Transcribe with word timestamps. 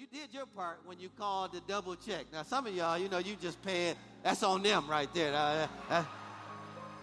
you 0.00 0.06
did 0.18 0.32
your 0.32 0.46
part 0.46 0.78
when 0.86 0.98
you 0.98 1.10
called 1.18 1.52
to 1.52 1.60
double 1.68 1.94
check. 1.94 2.24
Now, 2.32 2.42
some 2.42 2.66
of 2.66 2.74
y'all, 2.74 2.96
you 2.96 3.10
know, 3.10 3.18
you 3.18 3.36
just 3.36 3.60
paying. 3.60 3.94
That's 4.22 4.42
on 4.42 4.62
them 4.62 4.88
right 4.88 5.12
there. 5.12 5.34
Uh, 5.34 5.66
uh, 5.90 6.04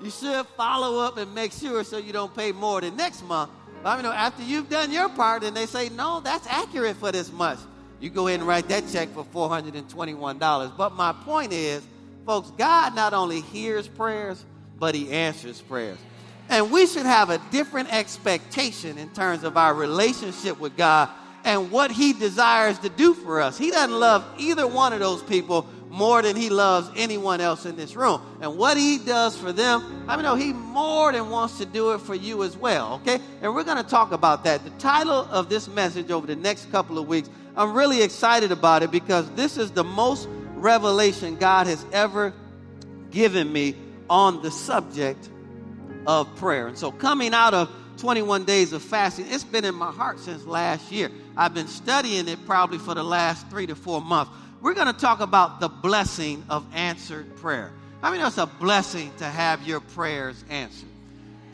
you 0.02 0.10
should 0.10 0.48
follow 0.58 1.06
up 1.06 1.18
and 1.18 1.36
make 1.36 1.52
sure 1.52 1.84
so 1.84 2.00
you 2.00 2.12
don't 2.12 2.36
pay 2.36 2.52
more 2.52 2.82
than 2.82 2.98
next 2.98 3.24
month. 3.24 3.52
But 3.84 3.90
I 3.90 4.02
mean, 4.02 4.06
after 4.08 4.42
you've 4.42 4.68
done 4.68 4.92
your 4.92 5.10
part 5.10 5.44
and 5.44 5.56
they 5.56 5.68
say, 5.68 5.90
no, 5.90 6.22
that's 6.22 6.48
accurate 6.48 6.98
for 6.98 7.12
this 7.12 7.32
much, 7.32 7.60
you 8.00 8.10
go 8.10 8.30
ahead 8.30 8.40
and 8.40 8.48
write 8.48 8.68
that 8.70 8.86
check 8.92 9.10
for 9.10 9.24
$421. 9.26 10.76
But 10.76 10.94
my 10.94 11.14
point 11.14 11.54
is, 11.54 11.86
folks, 12.26 12.50
God 12.58 12.96
not 12.96 13.14
only 13.14 13.42
hears 13.42 13.88
prayers, 13.88 14.44
but 14.80 14.96
He 14.96 15.12
answers 15.12 15.62
prayers. 15.62 16.00
And 16.50 16.72
we 16.72 16.88
should 16.88 17.06
have 17.06 17.30
a 17.30 17.38
different 17.52 17.94
expectation 17.94 18.98
in 18.98 19.10
terms 19.12 19.44
of 19.44 19.56
our 19.56 19.76
relationship 19.76 20.60
with 20.60 20.76
God 20.76 21.10
and 21.48 21.72
what 21.72 21.92
He 21.92 22.12
desires 22.12 22.78
to 22.80 22.90
do 22.90 23.14
for 23.14 23.40
us. 23.40 23.58
He 23.58 23.72
doesn't 23.72 23.98
love 23.98 24.24
either 24.38 24.68
one 24.68 24.92
of 24.92 25.00
those 25.00 25.24
people 25.24 25.66
more 25.90 26.22
than 26.22 26.36
He 26.36 26.50
loves 26.50 26.90
anyone 26.98 27.40
else 27.40 27.66
in 27.66 27.78
this 27.78 27.96
room. 27.96 28.22
And 28.42 28.58
what 28.58 28.76
He 28.76 28.98
does 28.98 29.38
for 29.38 29.54
them, 29.54 30.04
I 30.10 30.18
mean, 30.18 30.26
no, 30.26 30.36
He 30.36 30.52
more 30.52 31.14
than 31.14 31.30
wants 31.30 31.58
to 31.60 31.66
do 31.66 31.94
it 31.94 32.00
for 32.00 32.14
you 32.14 32.44
as 32.44 32.58
well, 32.58 32.96
okay? 32.96 33.20
And 33.42 33.56
we're 33.56 33.64
going 33.64 33.82
to 33.82 33.90
talk 33.90 34.12
about 34.12 34.44
that. 34.44 34.66
The 34.66 34.72
title 34.72 35.26
of 35.32 35.48
this 35.48 35.70
message 35.70 36.12
over 36.12 36.28
the 36.28 36.36
next 36.36 36.70
couple 36.70 37.00
of 37.00 37.08
weeks, 37.08 37.30
I'm 37.56 37.74
really 37.74 38.04
excited 38.04 38.52
about 38.52 38.84
it 38.84 38.92
because 38.92 39.32
this 39.32 39.58
is 39.58 39.72
the 39.72 39.86
most 39.86 40.28
revelation 40.56 41.38
God 41.38 41.68
has 41.68 41.84
ever 41.94 42.34
given 43.10 43.52
me 43.52 43.74
on 44.10 44.42
the 44.42 44.52
subject 44.52 45.30
of 46.06 46.36
prayer. 46.36 46.68
And 46.68 46.78
so, 46.78 46.92
coming 46.92 47.34
out 47.34 47.54
of 47.54 47.72
21 47.98 48.46
days 48.46 48.74
of 48.74 48.82
fasting, 48.82 49.26
it's 49.30 49.44
been 49.44 49.66
in 49.66 49.76
my 49.76 49.92
heart 49.92 50.20
since 50.20 50.46
last 50.46 50.92
year. 50.92 51.12
I've 51.36 51.54
been 51.54 51.68
studying 51.68 52.28
it 52.28 52.46
probably 52.46 52.78
for 52.78 52.94
the 52.94 53.04
last 53.04 53.48
three 53.50 53.68
to 53.68 53.76
four 53.76 54.02
months. 54.02 54.32
We're 54.62 54.74
going 54.74 54.88
to 54.88 55.00
talk 55.00 55.20
about 55.20 55.60
the 55.60 55.70
blessing 55.70 56.44
of 56.50 56.66
answered 56.74 57.36
prayer. 57.38 57.72
I 58.02 58.12
mean, 58.12 58.26
it's 58.26 58.38
a 58.38 58.46
blessing 58.46 59.12
to 59.18 59.26
have 59.26 59.68
your 59.68 59.80
prayers 59.80 60.44
answered. 60.50 60.90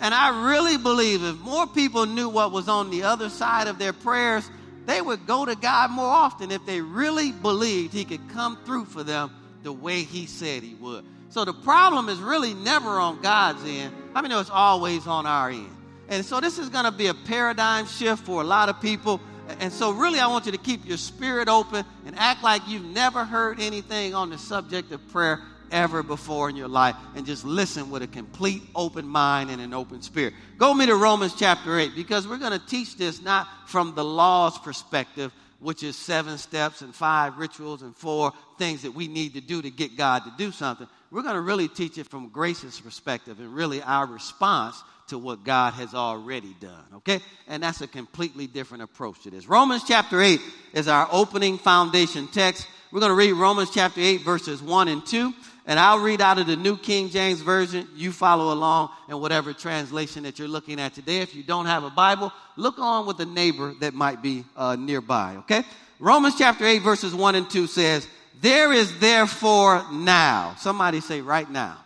And 0.02 0.14
I 0.14 0.48
really 0.52 0.78
believe 0.78 1.24
if 1.24 1.38
more 1.40 1.68
people 1.68 2.06
knew 2.06 2.28
what 2.30 2.52
was 2.52 2.68
on 2.68 2.90
the 2.90 3.04
other 3.04 3.30
side 3.30 3.68
of 3.68 3.80
their 3.80 3.94
prayers, 3.94 4.50
they 4.86 5.02
would 5.02 5.26
go 5.26 5.46
to 5.46 5.56
God 5.56 5.92
more 5.92 6.06
often 6.06 6.52
if 6.52 6.66
they 6.66 6.82
really 6.82 7.32
believed 7.32 7.94
He 7.94 8.04
could 8.04 8.30
come 8.30 8.58
through 8.66 8.86
for 8.86 9.04
them 9.04 9.32
the 9.64 9.72
way 9.72 10.04
He 10.04 10.26
said 10.26 10.64
He 10.64 10.76
would. 10.76 11.06
So 11.30 11.46
the 11.46 11.54
problem 11.54 12.10
is 12.10 12.20
really 12.20 12.54
never 12.54 12.90
on 12.90 13.22
God's 13.22 13.64
end. 13.66 13.94
I 14.14 14.22
mean, 14.22 14.32
it's 14.32 14.50
always 14.50 15.08
on 15.08 15.26
our 15.26 15.50
end. 15.50 15.70
And 16.10 16.26
so 16.26 16.40
this 16.40 16.60
is 16.60 16.70
going 16.70 16.86
to 16.86 16.92
be 16.92 17.08
a 17.08 17.14
paradigm 17.14 17.86
shift 17.86 18.26
for 18.26 18.42
a 18.42 18.44
lot 18.46 18.70
of 18.70 18.82
people. 18.82 19.22
And 19.60 19.72
so, 19.72 19.92
really, 19.92 20.20
I 20.20 20.28
want 20.28 20.46
you 20.46 20.52
to 20.54 20.58
keep 20.58 20.86
your 20.86 20.98
spirit 20.98 21.50
open 21.50 21.86
and 22.06 22.18
act 22.18 22.44
like 22.44 22.62
you've 22.68 22.86
never 22.86 23.26
heard 23.26 23.60
anything 23.60 24.16
on 24.16 24.30
the 24.30 24.38
subject 24.38 24.92
of 24.92 25.06
prayer 25.10 25.42
ever 25.72 26.04
before 26.04 26.50
in 26.50 26.56
your 26.56 26.68
life 26.68 26.96
and 27.16 27.26
just 27.26 27.44
listen 27.44 27.90
with 27.90 28.04
a 28.04 28.08
complete 28.08 28.62
open 28.76 29.08
mind 29.08 29.50
and 29.50 29.60
an 29.60 29.74
open 29.74 30.02
spirit. 30.02 30.34
Go 30.58 30.74
me 30.74 30.86
to 30.86 30.96
Romans 30.96 31.34
chapter 31.36 31.78
8 31.78 31.96
because 31.96 32.28
we're 32.28 32.38
going 32.38 32.58
to 32.58 32.66
teach 32.68 32.96
this 32.96 33.22
not 33.22 33.48
from 33.66 33.96
the 33.96 34.06
law's 34.06 34.58
perspective, 34.60 35.34
which 35.60 35.84
is 35.84 35.96
seven 35.96 36.38
steps 36.38 36.82
and 36.82 36.94
five 36.94 37.38
rituals 37.38 37.82
and 37.82 37.96
four 37.96 38.32
things 38.58 38.84
that 38.84 38.92
we 38.92 39.08
need 39.08 39.34
to 39.34 39.42
do 39.42 39.62
to 39.62 39.72
get 39.72 39.98
God 39.98 40.24
to 40.26 40.34
do 40.38 40.52
something 40.52 40.88
we're 41.14 41.22
going 41.22 41.36
to 41.36 41.42
really 41.42 41.68
teach 41.68 42.00
it 42.00 42.08
from 42.08 42.30
grace's 42.30 42.80
perspective 42.80 43.40
and 43.40 43.54
really 43.54 43.84
our 43.84 44.08
response 44.08 44.82
to 45.10 45.20
what 45.20 45.44
God 45.44 45.74
has 45.74 45.94
already 45.94 46.56
done, 46.60 46.84
okay? 46.96 47.20
And 47.48 47.62
that's 47.62 47.82
a 47.82 47.88
completely 47.88 48.48
different 48.48 48.82
approach 48.82 49.22
to 49.24 49.30
this. 49.30 49.48
Romans 49.48 49.84
chapter 49.88 50.20
8 50.20 50.42
is 50.74 50.88
our 50.88 51.08
opening 51.12 51.60
foundation 51.60 52.28
text. 52.28 52.68
We're 52.92 53.00
going 53.00 53.12
to 53.12 53.16
read 53.16 53.34
Romans 53.34 53.70
chapter 53.72 54.02
8, 54.02 54.22
verses 54.22 54.60
1 54.60 54.88
and 54.88 55.06
2. 55.06 55.32
And 55.68 55.80
I'll 55.80 56.00
read 56.00 56.20
out 56.20 56.40
of 56.40 56.48
the 56.48 56.56
New 56.56 56.78
King 56.78 57.10
James 57.10 57.42
Version. 57.42 57.88
You 57.96 58.12
follow 58.12 58.52
along 58.52 58.90
in 59.08 59.20
whatever 59.20 59.54
translation 59.54 60.24
that 60.24 60.40
you're 60.40 60.48
looking 60.48 60.80
at 60.80 60.96
today. 60.96 61.20
If 61.20 61.36
you 61.36 61.44
don't 61.44 61.68
have 61.68 61.84
a 61.84 61.92
Bible, 61.92 62.34
look 62.58 62.80
on 62.80 63.06
with 63.06 63.20
a 63.20 63.26
neighbor 63.26 63.76
that 63.82 63.94
might 63.94 64.24
be 64.24 64.46
uh, 64.58 64.76
nearby, 64.78 65.36
okay? 65.40 65.64
Romans 66.00 66.36
chapter 66.38 66.66
8, 66.66 66.80
verses 66.80 67.14
1 67.14 67.36
and 67.36 67.50
2 67.50 67.68
says, 67.68 68.08
there 68.42 68.74
is 68.74 69.00
therefore 69.00 69.86
now, 69.92 70.56
somebody 70.58 71.00
say 71.00 71.22
right 71.22 71.50
now. 71.50 71.78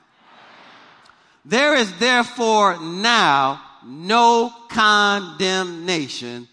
There 1.45 1.75
is 1.75 1.97
therefore 1.97 2.79
now 2.81 3.61
no 3.85 4.51
condemnation 4.69 6.47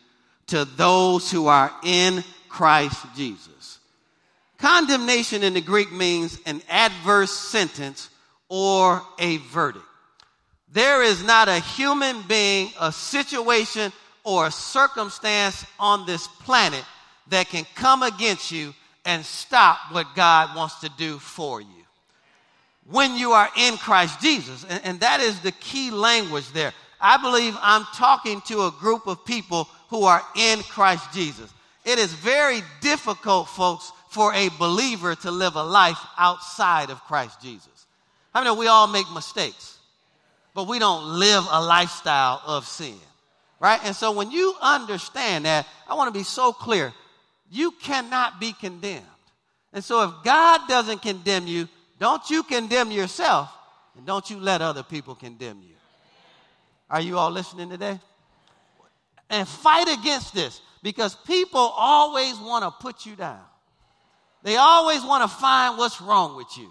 to 0.49 0.65
those 0.65 1.31
who 1.31 1.47
are 1.47 1.73
in 1.83 2.23
Christ 2.49 3.05
Jesus. 3.17 3.79
Condemnation 4.59 5.43
in 5.43 5.55
the 5.55 5.61
Greek 5.61 5.91
means 5.91 6.39
an 6.47 6.63
adverse 6.69 7.33
sentence 7.33 8.09
or 8.49 9.03
a 9.19 9.39
verdict. 9.39 9.85
There 10.73 11.03
is 11.03 11.25
not 11.25 11.49
a 11.49 11.59
human 11.59 12.23
being, 12.23 12.71
a 12.81 12.93
situation, 12.93 13.93
or 14.23 14.47
a 14.47 14.51
circumstance 14.51 15.65
on 15.79 16.07
this 16.07 16.27
planet 16.27 16.85
that 17.29 17.49
can 17.49 17.67
come 17.75 18.03
against 18.03 18.51
you 18.51 18.75
and 19.05 19.25
stop 19.25 19.79
what 19.93 20.15
God 20.15 20.57
wants 20.57 20.81
to 20.81 20.91
do 20.97 21.19
for 21.19 21.61
you. 21.61 21.69
When 22.91 23.17
you 23.17 23.33
are 23.33 23.49
in 23.57 23.77
Christ 23.77 24.21
Jesus, 24.21 24.65
and, 24.69 24.81
and, 24.85 25.01
that 25.01 25.21
is 25.21 25.41
the 25.41 25.53
key 25.53 25.91
language 25.91 26.51
there. 26.53 26.73
I 27.01 27.17
believe 27.17 27.57
I'm 27.61 27.85
talking 27.95 28.41
to 28.43 28.67
a 28.67 28.71
group 28.71 29.07
of 29.07 29.25
people 29.25 29.69
who 29.89 30.05
are 30.05 30.23
in 30.37 30.61
Christ 30.63 31.13
Jesus. 31.13 31.53
It 31.85 31.99
is 31.99 32.13
very 32.13 32.63
difficult, 32.81 33.49
folks, 33.49 33.91
for 34.11 34.33
a 34.35 34.49
believer 34.59 35.15
to 35.15 35.31
live 35.31 35.57
a 35.57 35.63
life 35.63 35.99
outside 36.19 36.91
of 36.91 37.03
Christ 37.05 37.41
Jesus. 37.43 37.87
I 38.35 38.45
mean, 38.45 38.57
we 38.59 38.67
all 38.67 38.87
make 38.87 39.11
mistakes, 39.13 39.79
but 40.55 40.67
we 40.67 40.79
don't 40.79 41.19
live 41.19 41.45
a 41.51 41.63
lifestyle 41.63 42.43
of 42.47 42.67
sin, 42.67 42.99
right? 43.61 43.81
And 43.85 43.95
so 43.95 44.13
when 44.13 44.31
you 44.31 44.55
understand 44.61 45.47
that, 45.47 45.67
I 45.89 45.95
want 45.95 46.13
to 46.13 46.19
be 46.19 46.25
so 46.25 46.53
clear 46.53 46.93
you 47.55 47.71
cannot 47.71 48.41
be 48.41 48.53
condemned. 48.53 49.07
And 49.73 49.83
so 49.83 50.03
if 50.03 50.11
God 50.25 50.63
doesn't 50.69 51.03
condemn 51.03 51.47
you, 51.47 51.69
don't 51.99 52.29
you 52.29 52.43
condemn 52.43 52.91
yourself 52.91 53.51
and 53.97 54.05
don't 54.07 54.29
you 54.29 54.39
let 54.39 54.61
other 54.61 54.83
people 54.83 55.15
condemn 55.15 55.63
you. 55.63 55.75
Are 56.91 57.01
you 57.01 57.19
all 57.19 57.31
listening 57.31 57.71
today? 57.71 57.99
And 59.31 59.49
fight 59.49 59.89
against 59.89 60.35
this 60.35 60.61
because 60.83 61.17
people 61.27 61.61
always 61.61 62.39
want 62.39 62.65
to 62.65 62.71
put 62.83 63.07
you 63.07 63.17
down. 63.17 63.41
They 64.43 64.57
always 64.57 65.03
want 65.03 65.23
to 65.23 65.37
find 65.37 65.79
what's 65.79 66.01
wrong 66.01 66.37
with 66.37 66.59
you. 66.59 66.71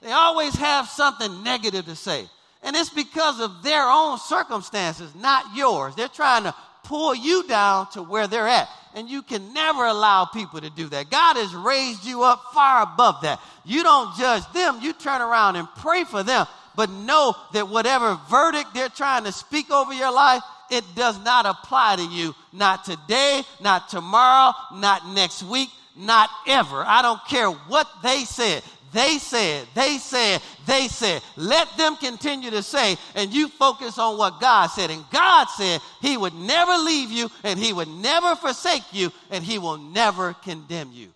They 0.00 0.10
always 0.10 0.54
have 0.56 0.88
something 0.88 1.44
negative 1.44 1.84
to 1.84 1.94
say. 1.94 2.28
And 2.62 2.74
it's 2.74 2.90
because 2.90 3.40
of 3.40 3.62
their 3.62 3.84
own 3.84 4.18
circumstances, 4.18 5.14
not 5.14 5.56
yours. 5.56 5.94
They're 5.94 6.08
trying 6.08 6.44
to 6.44 6.54
pull 6.84 7.14
you 7.14 7.46
down 7.46 7.90
to 7.92 8.02
where 8.02 8.26
they're 8.26 8.48
at. 8.48 8.68
And 8.94 9.08
you 9.08 9.22
can 9.22 9.54
never 9.54 9.86
allow 9.86 10.26
people 10.26 10.60
to 10.60 10.70
do 10.70 10.88
that. 10.88 11.10
God 11.10 11.36
has 11.36 11.54
raised 11.54 12.04
you 12.04 12.22
up 12.22 12.42
far 12.52 12.82
above 12.82 13.22
that. 13.22 13.40
You 13.64 13.82
don't 13.82 14.16
judge 14.16 14.42
them, 14.52 14.80
you 14.80 14.92
turn 14.92 15.20
around 15.20 15.56
and 15.56 15.68
pray 15.76 16.04
for 16.04 16.22
them. 16.22 16.46
But 16.74 16.90
know 16.90 17.34
that 17.52 17.68
whatever 17.68 18.18
verdict 18.30 18.74
they're 18.74 18.88
trying 18.88 19.24
to 19.24 19.32
speak 19.32 19.70
over 19.70 19.92
your 19.92 20.12
life, 20.12 20.42
it 20.70 20.84
does 20.94 21.22
not 21.22 21.44
apply 21.44 21.96
to 21.96 22.06
you. 22.06 22.34
Not 22.52 22.84
today, 22.84 23.42
not 23.60 23.88
tomorrow, 23.90 24.54
not 24.74 25.06
next 25.08 25.42
week, 25.42 25.68
not 25.96 26.30
ever. 26.46 26.82
I 26.86 27.02
don't 27.02 27.20
care 27.26 27.48
what 27.48 27.86
they 28.02 28.24
said. 28.24 28.62
They 28.92 29.18
said, 29.18 29.66
they 29.74 29.96
said, 29.96 30.42
they 30.66 30.88
said. 30.88 31.22
Let 31.36 31.68
them 31.78 31.96
continue 31.96 32.50
to 32.50 32.62
say, 32.62 32.96
and 33.14 33.32
you 33.32 33.48
focus 33.48 33.98
on 33.98 34.18
what 34.18 34.40
God 34.40 34.66
said. 34.66 34.90
And 34.90 35.04
God 35.10 35.46
said 35.46 35.80
He 36.02 36.16
would 36.16 36.34
never 36.34 36.72
leave 36.76 37.10
you, 37.10 37.30
and 37.42 37.58
He 37.58 37.72
would 37.72 37.88
never 37.88 38.36
forsake 38.36 38.92
you, 38.92 39.10
and 39.30 39.42
He 39.42 39.58
will 39.58 39.78
never 39.78 40.34
condemn 40.34 40.90
you 40.92 41.08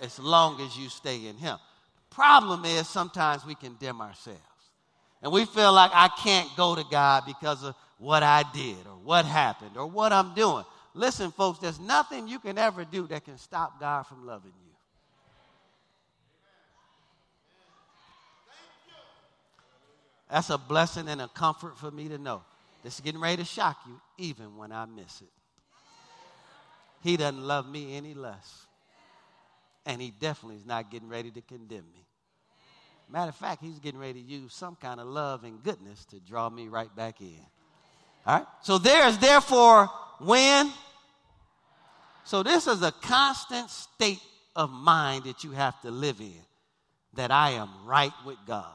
as 0.00 0.18
long 0.18 0.60
as 0.60 0.76
you 0.76 0.88
stay 0.88 1.26
in 1.26 1.36
Him. 1.36 1.58
The 2.10 2.14
problem 2.14 2.64
is, 2.64 2.88
sometimes 2.88 3.44
we 3.44 3.56
condemn 3.56 4.00
ourselves. 4.00 4.40
And 5.20 5.32
we 5.32 5.44
feel 5.46 5.72
like 5.72 5.90
I 5.92 6.08
can't 6.22 6.48
go 6.56 6.76
to 6.76 6.84
God 6.90 7.24
because 7.26 7.64
of 7.64 7.74
what 7.98 8.22
I 8.22 8.44
did, 8.52 8.86
or 8.86 8.98
what 9.02 9.24
happened, 9.24 9.76
or 9.76 9.86
what 9.86 10.12
I'm 10.12 10.34
doing. 10.34 10.64
Listen, 10.92 11.32
folks, 11.32 11.58
there's 11.58 11.80
nothing 11.80 12.28
you 12.28 12.38
can 12.38 12.58
ever 12.58 12.84
do 12.84 13.08
that 13.08 13.24
can 13.24 13.38
stop 13.38 13.80
God 13.80 14.04
from 14.04 14.24
loving 14.24 14.52
you. 14.62 14.63
That's 20.34 20.50
a 20.50 20.58
blessing 20.58 21.08
and 21.08 21.22
a 21.22 21.28
comfort 21.28 21.78
for 21.78 21.92
me 21.92 22.08
to 22.08 22.18
know. 22.18 22.42
This 22.82 22.96
is 22.96 23.00
getting 23.02 23.20
ready 23.20 23.36
to 23.36 23.44
shock 23.44 23.78
you, 23.86 24.00
even 24.18 24.56
when 24.56 24.72
I 24.72 24.84
miss 24.84 25.20
it. 25.20 25.30
He 27.04 27.16
doesn't 27.16 27.40
love 27.40 27.70
me 27.70 27.96
any 27.96 28.14
less. 28.14 28.66
And 29.86 30.02
he 30.02 30.10
definitely 30.10 30.56
is 30.56 30.66
not 30.66 30.90
getting 30.90 31.08
ready 31.08 31.30
to 31.30 31.40
condemn 31.40 31.84
me. 31.94 32.04
Matter 33.08 33.28
of 33.28 33.36
fact, 33.36 33.62
he's 33.62 33.78
getting 33.78 34.00
ready 34.00 34.24
to 34.24 34.28
use 34.28 34.52
some 34.52 34.74
kind 34.74 34.98
of 34.98 35.06
love 35.06 35.44
and 35.44 35.62
goodness 35.62 36.04
to 36.06 36.18
draw 36.18 36.50
me 36.50 36.66
right 36.66 36.92
back 36.96 37.20
in. 37.20 37.38
All 38.26 38.38
right? 38.38 38.46
So 38.60 38.78
there 38.78 39.06
is 39.06 39.18
therefore 39.18 39.88
when 40.18 40.72
So, 42.24 42.42
this 42.42 42.66
is 42.66 42.82
a 42.82 42.90
constant 42.90 43.70
state 43.70 44.22
of 44.56 44.68
mind 44.68 45.26
that 45.26 45.44
you 45.44 45.52
have 45.52 45.80
to 45.82 45.92
live 45.92 46.20
in 46.20 46.42
that 47.12 47.30
I 47.30 47.50
am 47.50 47.68
right 47.84 48.12
with 48.26 48.38
God. 48.48 48.74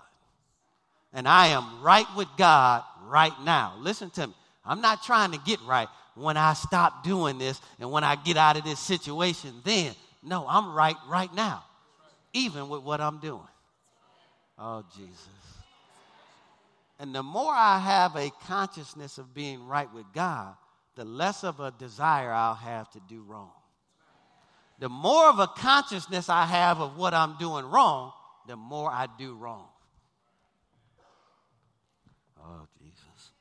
And 1.13 1.27
I 1.27 1.47
am 1.47 1.81
right 1.81 2.06
with 2.15 2.27
God 2.38 2.83
right 3.07 3.33
now. 3.44 3.73
Listen 3.79 4.09
to 4.11 4.27
me. 4.27 4.33
I'm 4.65 4.81
not 4.81 5.03
trying 5.03 5.31
to 5.31 5.39
get 5.39 5.59
right 5.61 5.88
when 6.15 6.38
I 6.38 6.53
stop 6.53 7.03
doing 7.03 7.38
this 7.38 7.59
and 7.79 7.91
when 7.91 8.03
I 8.03 8.15
get 8.15 8.38
out 8.38 8.57
of 8.57 8.63
this 8.63 8.79
situation, 8.79 9.53
then. 9.63 9.94
No, 10.21 10.45
I'm 10.47 10.73
right 10.73 10.97
right 11.07 11.33
now, 11.33 11.63
even 12.33 12.69
with 12.69 12.83
what 12.83 13.00
I'm 13.01 13.19
doing. 13.19 13.47
Oh, 14.57 14.83
Jesus. 14.95 15.27
And 17.00 17.15
the 17.15 17.23
more 17.23 17.53
I 17.53 17.79
have 17.79 18.17
a 18.17 18.29
consciousness 18.45 19.17
of 19.17 19.33
being 19.33 19.65
right 19.65 19.91
with 19.94 20.06
God, 20.13 20.56
the 20.95 21.06
less 21.06 21.45
of 21.45 21.61
a 21.61 21.71
desire 21.71 22.31
I'll 22.31 22.56
have 22.56 22.91
to 22.91 23.00
do 23.07 23.23
wrong. 23.23 23.51
The 24.79 24.89
more 24.89 25.29
of 25.29 25.39
a 25.39 25.47
consciousness 25.47 26.27
I 26.27 26.45
have 26.45 26.81
of 26.81 26.97
what 26.97 27.13
I'm 27.13 27.38
doing 27.38 27.65
wrong, 27.65 28.11
the 28.47 28.57
more 28.57 28.91
I 28.91 29.07
do 29.17 29.33
wrong. 29.35 29.67
Oh, 32.50 32.68
Jesus. 32.81 33.31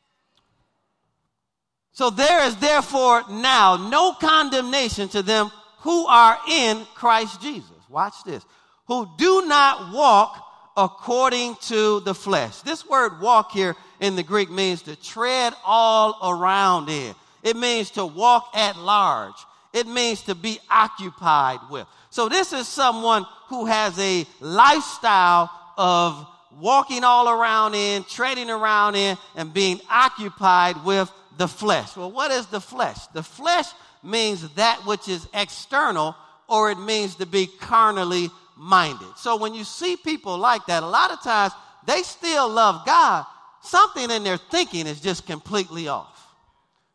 So 1.93 2.11
there 2.11 2.45
is 2.47 2.57
therefore 2.57 3.25
now 3.31 3.89
no 3.89 4.13
condemnation 4.13 5.09
to 5.09 5.23
them 5.23 5.51
who 5.79 6.07
are 6.07 6.39
in 6.49 6.85
Christ 6.95 7.41
Jesus. 7.41 7.71
Watch 7.89 8.15
this. 8.25 8.45
Who 8.87 9.09
do 9.17 9.47
not 9.47 9.93
walk 9.95 10.45
according 10.77 11.57
to 11.63 12.01
the 12.01 12.15
flesh. 12.15 12.61
This 12.61 12.87
word 12.87 13.21
walk 13.21 13.51
here 13.51 13.75
in 14.01 14.15
the 14.15 14.23
Greek 14.23 14.51
means 14.51 14.83
to 14.83 14.95
tread 14.95 15.53
all 15.65 16.19
around 16.23 16.89
in. 16.89 17.15
It 17.43 17.57
means 17.57 17.91
to 17.93 18.07
walk 18.07 18.51
at 18.55 18.77
large. 18.77 19.35
It 19.73 19.87
means 19.87 20.23
to 20.23 20.35
be 20.35 20.59
occupied 20.71 21.59
with. 21.71 21.87
So 22.11 22.29
this 22.29 22.53
is 22.53 22.69
someone 22.69 23.27
who 23.49 23.67
has 23.67 23.99
a 23.99 24.25
lifestyle 24.41 25.51
of 25.77 26.27
walking 26.61 27.05
all 27.05 27.29
around 27.29 27.75
in, 27.75 28.05
treading 28.05 28.51
around 28.51 28.95
in, 28.95 29.17
and 29.37 29.53
being 29.53 29.81
occupied 29.91 30.85
with 30.85 31.11
the 31.37 31.49
flesh. 31.49 31.97
Well, 31.97 32.11
what 32.11 32.31
is 32.31 32.47
the 32.47 32.61
flesh? 32.61 33.07
The 33.09 33.23
flesh 33.23 33.67
means 34.03 34.49
that 34.55 34.85
which 34.87 35.09
is 35.09 35.27
external, 35.35 36.17
or 36.49 36.71
it 36.71 36.79
means 36.79 37.17
to 37.17 37.27
be 37.27 37.47
carnally 37.61 38.31
minded. 38.57 39.09
So 39.17 39.37
when 39.37 39.55
you 39.55 39.65
see 39.65 39.97
people 39.97 40.37
like 40.39 40.67
that, 40.67 40.83
a 40.83 40.87
lot 40.87 41.11
of 41.11 41.23
times 41.23 41.53
they 41.87 42.03
still 42.03 42.49
love 42.49 42.85
God. 42.85 43.25
Something 43.63 44.11
in 44.11 44.25
their 44.25 44.37
thinking 44.37 44.87
is 44.87 45.01
just 45.01 45.27
completely 45.27 45.89
off. 45.89 46.15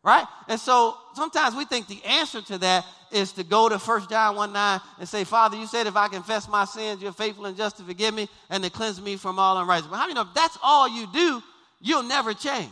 Right? 0.02 0.26
And 0.48 0.60
so 0.60 0.96
sometimes 1.14 1.54
we 1.54 1.64
think 1.64 1.88
the 1.88 2.02
answer 2.04 2.42
to 2.42 2.58
that 2.58 2.84
is 3.14 3.32
to 3.32 3.44
go 3.44 3.68
to 3.68 3.78
1 3.78 4.08
John 4.08 4.36
1 4.36 4.52
9 4.52 4.80
and 4.98 5.08
say, 5.08 5.24
Father, 5.24 5.56
you 5.56 5.66
said 5.66 5.86
if 5.86 5.96
I 5.96 6.08
confess 6.08 6.48
my 6.48 6.64
sins, 6.64 7.00
you're 7.00 7.12
faithful 7.12 7.46
and 7.46 7.56
just 7.56 7.76
to 7.78 7.84
forgive 7.84 8.14
me 8.14 8.28
and 8.50 8.62
to 8.64 8.70
cleanse 8.70 9.00
me 9.00 9.16
from 9.16 9.38
all 9.38 9.58
unrighteousness. 9.58 9.90
But 9.90 9.96
how 9.96 10.02
many 10.02 10.14
know 10.14 10.22
if 10.22 10.34
that's 10.34 10.58
all 10.62 10.88
you 10.88 11.06
do, 11.12 11.42
you'll 11.80 12.02
never 12.02 12.34
change? 12.34 12.70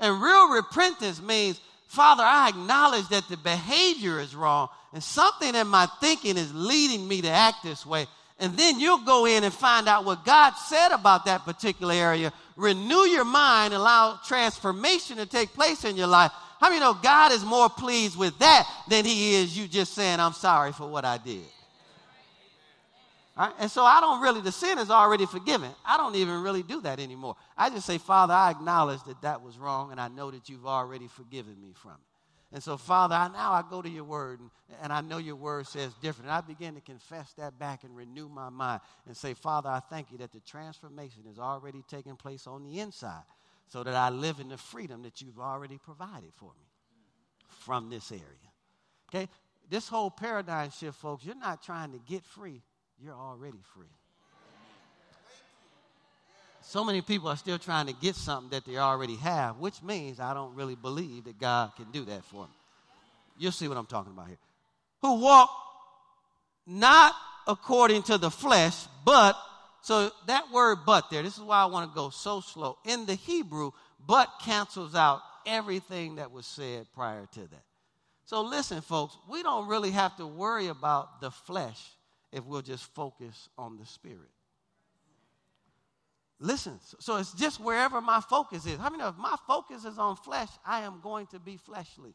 And 0.00 0.22
real 0.22 0.50
repentance 0.50 1.20
means, 1.20 1.60
Father, 1.88 2.22
I 2.22 2.48
acknowledge 2.48 3.08
that 3.08 3.28
the 3.28 3.36
behavior 3.36 4.20
is 4.20 4.34
wrong 4.34 4.68
and 4.92 5.02
something 5.02 5.54
in 5.54 5.66
my 5.66 5.86
thinking 6.00 6.36
is 6.36 6.54
leading 6.54 7.06
me 7.06 7.22
to 7.22 7.28
act 7.28 7.62
this 7.62 7.84
way. 7.84 8.06
And 8.40 8.56
then 8.56 8.78
you'll 8.78 9.04
go 9.04 9.26
in 9.26 9.42
and 9.42 9.52
find 9.52 9.88
out 9.88 10.04
what 10.04 10.24
God 10.24 10.52
said 10.52 10.92
about 10.92 11.24
that 11.24 11.44
particular 11.44 11.92
area. 11.92 12.32
Renew 12.56 13.00
your 13.00 13.24
mind, 13.24 13.74
allow 13.74 14.20
transformation 14.24 15.16
to 15.16 15.26
take 15.26 15.52
place 15.52 15.84
in 15.84 15.96
your 15.96 16.06
life. 16.06 16.30
How 16.60 16.68
many 16.68 16.80
know 16.80 16.94
God 16.94 17.32
is 17.32 17.44
more 17.44 17.68
pleased 17.68 18.18
with 18.18 18.38
that 18.40 18.68
than 18.88 19.04
he 19.04 19.36
is 19.36 19.56
you 19.56 19.68
just 19.68 19.94
saying, 19.94 20.18
I'm 20.18 20.32
sorry 20.32 20.72
for 20.72 20.88
what 20.88 21.04
I 21.04 21.18
did? 21.18 21.44
Right? 23.36 23.52
And 23.60 23.70
so 23.70 23.84
I 23.84 24.00
don't 24.00 24.20
really, 24.20 24.40
the 24.40 24.50
sin 24.50 24.78
is 24.78 24.90
already 24.90 25.24
forgiven. 25.24 25.70
I 25.86 25.96
don't 25.96 26.16
even 26.16 26.42
really 26.42 26.64
do 26.64 26.80
that 26.80 26.98
anymore. 26.98 27.36
I 27.56 27.70
just 27.70 27.86
say, 27.86 27.98
Father, 27.98 28.34
I 28.34 28.50
acknowledge 28.50 29.04
that 29.04 29.22
that 29.22 29.42
was 29.42 29.56
wrong, 29.56 29.92
and 29.92 30.00
I 30.00 30.08
know 30.08 30.32
that 30.32 30.48
you've 30.48 30.66
already 30.66 31.06
forgiven 31.06 31.60
me 31.60 31.72
from 31.74 31.92
it. 31.92 32.08
And 32.50 32.62
so, 32.62 32.76
Father, 32.76 33.14
I, 33.14 33.28
now 33.28 33.52
I 33.52 33.62
go 33.68 33.80
to 33.80 33.88
your 33.88 34.04
word, 34.04 34.40
and, 34.40 34.50
and 34.82 34.92
I 34.92 35.02
know 35.02 35.18
your 35.18 35.36
word 35.36 35.68
says 35.68 35.92
different. 36.02 36.30
And 36.30 36.36
I 36.36 36.40
begin 36.40 36.74
to 36.74 36.80
confess 36.80 37.32
that 37.34 37.58
back 37.58 37.84
and 37.84 37.94
renew 37.94 38.28
my 38.28 38.48
mind 38.48 38.80
and 39.06 39.16
say, 39.16 39.34
Father, 39.34 39.68
I 39.68 39.80
thank 39.90 40.10
you 40.10 40.18
that 40.18 40.32
the 40.32 40.40
transformation 40.40 41.22
is 41.30 41.38
already 41.38 41.84
taking 41.88 42.16
place 42.16 42.46
on 42.46 42.64
the 42.64 42.80
inside 42.80 43.22
so 43.68 43.82
that 43.84 43.94
I 43.94 44.10
live 44.10 44.40
in 44.40 44.48
the 44.48 44.56
freedom 44.56 45.02
that 45.02 45.20
you've 45.20 45.38
already 45.38 45.78
provided 45.78 46.30
for 46.36 46.50
me 46.58 46.66
from 47.60 47.90
this 47.90 48.10
area. 48.10 48.22
Okay? 49.08 49.28
This 49.70 49.88
whole 49.88 50.10
paradigm 50.10 50.70
shift, 50.70 50.98
folks, 50.98 51.24
you're 51.24 51.34
not 51.34 51.62
trying 51.62 51.92
to 51.92 51.98
get 51.98 52.24
free, 52.24 52.62
you're 53.02 53.14
already 53.14 53.60
free. 53.74 53.86
So 56.62 56.84
many 56.84 57.00
people 57.00 57.28
are 57.28 57.36
still 57.36 57.58
trying 57.58 57.86
to 57.86 57.94
get 57.94 58.14
something 58.14 58.50
that 58.50 58.66
they 58.66 58.76
already 58.76 59.16
have, 59.16 59.56
which 59.56 59.82
means 59.82 60.20
I 60.20 60.34
don't 60.34 60.54
really 60.54 60.74
believe 60.74 61.24
that 61.24 61.38
God 61.38 61.72
can 61.76 61.86
do 61.92 62.04
that 62.04 62.24
for 62.24 62.44
me. 62.44 62.52
You'll 63.38 63.52
see 63.52 63.68
what 63.68 63.78
I'm 63.78 63.86
talking 63.86 64.12
about 64.12 64.26
here. 64.28 64.36
Who 65.00 65.18
walk 65.20 65.48
not 66.66 67.14
according 67.46 68.02
to 68.02 68.18
the 68.18 68.30
flesh, 68.30 68.86
but, 69.06 69.34
so 69.80 70.10
that 70.26 70.50
word 70.52 70.78
but 70.84 71.10
there, 71.10 71.22
this 71.22 71.36
is 71.36 71.42
why 71.42 71.62
I 71.62 71.66
want 71.66 71.90
to 71.90 71.94
go 71.94 72.10
so 72.10 72.40
slow. 72.40 72.78
In 72.84 73.06
the 73.06 73.14
Hebrew, 73.14 73.70
but 74.06 74.28
cancels 74.42 74.94
out 74.94 75.20
everything 75.46 76.16
that 76.16 76.30
was 76.30 76.46
said 76.46 76.86
prior 76.94 77.26
to 77.32 77.40
that. 77.40 77.64
So 78.24 78.42
listen, 78.42 78.82
folks, 78.82 79.16
we 79.30 79.42
don't 79.42 79.68
really 79.68 79.90
have 79.92 80.16
to 80.18 80.26
worry 80.26 80.68
about 80.68 81.20
the 81.20 81.30
flesh 81.30 81.80
if 82.32 82.44
we'll 82.44 82.62
just 82.62 82.84
focus 82.94 83.48
on 83.56 83.78
the 83.78 83.86
spirit. 83.86 84.28
Listen, 86.40 86.78
so 87.00 87.16
it's 87.16 87.32
just 87.32 87.60
wherever 87.60 88.00
my 88.00 88.20
focus 88.20 88.64
is. 88.66 88.78
How 88.78 88.90
many 88.90 89.02
know 89.02 89.08
if 89.08 89.16
my 89.16 89.34
focus 89.46 89.84
is 89.84 89.98
on 89.98 90.16
flesh, 90.16 90.50
I 90.64 90.80
am 90.80 91.00
going 91.02 91.26
to 91.28 91.40
be 91.40 91.56
fleshly? 91.56 92.14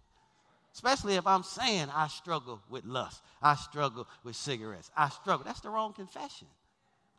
Especially 0.73 1.15
if 1.15 1.27
I'm 1.27 1.43
saying 1.43 1.87
I 1.93 2.07
struggle 2.07 2.61
with 2.69 2.85
lust, 2.85 3.21
I 3.41 3.55
struggle 3.55 4.07
with 4.23 4.35
cigarettes, 4.35 4.89
I 4.95 5.09
struggle. 5.09 5.45
That's 5.45 5.59
the 5.59 5.69
wrong 5.69 5.93
confession. 5.93 6.47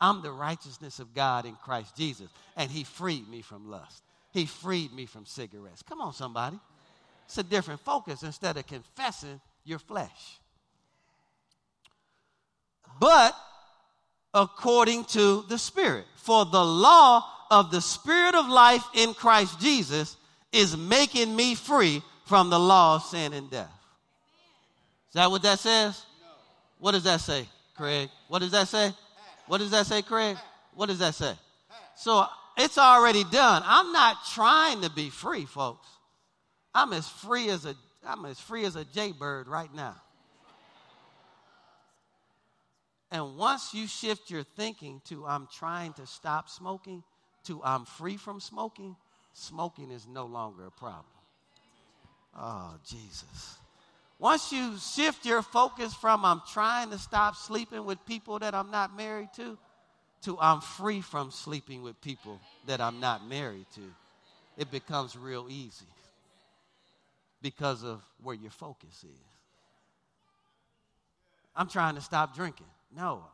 I'm 0.00 0.22
the 0.22 0.32
righteousness 0.32 0.98
of 0.98 1.14
God 1.14 1.46
in 1.46 1.54
Christ 1.56 1.96
Jesus, 1.96 2.28
and 2.56 2.70
He 2.70 2.84
freed 2.84 3.28
me 3.28 3.42
from 3.42 3.70
lust. 3.70 4.02
He 4.32 4.46
freed 4.46 4.92
me 4.92 5.06
from 5.06 5.26
cigarettes. 5.26 5.82
Come 5.82 6.00
on, 6.00 6.12
somebody. 6.12 6.58
It's 7.26 7.38
a 7.38 7.42
different 7.42 7.80
focus 7.80 8.22
instead 8.22 8.56
of 8.56 8.66
confessing 8.66 9.40
your 9.64 9.78
flesh. 9.78 10.38
But 13.00 13.34
according 14.34 15.04
to 15.04 15.44
the 15.48 15.56
Spirit. 15.56 16.04
For 16.16 16.44
the 16.44 16.64
law 16.64 17.24
of 17.50 17.70
the 17.70 17.80
Spirit 17.80 18.34
of 18.34 18.48
life 18.48 18.84
in 18.94 19.14
Christ 19.14 19.60
Jesus 19.60 20.16
is 20.52 20.76
making 20.76 21.34
me 21.34 21.54
free 21.54 22.02
from 22.26 22.50
the 22.50 22.58
law 22.58 22.96
of 22.96 23.02
sin 23.02 23.32
and 23.32 23.50
death. 23.50 23.70
Is 25.08 25.14
that 25.14 25.30
what 25.30 25.42
that 25.42 25.60
says? 25.60 26.02
What 26.78 26.92
does 26.92 27.04
that 27.04 27.20
say, 27.20 27.46
Craig? 27.76 28.10
What 28.28 28.40
does 28.40 28.50
that 28.50 28.68
say? 28.68 28.92
What 29.46 29.58
does 29.58 29.70
that 29.72 29.86
say, 29.86 30.02
Craig? 30.02 30.36
What 30.74 30.86
does 30.86 30.98
that 30.98 31.14
say? 31.14 31.34
So 31.96 32.26
it's 32.56 32.78
already 32.78 33.24
done. 33.24 33.62
I'm 33.64 33.92
not 33.92 34.16
trying 34.32 34.82
to 34.82 34.90
be 34.90 35.10
free, 35.10 35.44
folks. 35.44 35.86
I'm 36.74 36.92
as 36.92 37.08
free 37.08 37.48
as 37.50 37.64
a 37.64 37.74
I'm 38.06 38.26
as 38.26 38.38
free 38.38 38.64
as 38.64 38.76
a 38.76 38.84
jaybird 38.84 39.48
right 39.48 39.72
now. 39.74 39.96
And 43.10 43.36
once 43.36 43.72
you 43.72 43.86
shift 43.86 44.30
your 44.30 44.42
thinking 44.42 45.00
to 45.06 45.24
I'm 45.24 45.48
trying 45.56 45.92
to 45.94 46.06
stop 46.06 46.48
smoking 46.48 47.02
to 47.44 47.60
I'm 47.62 47.84
free 47.84 48.16
from 48.16 48.40
smoking, 48.40 48.96
smoking 49.32 49.90
is 49.90 50.06
no 50.06 50.26
longer 50.26 50.66
a 50.66 50.70
problem. 50.70 51.04
Oh, 52.36 52.74
Jesus. 52.84 53.58
Once 54.18 54.52
you 54.52 54.76
shift 54.78 55.26
your 55.26 55.42
focus 55.42 55.92
from 55.92 56.24
I'm 56.24 56.40
trying 56.52 56.90
to 56.90 56.98
stop 56.98 57.36
sleeping 57.36 57.84
with 57.84 58.04
people 58.06 58.38
that 58.38 58.54
I'm 58.54 58.70
not 58.70 58.96
married 58.96 59.28
to, 59.36 59.58
to 60.22 60.38
I'm 60.40 60.60
free 60.60 61.00
from 61.00 61.30
sleeping 61.30 61.82
with 61.82 62.00
people 62.00 62.40
that 62.66 62.80
I'm 62.80 63.00
not 63.00 63.28
married 63.28 63.66
to, 63.74 63.82
it 64.56 64.70
becomes 64.70 65.16
real 65.16 65.46
easy 65.50 65.86
because 67.42 67.82
of 67.84 68.02
where 68.22 68.34
your 68.34 68.50
focus 68.50 69.04
is. 69.04 69.20
I'm 71.56 71.68
trying 71.68 71.96
to 71.96 72.00
stop 72.00 72.34
drinking. 72.34 72.66
No, 72.96 73.24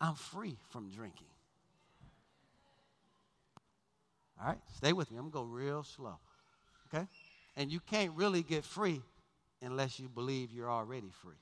I'm 0.00 0.14
free 0.14 0.56
from 0.70 0.88
drinking. 0.90 1.26
All 4.40 4.48
right, 4.48 4.58
stay 4.76 4.92
with 4.92 5.10
me. 5.10 5.18
I'm 5.18 5.30
going 5.30 5.46
to 5.46 5.50
go 5.50 5.56
real 5.56 5.82
slow. 5.82 6.16
Okay? 6.92 7.06
And 7.56 7.70
you 7.70 7.80
can't 7.80 8.12
really 8.16 8.42
get 8.42 8.64
free 8.64 9.02
unless 9.62 9.98
you 9.98 10.08
believe 10.08 10.52
you're 10.52 10.70
already 10.70 11.10
free. 11.22 11.34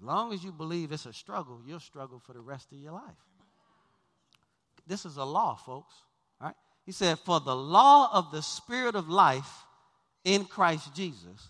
As 0.00 0.06
long 0.06 0.32
as 0.32 0.42
you 0.42 0.52
believe 0.52 0.92
it's 0.92 1.06
a 1.06 1.12
struggle, 1.12 1.60
you'll 1.66 1.80
struggle 1.80 2.20
for 2.24 2.32
the 2.32 2.40
rest 2.40 2.72
of 2.72 2.78
your 2.78 2.92
life. 2.92 3.02
This 4.86 5.04
is 5.04 5.16
a 5.16 5.24
law, 5.24 5.54
folks. 5.54 5.94
All 6.40 6.48
right? 6.48 6.56
He 6.84 6.92
said, 6.92 7.18
For 7.20 7.40
the 7.40 7.56
law 7.56 8.10
of 8.12 8.30
the 8.32 8.42
Spirit 8.42 8.94
of 8.94 9.08
life 9.08 9.64
in 10.24 10.44
Christ 10.44 10.94
Jesus 10.94 11.48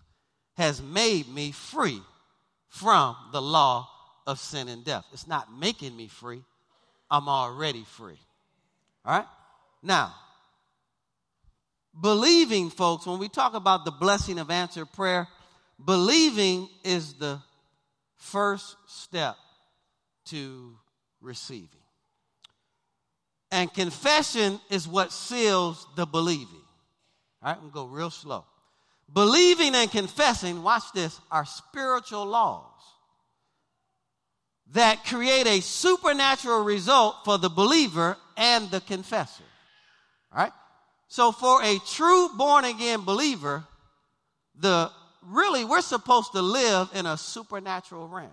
has 0.57 0.83
made 0.83 1.29
me 1.29 1.53
free 1.53 2.01
from 2.69 3.17
the 3.33 3.43
law 3.43 3.89
of 4.27 4.39
sin 4.39 4.69
and 4.69 4.85
death. 4.85 5.05
It's 5.13 5.27
not 5.27 5.53
making 5.53 5.97
me 5.97 6.09
free, 6.09 6.43
I'm 7.11 7.29
already 7.29 7.85
free. 7.85 8.19
All 9.05 9.19
right? 9.19 9.29
Now, 9.83 10.15
believing, 12.01 12.71
folks, 12.71 13.07
when 13.07 13.19
we 13.19 13.29
talk 13.29 13.55
about 13.55 13.85
the 13.85 13.91
blessing 13.91 14.39
of 14.39 14.51
answered 14.51 14.91
prayer, 14.93 15.29
believing 15.85 16.69
is 16.85 17.15
the 17.15 17.41
first 18.17 18.77
step 18.87 19.37
to 20.27 20.77
receiving. 21.21 21.69
And 23.51 23.73
confession 23.73 24.61
is 24.71 24.89
what 24.89 25.13
seals 25.13 25.87
the 25.97 26.07
believing. 26.07 26.63
All 27.43 27.51
right, 27.51 27.57
I'm 27.57 27.61
going 27.61 27.71
to 27.71 27.75
go 27.75 27.85
real 27.85 28.11
slow. 28.11 28.45
Believing 29.13 29.75
and 29.75 29.91
confessing, 29.91 30.63
watch 30.63 30.85
this, 30.95 31.21
are 31.31 31.45
spiritual 31.45 32.27
laws 32.27 32.71
that 34.73 35.05
create 35.05 35.47
a 35.47 35.61
supernatural 35.61 36.65
result 36.65 37.17
for 37.25 37.39
the 37.39 37.51
believer 37.51 38.17
and 38.37 38.71
the 38.71 38.81
confessor. 38.81 39.45
All 40.33 40.43
right? 40.43 40.53
So 41.09 41.31
for 41.31 41.63
a 41.63 41.79
true 41.87 42.31
born 42.37 42.65
again 42.65 43.05
believer, 43.05 43.65
the 44.59 44.91
really 45.27 45.65
we're 45.65 45.81
supposed 45.81 46.33
to 46.33 46.43
live 46.43 46.91
in 46.95 47.07
a 47.07 47.17
supernatural 47.17 48.09
realm. 48.09 48.31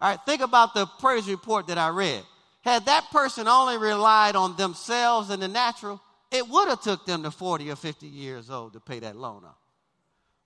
All 0.00 0.10
right, 0.10 0.18
think 0.26 0.42
about 0.42 0.74
the 0.74 0.86
praise 0.98 1.28
report 1.28 1.68
that 1.68 1.78
I 1.78 1.88
read. 1.88 2.22
Had 2.62 2.86
that 2.86 3.10
person 3.10 3.48
only 3.48 3.78
relied 3.78 4.36
on 4.36 4.56
themselves 4.56 5.30
and 5.30 5.40
the 5.40 5.48
natural, 5.48 6.00
it 6.30 6.46
would 6.48 6.68
have 6.68 6.82
took 6.82 7.06
them 7.06 7.22
to 7.22 7.30
40 7.30 7.70
or 7.70 7.76
50 7.76 8.06
years 8.06 8.50
old 8.50 8.72
to 8.74 8.80
pay 8.80 8.98
that 9.00 9.16
loan 9.16 9.44
off. 9.44 9.56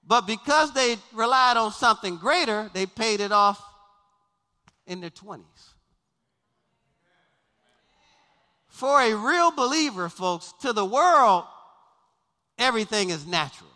But 0.06 0.26
because 0.26 0.72
they 0.72 0.96
relied 1.12 1.56
on 1.56 1.72
something 1.72 2.16
greater, 2.16 2.70
they 2.72 2.86
paid 2.86 3.20
it 3.20 3.32
off 3.32 3.62
in 4.86 5.00
their 5.00 5.10
20s. 5.10 5.44
For 8.68 9.00
a 9.00 9.14
real 9.14 9.50
believer, 9.50 10.08
folks, 10.08 10.54
to 10.62 10.72
the 10.72 10.84
world, 10.84 11.44
everything 12.58 13.10
is 13.10 13.26
natural, 13.26 13.70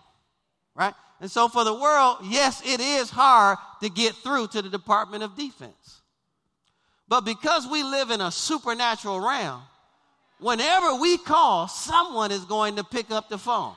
right? 0.74 0.94
And 1.20 1.30
so 1.30 1.48
for 1.48 1.64
the 1.64 1.74
world, 1.74 2.18
yes, 2.24 2.62
it 2.66 2.80
is 2.80 3.10
hard 3.10 3.58
to 3.82 3.88
get 3.88 4.14
through 4.14 4.48
to 4.48 4.62
the 4.62 4.68
Department 4.68 5.22
of 5.22 5.36
Defense. 5.36 6.02
But 7.08 7.22
because 7.22 7.66
we 7.66 7.82
live 7.82 8.10
in 8.10 8.20
a 8.20 8.30
supernatural 8.30 9.20
realm, 9.20 9.62
whenever 10.40 10.96
we 10.96 11.18
call, 11.18 11.68
someone 11.68 12.32
is 12.32 12.44
going 12.44 12.76
to 12.76 12.84
pick 12.84 13.10
up 13.10 13.28
the 13.28 13.38
phone 13.38 13.74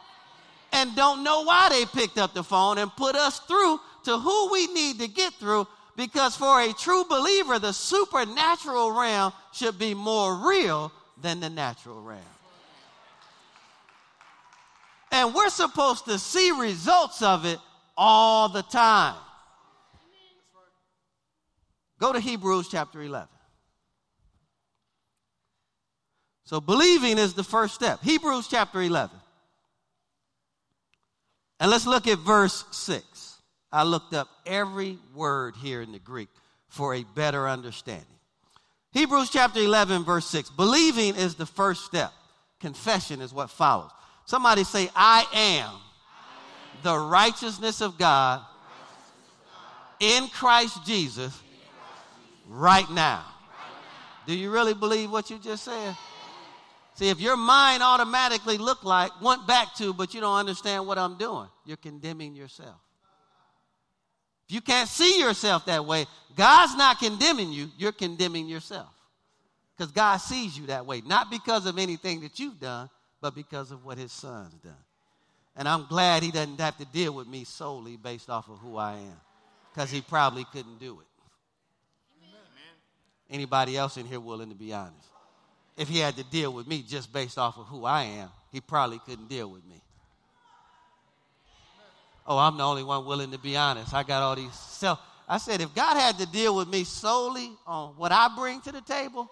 and 0.73 0.95
don't 0.95 1.23
know 1.23 1.43
why 1.43 1.69
they 1.69 1.85
picked 1.85 2.17
up 2.17 2.33
the 2.33 2.43
phone 2.43 2.77
and 2.77 2.91
put 2.95 3.15
us 3.15 3.39
through 3.39 3.79
to 4.05 4.17
who 4.17 4.51
we 4.51 4.67
need 4.67 4.99
to 4.99 5.07
get 5.07 5.33
through 5.33 5.67
because 5.95 6.35
for 6.35 6.61
a 6.61 6.71
true 6.73 7.03
believer, 7.05 7.59
the 7.59 7.73
supernatural 7.73 8.91
realm 8.91 9.33
should 9.51 9.79
be 9.79 9.93
more 9.93 10.35
real 10.47 10.91
than 11.21 11.39
the 11.39 11.49
natural 11.49 12.01
realm. 12.01 12.21
And 15.11 15.33
we're 15.33 15.49
supposed 15.49 16.05
to 16.05 16.19
see 16.19 16.51
results 16.51 17.21
of 17.21 17.45
it 17.45 17.59
all 17.95 18.49
the 18.49 18.63
time. 18.63 19.15
Go 21.99 22.13
to 22.13 22.19
Hebrews 22.19 22.67
chapter 22.69 23.01
11. 23.01 23.27
So, 26.43 26.61
believing 26.61 27.17
is 27.17 27.33
the 27.33 27.43
first 27.43 27.75
step. 27.75 28.01
Hebrews 28.03 28.47
chapter 28.47 28.81
11. 28.81 29.15
And 31.59 31.71
let's 31.71 31.87
look 31.87 32.07
at 32.07 32.19
verse 32.19 32.63
6. 32.71 33.41
I 33.71 33.83
looked 33.83 34.13
up 34.13 34.29
every 34.45 34.97
word 35.13 35.55
here 35.55 35.81
in 35.81 35.91
the 35.91 35.99
Greek 35.99 36.29
for 36.69 36.95
a 36.95 37.03
better 37.15 37.49
understanding. 37.49 38.05
Hebrews 38.91 39.29
chapter 39.29 39.59
11, 39.59 40.05
verse 40.05 40.25
6. 40.27 40.51
Believing 40.51 41.15
is 41.15 41.35
the 41.35 41.45
first 41.45 41.83
step, 41.83 42.11
confession 42.59 43.21
is 43.21 43.33
what 43.33 43.49
follows. 43.49 43.91
Somebody 44.27 44.65
say, 44.65 44.89
I 44.93 45.25
am 45.33 45.73
the 46.83 46.97
righteousness 46.97 47.79
of 47.79 47.97
God 47.97 48.41
in 50.01 50.27
Christ 50.27 50.85
Jesus 50.85 51.41
right 52.45 52.89
now. 52.91 53.23
Do 54.25 54.35
you 54.35 54.51
really 54.51 54.73
believe 54.73 55.09
what 55.09 55.29
you 55.29 55.39
just 55.39 55.63
said? 55.63 55.95
See, 56.95 57.07
if 57.07 57.21
your 57.21 57.37
mind 57.37 57.81
automatically 57.81 58.57
looked 58.57 58.83
like, 58.83 59.11
went 59.21 59.47
back 59.47 59.73
to, 59.75 59.93
but 59.93 60.13
you 60.13 60.19
don't 60.19 60.37
understand 60.37 60.85
what 60.85 60.97
I'm 60.97 61.17
doing, 61.17 61.47
you're 61.63 61.77
condemning 61.77 62.35
yourself. 62.35 62.75
If 64.49 64.55
you 64.55 64.61
can't 64.61 64.89
see 64.89 65.21
yourself 65.21 65.65
that 65.67 65.85
way, 65.85 66.05
God's 66.35 66.75
not 66.75 66.99
condemning 66.99 67.53
you, 67.53 67.69
you're 67.77 67.93
condemning 67.93 68.49
yourself. 68.49 68.89
Because 69.77 69.93
God 69.93 70.17
sees 70.17 70.57
you 70.57 70.65
that 70.67 70.85
way, 70.85 71.01
not 71.05 71.31
because 71.31 71.65
of 71.65 71.77
anything 71.77 72.19
that 72.21 72.39
you've 72.39 72.59
done, 72.59 72.89
but 73.21 73.35
because 73.35 73.71
of 73.71 73.85
what 73.85 73.97
his 73.97 74.11
son's 74.11 74.53
done. 74.55 74.73
And 75.55 75.67
I'm 75.67 75.87
glad 75.87 76.23
he 76.23 76.31
doesn't 76.31 76.59
have 76.59 76.77
to 76.77 76.85
deal 76.85 77.13
with 77.13 77.27
me 77.27 77.43
solely 77.43 77.97
based 77.97 78.29
off 78.29 78.49
of 78.49 78.59
who 78.59 78.77
I 78.77 78.93
am, 78.93 79.19
because 79.73 79.89
he 79.89 80.01
probably 80.01 80.45
couldn't 80.51 80.79
do 80.79 80.99
it. 80.99 81.07
Anybody 83.29 83.75
else 83.75 83.97
in 83.97 84.05
here 84.05 84.19
willing 84.19 84.49
to 84.49 84.55
be 84.55 84.73
honest? 84.73 85.07
if 85.77 85.87
he 85.87 85.99
had 85.99 86.15
to 86.17 86.23
deal 86.23 86.51
with 86.51 86.67
me 86.67 86.81
just 86.81 87.13
based 87.13 87.37
off 87.37 87.57
of 87.57 87.67
who 87.67 87.85
I 87.85 88.03
am, 88.03 88.29
he 88.51 88.59
probably 88.59 88.99
couldn't 89.05 89.29
deal 89.29 89.49
with 89.49 89.63
me. 89.65 89.81
Oh, 92.25 92.37
I'm 92.37 92.57
the 92.57 92.63
only 92.63 92.83
one 92.83 93.05
willing 93.05 93.31
to 93.31 93.37
be 93.37 93.55
honest. 93.55 93.93
I 93.93 94.03
got 94.03 94.23
all 94.23 94.35
these 94.35 94.53
self. 94.53 94.99
I 95.29 95.37
said, 95.37 95.61
if 95.61 95.73
God 95.75 95.95
had 95.95 96.17
to 96.17 96.25
deal 96.25 96.55
with 96.55 96.67
me 96.67 96.83
solely 96.83 97.51
on 97.65 97.89
what 97.95 98.11
I 98.11 98.29
bring 98.35 98.59
to 98.61 98.71
the 98.71 98.81
table, 98.81 99.29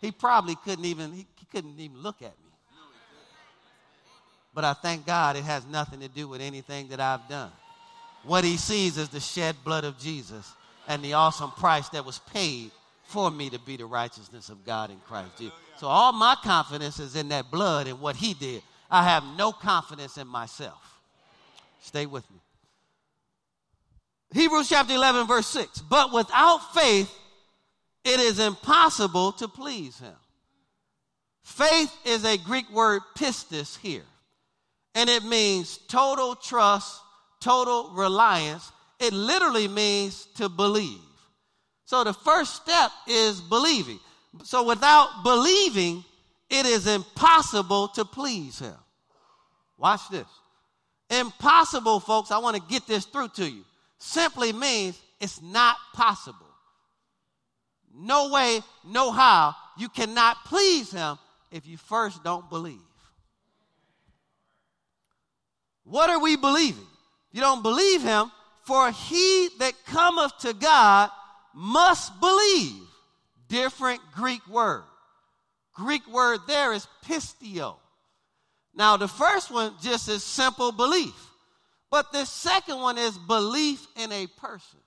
he 0.00 0.10
probably 0.10 0.56
couldn't 0.64 0.84
even, 0.84 1.12
he 1.12 1.26
couldn't 1.52 1.78
even 1.78 1.98
look 1.98 2.22
at 2.22 2.30
me. 2.30 2.47
But 4.54 4.64
I 4.64 4.72
thank 4.72 5.06
God 5.06 5.36
it 5.36 5.44
has 5.44 5.66
nothing 5.66 6.00
to 6.00 6.08
do 6.08 6.28
with 6.28 6.40
anything 6.40 6.88
that 6.88 7.00
I've 7.00 7.28
done. 7.28 7.52
What 8.24 8.44
he 8.44 8.56
sees 8.56 8.98
is 8.98 9.08
the 9.08 9.20
shed 9.20 9.56
blood 9.64 9.84
of 9.84 9.98
Jesus 9.98 10.52
and 10.88 11.02
the 11.02 11.14
awesome 11.14 11.50
price 11.52 11.88
that 11.90 12.04
was 12.04 12.18
paid 12.18 12.70
for 13.04 13.30
me 13.30 13.50
to 13.50 13.58
be 13.60 13.76
the 13.76 13.86
righteousness 13.86 14.48
of 14.48 14.64
God 14.64 14.90
in 14.90 14.98
Christ 15.00 15.38
Jesus. 15.38 15.54
So 15.78 15.86
all 15.86 16.12
my 16.12 16.36
confidence 16.42 16.98
is 16.98 17.14
in 17.14 17.28
that 17.28 17.50
blood 17.50 17.86
and 17.86 18.00
what 18.00 18.16
he 18.16 18.34
did. 18.34 18.62
I 18.90 19.04
have 19.04 19.22
no 19.36 19.52
confidence 19.52 20.18
in 20.18 20.26
myself. 20.26 21.00
Stay 21.80 22.06
with 22.06 22.28
me. 22.30 22.38
Hebrews 24.34 24.68
chapter 24.68 24.92
11, 24.94 25.26
verse 25.26 25.46
6. 25.46 25.80
But 25.82 26.12
without 26.12 26.74
faith, 26.74 27.10
it 28.04 28.20
is 28.20 28.38
impossible 28.38 29.32
to 29.32 29.48
please 29.48 29.98
him. 29.98 30.16
Faith 31.42 31.96
is 32.04 32.24
a 32.24 32.36
Greek 32.36 32.70
word 32.70 33.00
pistis 33.16 33.78
here, 33.78 34.04
and 34.94 35.08
it 35.08 35.24
means 35.24 35.78
total 35.88 36.34
trust, 36.34 37.00
total 37.40 37.90
reliance. 37.90 38.72
It 39.00 39.12
literally 39.12 39.68
means 39.68 40.26
to 40.36 40.48
believe. 40.48 41.00
So 41.84 42.04
the 42.04 42.12
first 42.12 42.56
step 42.56 42.90
is 43.06 43.40
believing. 43.40 44.00
So 44.44 44.66
without 44.66 45.22
believing, 45.22 46.04
it 46.50 46.66
is 46.66 46.86
impossible 46.86 47.88
to 47.88 48.04
please 48.04 48.58
him. 48.58 48.74
Watch 49.76 50.08
this. 50.10 50.26
Impossible, 51.10 52.00
folks, 52.00 52.30
I 52.30 52.38
want 52.38 52.56
to 52.56 52.62
get 52.68 52.86
this 52.86 53.04
through 53.04 53.28
to 53.36 53.48
you. 53.48 53.64
Simply 53.98 54.52
means 54.52 55.00
it's 55.20 55.40
not 55.40 55.76
possible. 55.94 56.46
No 57.94 58.30
way, 58.30 58.60
no 58.84 59.10
how. 59.10 59.54
You 59.76 59.88
cannot 59.88 60.44
please 60.44 60.90
him 60.90 61.18
if 61.50 61.66
you 61.66 61.76
first 61.76 62.22
don't 62.22 62.48
believe. 62.50 62.78
What 65.88 66.10
are 66.10 66.20
we 66.20 66.36
believing? 66.36 66.86
You 67.32 67.40
don't 67.40 67.62
believe 67.62 68.02
him, 68.02 68.30
for 68.64 68.90
he 68.90 69.48
that 69.58 69.72
cometh 69.86 70.36
to 70.40 70.52
God 70.52 71.10
must 71.54 72.18
believe. 72.20 72.82
Different 73.48 74.00
Greek 74.12 74.46
word. 74.48 74.84
Greek 75.72 76.06
word 76.12 76.40
there 76.46 76.74
is 76.74 76.86
pisteuo. 77.06 77.76
Now, 78.74 78.96
the 78.98 79.08
first 79.08 79.50
one 79.50 79.72
just 79.80 80.08
is 80.08 80.22
simple 80.22 80.72
belief, 80.72 81.14
but 81.90 82.12
the 82.12 82.26
second 82.26 82.80
one 82.80 82.98
is 82.98 83.16
belief 83.16 83.86
in 83.96 84.12
a 84.12 84.26
person. 84.26 84.80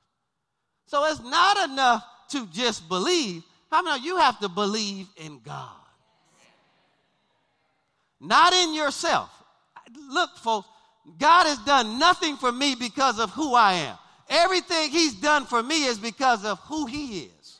So 0.85 1.03
it's 1.05 1.21
not 1.21 1.69
enough 1.69 2.03
to 2.29 2.45
just 2.47 2.87
believe. 2.87 3.43
How 3.71 3.81
many 3.81 4.03
you 4.03 4.17
have 4.17 4.39
to 4.39 4.49
believe 4.49 5.07
in 5.17 5.39
God? 5.43 5.69
Not 8.19 8.53
in 8.53 8.75
yourself. 8.75 9.29
Look, 10.09 10.37
folks, 10.37 10.67
God 11.17 11.45
has 11.47 11.57
done 11.59 11.99
nothing 11.99 12.37
for 12.37 12.51
me 12.51 12.75
because 12.75 13.19
of 13.19 13.31
who 13.31 13.53
I 13.55 13.73
am. 13.73 13.97
Everything 14.29 14.91
he's 14.91 15.13
done 15.13 15.45
for 15.45 15.61
me 15.61 15.85
is 15.85 15.97
because 15.99 16.45
of 16.45 16.59
who 16.61 16.85
he 16.85 17.19
is. 17.23 17.59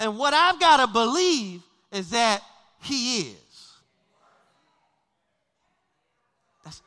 And 0.00 0.18
what 0.18 0.34
I've 0.34 0.60
got 0.60 0.78
to 0.78 0.86
believe 0.86 1.62
is 1.92 2.10
that 2.10 2.42
he 2.82 3.20
is. 3.20 3.36
that's 6.64 6.82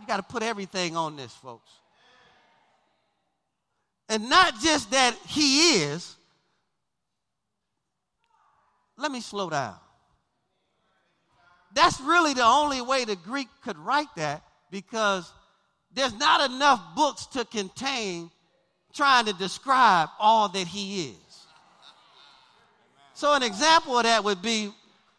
you 0.00 0.06
got 0.06 0.16
to 0.16 0.22
put 0.22 0.42
everything 0.42 0.96
on 0.96 1.16
this, 1.16 1.32
folks. 1.32 1.70
And 4.08 4.28
not 4.28 4.58
just 4.60 4.90
that 4.90 5.14
he 5.26 5.82
is. 5.82 6.16
Let 8.96 9.12
me 9.12 9.20
slow 9.20 9.50
down. 9.50 9.76
That's 11.78 12.00
really 12.00 12.34
the 12.34 12.44
only 12.44 12.80
way 12.80 13.04
the 13.04 13.14
Greek 13.14 13.46
could 13.62 13.78
write 13.78 14.12
that 14.16 14.42
because 14.68 15.32
there's 15.94 16.12
not 16.18 16.50
enough 16.50 16.82
books 16.96 17.26
to 17.26 17.44
contain 17.44 18.32
trying 18.92 19.26
to 19.26 19.32
describe 19.34 20.08
all 20.18 20.48
that 20.48 20.66
he 20.66 21.10
is. 21.10 21.46
So, 23.14 23.32
an 23.32 23.44
example 23.44 23.96
of 23.96 24.02
that 24.02 24.24
would 24.24 24.42
be 24.42 24.72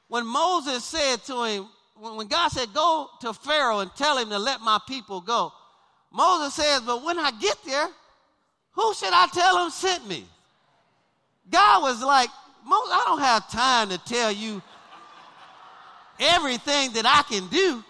when 0.10 0.28
Moses 0.28 0.84
said 0.84 1.24
to 1.28 1.46
him, 1.46 1.68
when 1.96 2.28
God 2.28 2.50
said, 2.50 2.74
Go 2.74 3.08
to 3.22 3.32
Pharaoh 3.32 3.80
and 3.80 3.92
tell 3.96 4.18
him 4.18 4.28
to 4.28 4.38
let 4.38 4.60
my 4.60 4.80
people 4.86 5.22
go, 5.22 5.54
Moses 6.12 6.56
says, 6.56 6.82
But 6.82 7.06
when 7.06 7.18
I 7.18 7.32
get 7.40 7.56
there, 7.66 7.88
who 8.72 8.94
should 8.96 9.14
I 9.14 9.28
tell 9.28 9.64
him 9.64 9.70
sent 9.70 10.06
me? 10.10 10.26
God 11.50 11.84
was 11.84 12.04
like, 12.04 12.30
Moses, 12.66 12.92
I 12.92 13.04
don't 13.08 13.20
have 13.20 13.50
time 13.50 13.90
to 13.92 13.98
tell 14.00 14.30
you 14.30 14.62
everything 16.20 16.92
that 16.94 17.06
I 17.06 17.24
can 17.32 17.48
do. 17.48 17.84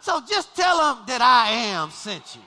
So 0.00 0.20
just 0.28 0.54
tell 0.56 0.78
them 0.78 1.04
that 1.06 1.20
I 1.20 1.50
am 1.50 1.90
sent 1.90 2.34
you. 2.34 2.42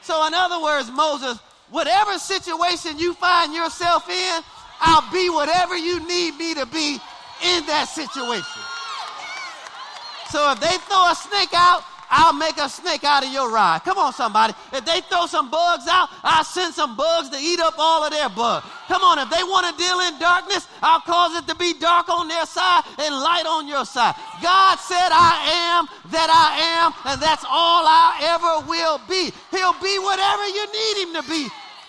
So, 0.00 0.26
in 0.26 0.34
other 0.34 0.60
words, 0.60 0.90
Moses, 0.90 1.38
whatever 1.70 2.18
situation 2.18 2.98
you 2.98 3.14
find 3.14 3.54
yourself 3.54 4.08
in, 4.08 4.42
I'll 4.80 5.12
be 5.12 5.30
whatever 5.30 5.76
you 5.76 6.00
need 6.08 6.36
me 6.36 6.54
to 6.54 6.66
be 6.66 6.98
in 7.44 7.66
that 7.66 7.86
situation. 7.86 8.62
So 10.30 10.50
if 10.50 10.60
they 10.60 10.76
throw 10.88 11.10
a 11.10 11.14
snake 11.14 11.54
out, 11.54 11.84
I'll 12.12 12.34
make 12.34 12.58
a 12.58 12.68
snake 12.68 13.04
out 13.04 13.24
of 13.24 13.32
your 13.32 13.50
ride. 13.50 13.80
Come 13.84 13.96
on, 13.96 14.12
somebody. 14.12 14.52
If 14.70 14.84
they 14.84 15.00
throw 15.00 15.24
some 15.24 15.50
bugs 15.50 15.88
out, 15.88 16.10
I'll 16.22 16.44
send 16.44 16.74
some 16.74 16.94
bugs 16.94 17.30
to 17.30 17.38
eat 17.38 17.58
up 17.58 17.74
all 17.78 18.04
of 18.04 18.12
their 18.12 18.28
bugs. 18.28 18.66
Come 18.86 19.00
on, 19.02 19.18
if 19.18 19.30
they 19.30 19.42
want 19.42 19.64
to 19.66 19.82
deal 19.82 19.98
in 20.00 20.18
darkness, 20.18 20.68
I'll 20.82 21.00
cause 21.00 21.34
it 21.36 21.48
to 21.48 21.56
be 21.56 21.72
dark 21.80 22.10
on 22.10 22.28
their 22.28 22.44
side 22.44 22.84
and 22.98 23.14
light 23.14 23.46
on 23.48 23.66
your 23.66 23.86
side. 23.86 24.14
God 24.42 24.76
said, 24.76 25.08
I 25.08 25.40
am 25.72 25.88
that 26.12 26.28
I 26.28 26.84
am, 26.84 26.92
and 27.10 27.22
that's 27.22 27.44
all 27.48 27.88
I 27.88 28.20
ever 28.36 28.68
will 28.68 29.00
be. 29.08 29.32
He'll 29.50 29.80
be 29.80 29.96
whatever 29.98 30.46
you 30.46 30.64
need 30.68 30.96
him 31.02 31.22
to 31.22 31.28
be 31.28 31.48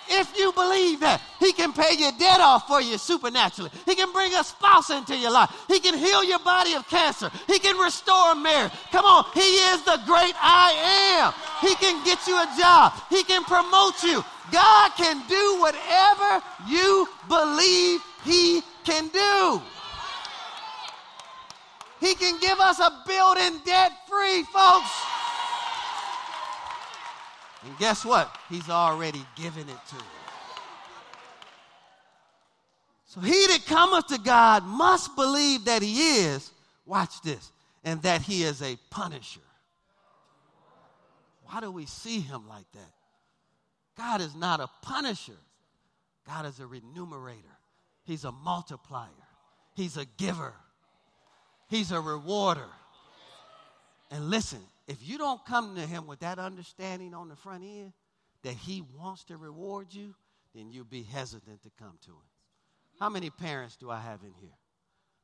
if 0.10 0.38
you 0.38 0.52
believe 0.54 1.00
that, 1.02 1.22
He 1.40 1.54
can 1.54 1.74
pay 1.74 1.96
your 1.98 2.12
debt 2.20 2.40
off 2.40 2.68
for 2.68 2.82
you 2.82 2.98
supernaturally. 2.98 3.72
He 3.86 3.96
can 3.96 4.12
bring 4.12 4.34
a 4.34 4.44
spouse 4.44 4.90
into 4.90 5.16
your 5.16 5.32
life. 5.32 5.50
He 5.68 5.80
can 5.80 5.98
heal 5.98 6.24
your 6.24 6.40
body 6.40 6.74
of 6.74 6.88
cancer. 6.90 7.32
He 7.48 7.60
can 7.60 7.78
restore 7.78 8.36
marriage. 8.36 8.72
Come 8.92 9.06
on, 9.06 9.26
He 9.34 9.42
is 9.42 9.84
the 9.84 10.00
great 10.06 10.36
I 10.38 10.74
am. 11.22 11.34
He 11.68 11.76
can 11.76 12.04
get 12.06 12.26
you 12.28 12.36
a 12.36 12.56
job. 12.60 12.94
He 13.10 13.24
can 13.24 13.44
promote 13.44 14.04
you. 14.04 14.24
God 14.52 14.92
can 14.98 15.24
do 15.28 15.60
whatever 15.60 16.44
you 16.68 17.08
believe 17.28 18.02
He 18.24 18.62
can 18.84 19.08
do. 19.10 19.62
He 22.00 22.16
can 22.16 22.38
give 22.40 22.60
us 22.60 22.80
a 22.80 22.92
building 23.08 23.62
debt 23.66 23.94
free, 24.10 24.44
folks. 24.44 25.13
And 27.66 27.78
guess 27.78 28.04
what? 28.04 28.36
He's 28.50 28.70
already 28.70 29.26
given 29.36 29.68
it 29.70 29.80
to 29.90 29.96
us. 29.96 30.04
So 33.06 33.22
he 33.22 33.48
that 33.48 33.66
cometh 33.68 34.08
to 34.08 34.18
God 34.18 34.64
must 34.66 35.16
believe 35.16 35.66
that 35.66 35.82
he 35.84 36.22
is, 36.26 36.52
watch 36.86 37.22
this, 37.22 37.52
and 37.84 38.02
that 38.02 38.22
he 38.24 38.44
is 38.44 38.62
a 38.62 38.76
punisher. 38.90 39.40
Why 41.46 41.62
do 41.62 41.72
we 41.72 41.86
see 41.86 42.20
him 42.20 42.48
like 42.50 42.70
that? 42.74 42.92
God 43.96 44.22
is 44.22 44.36
not 44.36 44.60
a 44.60 44.68
punisher. 44.82 45.38
God 46.26 46.48
is 46.48 46.60
a 46.60 46.64
remunerator. 46.64 47.36
He's 48.06 48.24
a 48.24 48.32
multiplier. 48.32 49.10
He's 49.76 49.98
a 49.98 50.06
giver. 50.18 50.54
He's 51.68 51.92
a 51.92 52.00
rewarder. 52.00 52.70
And 54.10 54.30
listen, 54.30 54.62
if 54.94 55.00
you 55.02 55.18
don't 55.18 55.44
come 55.44 55.76
to 55.76 55.82
him 55.82 56.06
with 56.06 56.20
that 56.20 56.38
understanding 56.38 57.16
on 57.16 57.28
the 57.28 57.36
front 57.36 57.64
end 57.64 57.94
that 58.44 58.54
he 58.54 58.84
wants 58.96 59.24
to 59.26 59.38
reward 59.38 59.88
you, 59.90 60.14
then 60.54 60.72
you'll 60.72 60.86
be 60.86 61.02
hesitant 61.02 61.64
to 61.64 61.72
come 61.80 61.98
to 62.06 62.12
him. 62.12 62.30
How 63.00 63.10
many 63.10 63.32
parents 63.32 63.76
do 63.76 63.90
I 63.90 64.00
have 64.00 64.22
in 64.22 64.34
here? 64.40 64.54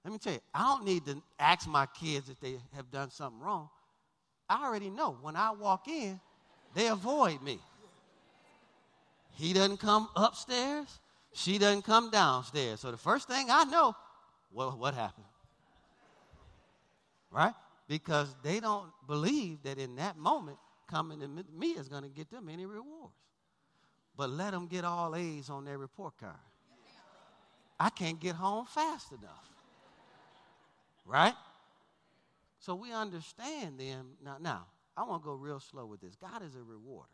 Let 0.03 0.11
me 0.11 0.17
tell 0.17 0.33
you, 0.33 0.39
I 0.55 0.63
don't 0.63 0.85
need 0.85 1.05
to 1.05 1.21
ask 1.37 1.67
my 1.67 1.85
kids 1.85 2.29
if 2.29 2.39
they 2.39 2.57
have 2.75 2.89
done 2.89 3.11
something 3.11 3.39
wrong. 3.39 3.69
I 4.49 4.65
already 4.65 4.89
know 4.89 5.17
when 5.21 5.35
I 5.35 5.51
walk 5.51 5.87
in, 5.87 6.19
they 6.73 6.87
avoid 6.87 7.43
me. 7.43 7.59
He 9.35 9.53
doesn't 9.53 9.77
come 9.77 10.09
upstairs, 10.15 10.99
she 11.33 11.59
doesn't 11.59 11.83
come 11.83 12.09
downstairs. 12.09 12.79
So 12.79 12.89
the 12.89 12.97
first 12.97 13.27
thing 13.27 13.47
I 13.51 13.65
know, 13.65 13.95
well, 14.51 14.71
what 14.71 14.95
happened? 14.95 15.27
Right? 17.29 17.53
Because 17.89 18.33
they 18.43 18.59
don't 18.59 18.91
believe 19.07 19.63
that 19.63 19.79
in 19.79 19.95
that 19.95 20.15
moment 20.15 20.57
coming 20.87 21.19
to 21.19 21.27
me 21.27 21.69
is 21.69 21.89
going 21.89 22.03
to 22.03 22.09
get 22.09 22.29
them 22.29 22.47
any 22.47 22.67
rewards. 22.67 23.15
But 24.15 24.29
let 24.29 24.51
them 24.51 24.67
get 24.67 24.85
all 24.85 25.15
A's 25.15 25.49
on 25.49 25.65
their 25.65 25.79
report 25.79 26.13
card. 26.19 26.35
I 27.79 27.89
can't 27.89 28.19
get 28.19 28.35
home 28.35 28.65
fast 28.67 29.11
enough. 29.11 29.49
Right? 31.05 31.33
So 32.59 32.75
we 32.75 32.93
understand 32.93 33.79
them. 33.79 34.11
Now, 34.23 34.37
now 34.39 34.65
I 34.95 35.03
want 35.03 35.23
to 35.23 35.25
go 35.25 35.33
real 35.33 35.59
slow 35.59 35.87
with 35.87 36.01
this. 36.01 36.15
God 36.15 36.43
is 36.43 36.55
a 36.55 36.61
rewarder. 36.61 37.07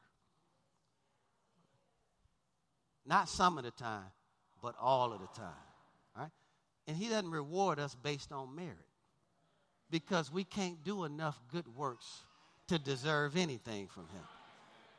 Not 3.06 3.30
some 3.30 3.58
of 3.58 3.64
the 3.64 3.72
time, 3.72 4.12
but 4.62 4.76
all 4.82 5.14
of 5.14 5.22
the 5.22 5.28
time. 5.40 5.54
Right? 6.18 6.32
And 6.88 6.98
He 6.98 7.08
doesn't 7.08 7.32
reward 7.32 7.80
us 7.80 7.96
based 7.96 8.34
on 8.34 8.54
merit 8.54 8.85
because 10.00 10.30
we 10.30 10.44
can't 10.44 10.84
do 10.84 11.06
enough 11.06 11.40
good 11.54 11.66
works 11.74 12.24
to 12.68 12.78
deserve 12.78 13.38
anything 13.38 13.88
from 13.88 14.04
him. 14.10 14.24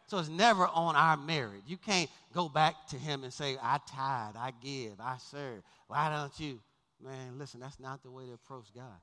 So 0.07 0.17
it's 0.17 0.31
never 0.31 0.67
on 0.69 0.97
our 0.97 1.19
merit. 1.19 1.61
You 1.67 1.77
can't 1.77 2.09
go 2.33 2.49
back 2.49 2.75
to 2.89 2.97
him 2.97 3.23
and 3.23 3.31
say, 3.31 3.59
I 3.63 3.79
tithe, 3.87 4.37
I 4.39 4.53
give, 4.63 4.93
I 4.99 5.19
serve. 5.19 5.63
Why 5.89 6.09
don't 6.09 6.41
you? 6.41 6.61
Man, 7.05 7.39
listen, 7.39 7.61
that's 7.61 7.79
not 7.79 8.03
the 8.03 8.11
way 8.11 8.25
to 8.25 8.33
approach 8.33 8.69
God. 8.75 8.97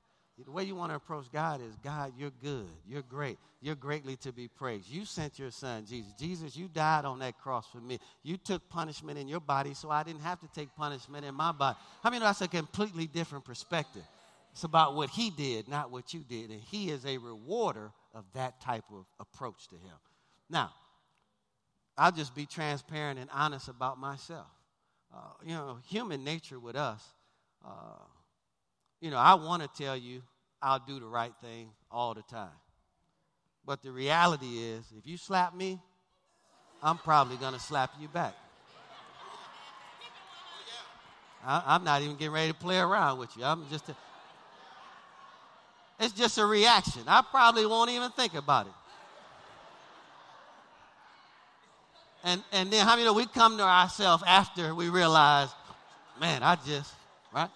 The 0.43 0.51
way 0.51 0.63
you 0.63 0.75
want 0.75 0.91
to 0.91 0.95
approach 0.95 1.31
God 1.31 1.61
is 1.61 1.75
God, 1.83 2.13
you're 2.17 2.31
good. 2.41 2.65
You're 2.87 3.03
great. 3.03 3.37
You're 3.61 3.75
greatly 3.75 4.15
to 4.17 4.31
be 4.31 4.47
praised. 4.47 4.89
You 4.89 5.05
sent 5.05 5.37
your 5.37 5.51
son, 5.51 5.85
Jesus. 5.85 6.11
Jesus, 6.17 6.57
you 6.57 6.67
died 6.73 7.05
on 7.05 7.19
that 7.19 7.37
cross 7.37 7.67
for 7.71 7.77
me. 7.77 7.99
You 8.23 8.37
took 8.37 8.67
punishment 8.67 9.19
in 9.19 9.27
your 9.27 9.41
body 9.41 9.75
so 9.75 9.91
I 9.91 10.01
didn't 10.01 10.21
have 10.21 10.39
to 10.39 10.47
take 10.55 10.75
punishment 10.75 11.23
in 11.23 11.35
my 11.35 11.51
body. 11.51 11.77
I 12.03 12.09
mean, 12.09 12.21
that's 12.21 12.41
a 12.41 12.47
completely 12.47 13.05
different 13.05 13.45
perspective. 13.45 14.01
It's 14.53 14.63
about 14.63 14.95
what 14.95 15.09
he 15.09 15.31
did, 15.31 15.67
not 15.67 15.91
what 15.91 16.13
you 16.13 16.21
did. 16.21 16.51
And 16.51 16.61
he 16.61 16.91
is 16.91 17.05
a 17.05 17.17
rewarder 17.17 17.91
of 18.13 18.23
that 18.35 18.61
type 18.61 18.85
of 18.91 19.05
approach 19.19 19.67
to 19.69 19.75
him. 19.75 19.97
Now, 20.47 20.71
I'll 21.97 22.11
just 22.11 22.35
be 22.35 22.45
transparent 22.45 23.19
and 23.19 23.29
honest 23.33 23.67
about 23.67 23.99
myself. 23.99 24.47
Uh, 25.13 25.17
you 25.43 25.53
know, 25.53 25.79
human 25.87 26.23
nature 26.23 26.59
with 26.59 26.75
us, 26.75 27.03
uh, 27.65 28.03
you 29.01 29.09
know, 29.09 29.17
I 29.17 29.33
want 29.33 29.63
to 29.63 29.83
tell 29.83 29.97
you 29.97 30.21
I'll 30.61 30.79
do 30.79 30.99
the 30.99 31.05
right 31.07 31.33
thing 31.41 31.69
all 31.91 32.13
the 32.13 32.23
time. 32.23 32.49
But 33.65 33.81
the 33.81 33.91
reality 33.91 34.59
is, 34.59 34.85
if 34.97 35.07
you 35.07 35.17
slap 35.17 35.55
me, 35.55 35.79
I'm 36.81 36.97
probably 36.97 37.37
going 37.37 37.53
to 37.53 37.59
slap 37.59 37.91
you 37.99 38.07
back. 38.07 38.35
I, 41.45 41.75
am 41.75 41.83
not 41.83 42.01
even 42.01 42.15
getting 42.15 42.33
ready 42.33 42.51
to 42.51 42.57
play 42.57 42.77
around 42.77 43.17
with 43.17 43.35
you. 43.35 43.43
I'm 43.43 43.65
just. 43.69 43.85
It's 46.03 46.13
just 46.13 46.37
a 46.37 46.45
reaction. 46.45 47.03
I 47.07 47.23
probably 47.31 47.65
won't 47.65 47.89
even 47.89 48.11
think 48.11 48.33
about 48.33 48.67
it. 48.67 48.73
And, 52.25 52.43
and 52.51 52.71
then 52.71 52.85
how 52.85 52.95
many 52.95 53.05
know 53.05 53.13
we 53.13 53.25
come 53.25 53.57
to 53.57 53.63
ourselves 53.63 54.23
after 54.27 54.75
we 54.75 54.89
realize, 54.89 55.49
man, 56.19 56.43
I 56.43 56.57
just, 56.65 56.93
right? 57.33 57.49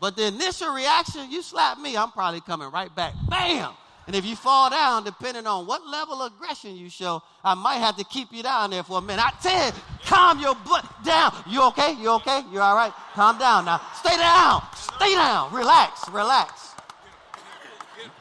But 0.00 0.16
the 0.16 0.28
initial 0.28 0.72
reaction, 0.72 1.30
you 1.30 1.42
slap 1.42 1.78
me, 1.78 1.96
I'm 1.96 2.12
probably 2.12 2.40
coming 2.40 2.70
right 2.70 2.94
back. 2.94 3.14
Bam! 3.28 3.72
And 4.06 4.14
if 4.14 4.24
you 4.24 4.36
fall 4.36 4.70
down, 4.70 5.04
depending 5.04 5.46
on 5.46 5.66
what 5.66 5.86
level 5.86 6.22
of 6.22 6.32
aggression 6.32 6.76
you 6.76 6.88
show, 6.88 7.20
I 7.44 7.54
might 7.54 7.76
have 7.78 7.96
to 7.96 8.04
keep 8.04 8.32
you 8.32 8.42
down 8.42 8.70
there 8.70 8.82
for 8.82 8.98
a 8.98 9.02
minute. 9.02 9.24
I 9.24 9.32
said, 9.40 9.74
calm 10.04 10.38
your 10.38 10.54
butt 10.54 10.86
down. 11.04 11.34
You 11.46 11.62
okay? 11.64 11.94
You 12.00 12.10
okay? 12.12 12.42
You 12.52 12.60
all 12.60 12.74
right? 12.74 12.92
Calm 13.14 13.38
down 13.38 13.66
now. 13.66 13.80
Stay 13.96 14.16
down. 14.16 14.62
Stay 14.74 15.12
down. 15.14 15.52
Relax. 15.52 16.08
Relax. 16.10 16.74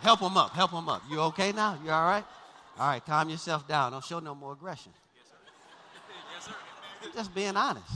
Help 0.01 0.19
him 0.19 0.37
up. 0.37 0.51
Help 0.51 0.71
him 0.71 0.89
up. 0.89 1.03
You 1.09 1.19
okay 1.21 1.51
now? 1.51 1.77
You 1.83 1.91
all 1.91 2.05
right? 2.05 2.25
All 2.79 2.87
right, 2.87 3.05
calm 3.05 3.29
yourself 3.29 3.67
down. 3.67 3.91
Don't 3.91 4.03
show 4.03 4.19
no 4.19 4.35
more 4.35 4.53
aggression. 4.53 4.91
Yes, 5.15 5.25
sir. 5.29 5.35
Yes, 6.35 6.45
sir. 6.45 7.11
Just 7.15 7.33
being 7.33 7.57
honest. 7.57 7.91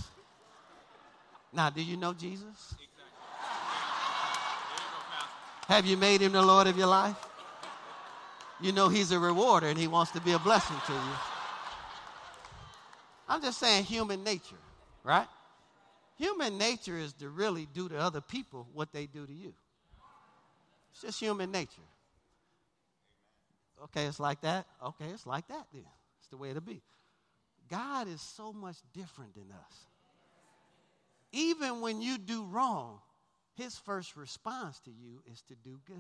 Now, 1.54 1.70
do 1.70 1.84
you 1.84 1.98
know 1.98 2.14
Jesus? 2.14 2.46
Exactly. 2.48 2.88
Have 5.68 5.86
you 5.86 5.98
made 5.98 6.22
him 6.22 6.32
the 6.32 6.42
Lord 6.42 6.68
of 6.68 6.78
your 6.78 6.88
life? 6.88 7.16
you 8.62 8.72
know 8.72 8.90
he's 8.90 9.12
a 9.12 9.20
rewarder 9.20 9.68
and 9.68 9.78
he 9.78 9.88
wants 9.88 10.12
to 10.12 10.22
be 10.22 10.32
a 10.34 10.40
blessing 10.40 10.78
to 10.86 10.94
you. 10.94 11.00
I'm 13.28 13.42
just 13.42 13.60
saying 13.60 13.86
human 13.86 14.24
nature, 14.24 14.58
right? 15.04 15.28
Human 16.18 16.58
nature 16.58 16.98
is 16.98 17.14
to 17.14 17.30
really 17.30 17.68
do 17.74 17.90
to 17.90 17.98
other 17.98 18.22
people 18.22 18.68
what 18.74 18.92
they 18.92 19.08
do 19.08 19.26
to 19.26 19.34
you. 19.34 19.54
It's 21.02 21.18
just 21.18 21.20
human 21.20 21.52
nature. 21.52 21.82
Okay, 23.86 24.06
it's 24.06 24.20
like 24.20 24.42
that. 24.42 24.68
Okay, 24.86 25.06
it's 25.06 25.26
like 25.26 25.48
that 25.48 25.66
then. 25.74 25.86
It's 26.20 26.28
the 26.30 26.38
way 26.38 26.52
it'll 26.52 26.62
be. 26.62 26.84
God 27.70 28.08
is 28.08 28.22
so 28.22 28.54
much 28.54 28.76
different 28.94 29.34
than 29.34 29.52
us. 29.52 29.86
Even 31.32 31.82
when 31.82 32.02
you 32.02 32.20
do 32.20 32.46
wrong, 32.46 33.00
his 33.56 33.76
first 33.78 34.16
response 34.16 34.80
to 34.82 34.92
you 34.92 35.24
is 35.32 35.42
to 35.44 35.56
do 35.64 35.80
good. 35.88 35.98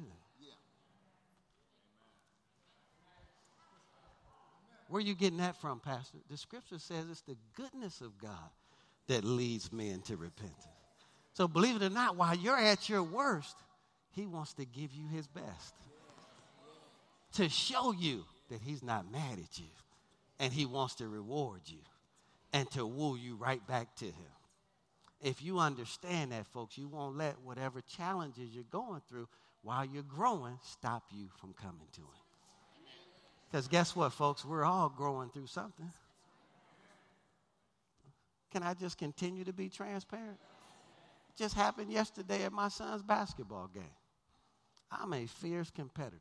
Where 4.88 5.00
are 5.00 5.02
you 5.02 5.16
getting 5.16 5.38
that 5.38 5.56
from, 5.56 5.80
Pastor? 5.80 6.18
The 6.30 6.38
scripture 6.38 6.78
says 6.78 7.06
it's 7.10 7.22
the 7.22 7.38
goodness 7.56 8.02
of 8.02 8.18
God 8.20 8.52
that 9.08 9.24
leads 9.24 9.72
men 9.72 10.02
to 10.02 10.18
repentance. 10.18 10.68
So 11.34 11.48
believe 11.48 11.78
it 11.78 11.82
or 11.82 11.90
not, 11.90 12.18
while 12.18 12.36
you're 12.36 12.58
at 12.58 12.90
your 12.90 13.02
worst, 13.02 13.56
he 14.12 14.26
wants 14.28 14.54
to 14.54 14.65
give 14.65 14.93
you 14.93 15.08
his 15.08 15.28
best. 15.28 15.74
To 17.34 17.47
show 17.47 17.93
you 17.93 18.26
that 18.50 18.62
he's 18.62 18.84
not 18.84 19.12
mad 19.12 19.39
at 19.39 19.58
you. 19.58 19.69
And 20.39 20.52
he 20.52 20.65
wants 20.65 20.95
to 20.95 21.08
reward 21.08 21.62
you 21.65 21.80
and 22.52 22.69
to 22.71 22.86
woo 22.86 23.15
you 23.15 23.36
right 23.36 23.65
back 23.67 23.95
to 23.97 24.06
him. 24.06 24.34
If 25.21 25.43
you 25.43 25.60
understand 25.60 26.32
that, 26.32 26.47
folks, 26.47 26.78
you 26.78 26.88
won't 26.88 27.15
let 27.15 27.39
whatever 27.43 27.80
challenges 27.82 28.50
you're 28.52 28.63
going 28.71 29.02
through 29.08 29.28
while 29.62 29.86
you're 29.86 30.04
growing 30.04 30.58
stop 30.63 31.04
you 31.12 31.28
from 31.39 31.54
coming 31.54 31.88
to 31.93 32.02
him. 32.02 32.08
Because 33.50 33.67
guess 33.67 33.95
what, 33.95 34.13
folks? 34.13 34.43
We're 34.43 34.63
all 34.63 34.89
growing 34.89 35.30
through 35.30 35.47
something. 35.47 35.91
Can 38.52 38.63
I 38.63 38.74
just 38.74 38.97
continue 38.97 39.43
to 39.43 39.54
be 39.54 39.69
transparent? 39.69 40.38
Just 41.38 41.56
happened 41.56 41.91
yesterday 41.91 42.43
at 42.43 42.52
my 42.52 42.67
son's 42.67 43.04
basketball 43.04 43.69
game. 43.74 43.84
I'm 44.91 45.13
a 45.13 45.25
fierce 45.25 45.71
competitor, 45.71 46.17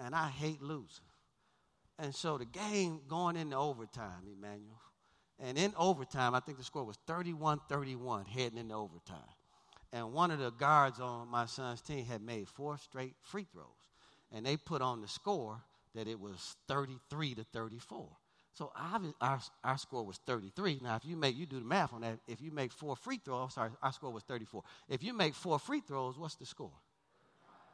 and 0.00 0.14
I 0.14 0.28
hate 0.28 0.62
losing. 0.62 1.04
And 1.98 2.14
so 2.14 2.38
the 2.38 2.44
game 2.44 3.00
going 3.08 3.36
into 3.36 3.56
overtime, 3.56 4.26
Emmanuel. 4.26 4.80
And 5.40 5.58
in 5.58 5.72
overtime, 5.76 6.34
I 6.34 6.40
think 6.40 6.58
the 6.58 6.64
score 6.64 6.84
was 6.84 6.98
31 7.06 7.60
31 7.68 8.24
heading 8.24 8.58
into 8.58 8.74
overtime. 8.74 9.18
And 9.92 10.12
one 10.12 10.30
of 10.30 10.38
the 10.38 10.50
guards 10.50 11.00
on 11.00 11.28
my 11.28 11.46
son's 11.46 11.80
team 11.80 12.04
had 12.04 12.22
made 12.22 12.48
four 12.48 12.76
straight 12.78 13.14
free 13.22 13.46
throws. 13.52 13.66
And 14.32 14.44
they 14.44 14.56
put 14.56 14.82
on 14.82 15.00
the 15.00 15.08
score 15.08 15.60
that 15.94 16.06
it 16.06 16.20
was 16.20 16.56
33 16.68 17.36
to 17.36 17.44
34. 17.44 18.08
So 18.52 18.72
our, 19.20 19.40
our 19.62 19.78
score 19.78 20.04
was 20.04 20.18
33. 20.26 20.80
Now, 20.82 20.96
if 20.96 21.04
you 21.04 21.16
make, 21.16 21.36
you 21.36 21.46
do 21.46 21.60
the 21.60 21.64
math 21.64 21.92
on 21.92 22.00
that. 22.00 22.18
If 22.26 22.40
you 22.40 22.50
make 22.50 22.72
four 22.72 22.96
free 22.96 23.20
throws, 23.24 23.54
sorry, 23.54 23.70
our 23.82 23.92
score 23.92 24.12
was 24.12 24.24
34. 24.24 24.62
If 24.88 25.02
you 25.02 25.14
make 25.14 25.34
four 25.34 25.58
free 25.58 25.80
throws, 25.80 26.18
what's 26.18 26.34
the 26.34 26.44
score? 26.44 26.72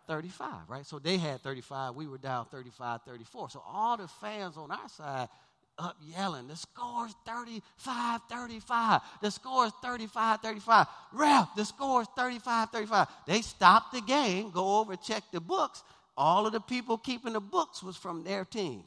35, 0.07 0.69
right? 0.69 0.87
So 0.87 0.99
they 0.99 1.17
had 1.17 1.41
35. 1.41 1.95
We 1.95 2.07
were 2.07 2.19
down 2.19 2.47
35, 2.47 3.03
34. 3.03 3.51
So 3.51 3.63
all 3.67 3.97
the 3.97 4.09
fans 4.09 4.57
on 4.57 4.71
our 4.71 4.89
side 4.89 5.29
up 5.77 5.97
yelling, 6.01 6.47
the 6.47 6.57
score 6.57 7.07
is 7.07 7.15
35, 7.27 8.21
35. 8.31 9.01
The 9.21 9.31
score 9.31 9.67
is 9.67 9.73
35, 9.83 10.41
35. 10.41 10.87
Ref, 11.13 11.49
the 11.57 11.65
score 11.65 12.03
is 12.03 12.09
35, 12.17 12.71
35. 12.71 13.09
They 13.27 13.41
stopped 13.43 13.93
the 13.93 14.01
game, 14.01 14.51
go 14.51 14.79
over, 14.79 14.95
check 14.97 15.25
the 15.33 15.41
books 15.41 15.83
all 16.17 16.47
of 16.47 16.53
the 16.53 16.61
people 16.61 16.97
keeping 16.99 17.33
the 17.33 17.41
books 17.41 17.83
was 17.83 17.97
from 17.97 18.25
their 18.25 18.45
team. 18.45 18.85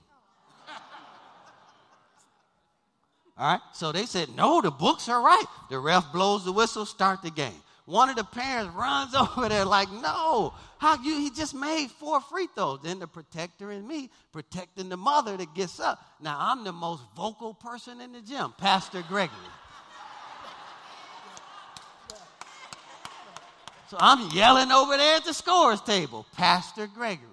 All 3.40 3.54
right, 3.54 3.62
so 3.74 3.92
they 3.92 4.06
said, 4.06 4.30
No, 4.36 4.62
the 4.62 4.72
books 4.72 5.08
are 5.10 5.22
right. 5.22 5.46
The 5.70 5.78
ref 5.78 6.12
blows 6.12 6.44
the 6.44 6.52
whistle, 6.52 6.86
start 6.86 7.22
the 7.22 7.30
game. 7.30 7.62
One 7.88 8.10
of 8.10 8.18
the 8.18 8.26
parents 8.26 8.76
runs 8.76 9.16
over 9.16 9.48
there, 9.48 9.66
like, 9.66 9.90
No, 9.90 10.54
how 10.78 11.02
you? 11.02 11.20
He 11.20 11.32
just 11.32 11.56
made 11.56 11.90
four 11.90 12.20
free 12.22 12.48
throws. 12.54 12.82
Then 12.84 13.00
the 13.00 13.08
protector 13.08 13.72
and 13.72 13.88
me 13.88 14.12
protecting 14.32 14.90
the 14.90 14.98
mother 14.98 15.38
that 15.38 15.56
gets 15.56 15.80
up. 15.80 16.06
Now, 16.22 16.38
I'm 16.38 16.64
the 16.66 16.74
most 16.74 17.02
vocal 17.16 17.54
person 17.54 18.02
in 18.02 18.12
the 18.12 18.22
gym, 18.22 18.54
Pastor 18.58 19.04
Gregory. 19.08 19.38
So 23.90 23.96
I'm 24.02 24.30
yelling 24.36 24.70
over 24.70 24.98
there 24.98 25.16
at 25.16 25.24
the 25.24 25.34
scores 25.34 25.80
table, 25.80 26.26
Pastor 26.36 26.88
Gregory. 26.88 27.30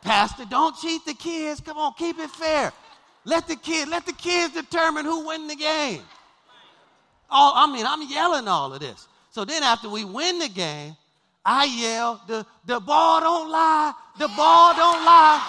Pastor, 0.00 0.46
don't 0.48 0.74
cheat 0.78 1.04
the 1.04 1.12
kids. 1.12 1.60
Come 1.60 1.76
on, 1.76 1.92
keep 1.98 2.18
it 2.18 2.30
fair. 2.30 2.72
Let 3.26 3.46
the 3.46 3.56
kid, 3.56 3.88
let 3.88 4.06
the 4.06 4.14
kids 4.14 4.54
determine 4.54 5.04
who 5.04 5.28
win 5.28 5.48
the 5.48 5.54
game. 5.54 6.00
All, 7.32 7.54
I 7.56 7.66
mean, 7.72 7.86
I'm 7.86 8.08
yelling 8.08 8.46
all 8.46 8.72
of 8.72 8.80
this. 8.80 9.08
So 9.30 9.44
then 9.44 9.62
after 9.62 9.88
we 9.88 10.04
win 10.04 10.38
the 10.38 10.48
game, 10.48 10.94
I 11.44 11.64
yell, 11.64 12.20
the, 12.28 12.46
the 12.66 12.78
ball 12.78 13.20
don't 13.20 13.50
lie, 13.50 13.94
the 14.18 14.28
ball 14.28 14.74
don't 14.74 15.04
lie. 15.04 15.42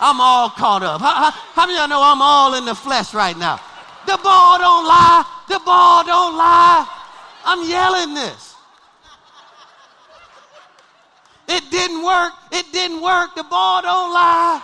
I'm 0.00 0.20
all 0.20 0.50
caught 0.50 0.82
up. 0.82 1.00
How, 1.00 1.14
how, 1.14 1.30
how 1.30 1.66
many 1.66 1.78
of 1.78 1.88
y'all 1.88 1.88
know 1.88 2.02
I'm 2.02 2.20
all 2.20 2.54
in 2.54 2.64
the 2.64 2.74
flesh 2.74 3.14
right 3.14 3.38
now? 3.38 3.60
The 4.04 4.18
ball 4.20 4.58
don't 4.58 4.84
lie. 4.84 5.24
The 5.48 5.60
ball 5.64 6.04
don't 6.04 6.36
lie. 6.36 6.86
I'm 7.44 7.68
yelling 7.68 8.14
this. 8.14 8.56
It 11.48 11.70
didn't 11.70 12.02
work. 12.02 12.32
It 12.50 12.66
didn't 12.72 13.00
work. 13.00 13.36
The 13.36 13.44
ball 13.44 13.82
don't 13.82 14.12
lie. 14.12 14.60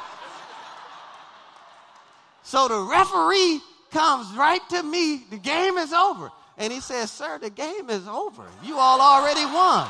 So 2.48 2.66
the 2.66 2.80
referee 2.80 3.60
comes 3.90 4.34
right 4.34 4.66
to 4.70 4.82
me. 4.82 5.18
The 5.28 5.36
game 5.36 5.76
is 5.76 5.92
over. 5.92 6.30
And 6.56 6.72
he 6.72 6.80
says, 6.80 7.10
Sir, 7.10 7.38
the 7.38 7.50
game 7.50 7.90
is 7.90 8.08
over. 8.08 8.46
You 8.64 8.78
all 8.78 9.02
already 9.02 9.44
won. 9.44 9.86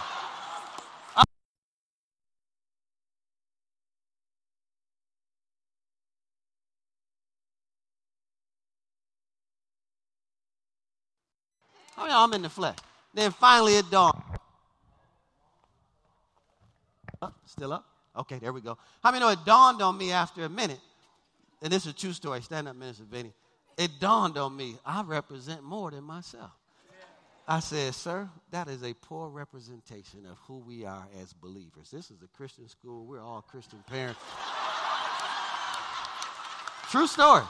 Oh, 11.96 12.06
yeah, 12.08 12.18
I'm 12.18 12.32
in 12.32 12.42
the 12.42 12.50
flesh. 12.50 12.76
Then 13.14 13.30
finally 13.30 13.76
it 13.76 13.88
dawned. 13.88 14.20
Oh, 17.22 17.32
still 17.46 17.72
up? 17.72 17.86
Okay, 18.16 18.40
there 18.40 18.52
we 18.52 18.62
go. 18.62 18.76
How 19.00 19.12
many 19.12 19.24
know 19.24 19.30
it 19.30 19.44
dawned 19.46 19.80
on 19.80 19.96
me 19.96 20.10
after 20.10 20.42
a 20.42 20.48
minute? 20.48 20.80
And 21.62 21.72
this 21.72 21.86
is 21.86 21.92
a 21.92 21.96
true 21.96 22.12
story. 22.12 22.40
Stand 22.42 22.68
up, 22.68 22.76
Minister 22.76 23.04
Benny. 23.04 23.32
It 23.76 23.90
dawned 24.00 24.36
on 24.36 24.56
me, 24.56 24.76
I 24.84 25.02
represent 25.02 25.62
more 25.62 25.90
than 25.90 26.04
myself. 26.04 26.50
I 27.46 27.60
said, 27.60 27.94
Sir, 27.94 28.28
that 28.50 28.68
is 28.68 28.82
a 28.82 28.92
poor 28.92 29.28
representation 29.30 30.26
of 30.30 30.36
who 30.46 30.58
we 30.58 30.84
are 30.84 31.06
as 31.22 31.32
believers. 31.32 31.90
This 31.90 32.10
is 32.10 32.22
a 32.22 32.36
Christian 32.36 32.68
school. 32.68 33.06
We're 33.06 33.22
all 33.22 33.42
Christian 33.42 33.82
parents. 33.86 34.20
True 36.90 37.06
story. 37.06 37.44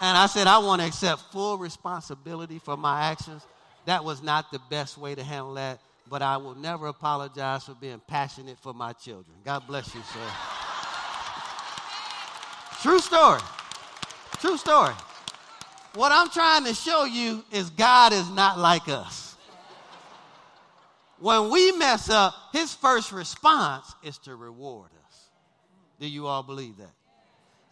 And 0.00 0.18
I 0.18 0.26
said, 0.26 0.46
I 0.46 0.58
want 0.58 0.80
to 0.82 0.86
accept 0.86 1.22
full 1.32 1.58
responsibility 1.58 2.58
for 2.58 2.76
my 2.76 3.02
actions 3.04 3.42
that 3.84 4.04
was 4.04 4.22
not 4.22 4.50
the 4.52 4.60
best 4.70 4.96
way 4.96 5.14
to 5.14 5.22
handle 5.22 5.54
that, 5.54 5.80
but 6.08 6.22
I 6.22 6.36
will 6.36 6.54
never 6.54 6.86
apologize 6.86 7.64
for 7.64 7.74
being 7.74 8.00
passionate 8.06 8.58
for 8.58 8.72
my 8.72 8.92
children. 8.92 9.36
God 9.44 9.66
bless 9.66 9.94
you, 9.94 10.02
sir. 10.02 10.51
True 12.82 12.98
story. 12.98 13.40
True 14.40 14.56
story. 14.56 14.92
What 15.94 16.10
I'm 16.10 16.28
trying 16.30 16.64
to 16.64 16.74
show 16.74 17.04
you 17.04 17.44
is 17.52 17.70
God 17.70 18.12
is 18.12 18.28
not 18.30 18.58
like 18.58 18.88
us. 18.88 19.36
When 21.20 21.50
we 21.50 21.70
mess 21.72 22.10
up, 22.10 22.34
his 22.52 22.74
first 22.74 23.12
response 23.12 23.94
is 24.02 24.18
to 24.18 24.34
reward 24.34 24.90
us. 25.06 25.30
Do 26.00 26.08
you 26.08 26.26
all 26.26 26.42
believe 26.42 26.76
that? 26.78 26.90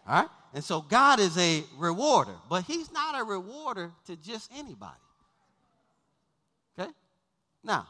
All 0.07 0.21
right? 0.21 0.29
And 0.53 0.63
so 0.63 0.79
God 0.79 1.19
is 1.19 1.37
a 1.37 1.63
rewarder, 1.77 2.35
but 2.49 2.63
he's 2.63 2.89
not 2.93 3.19
a 3.19 3.25
rewarder 3.25 3.91
to 4.05 4.15
just 4.15 4.49
anybody. 4.55 4.93
Okay? 6.79 6.89
Now, 7.65 7.85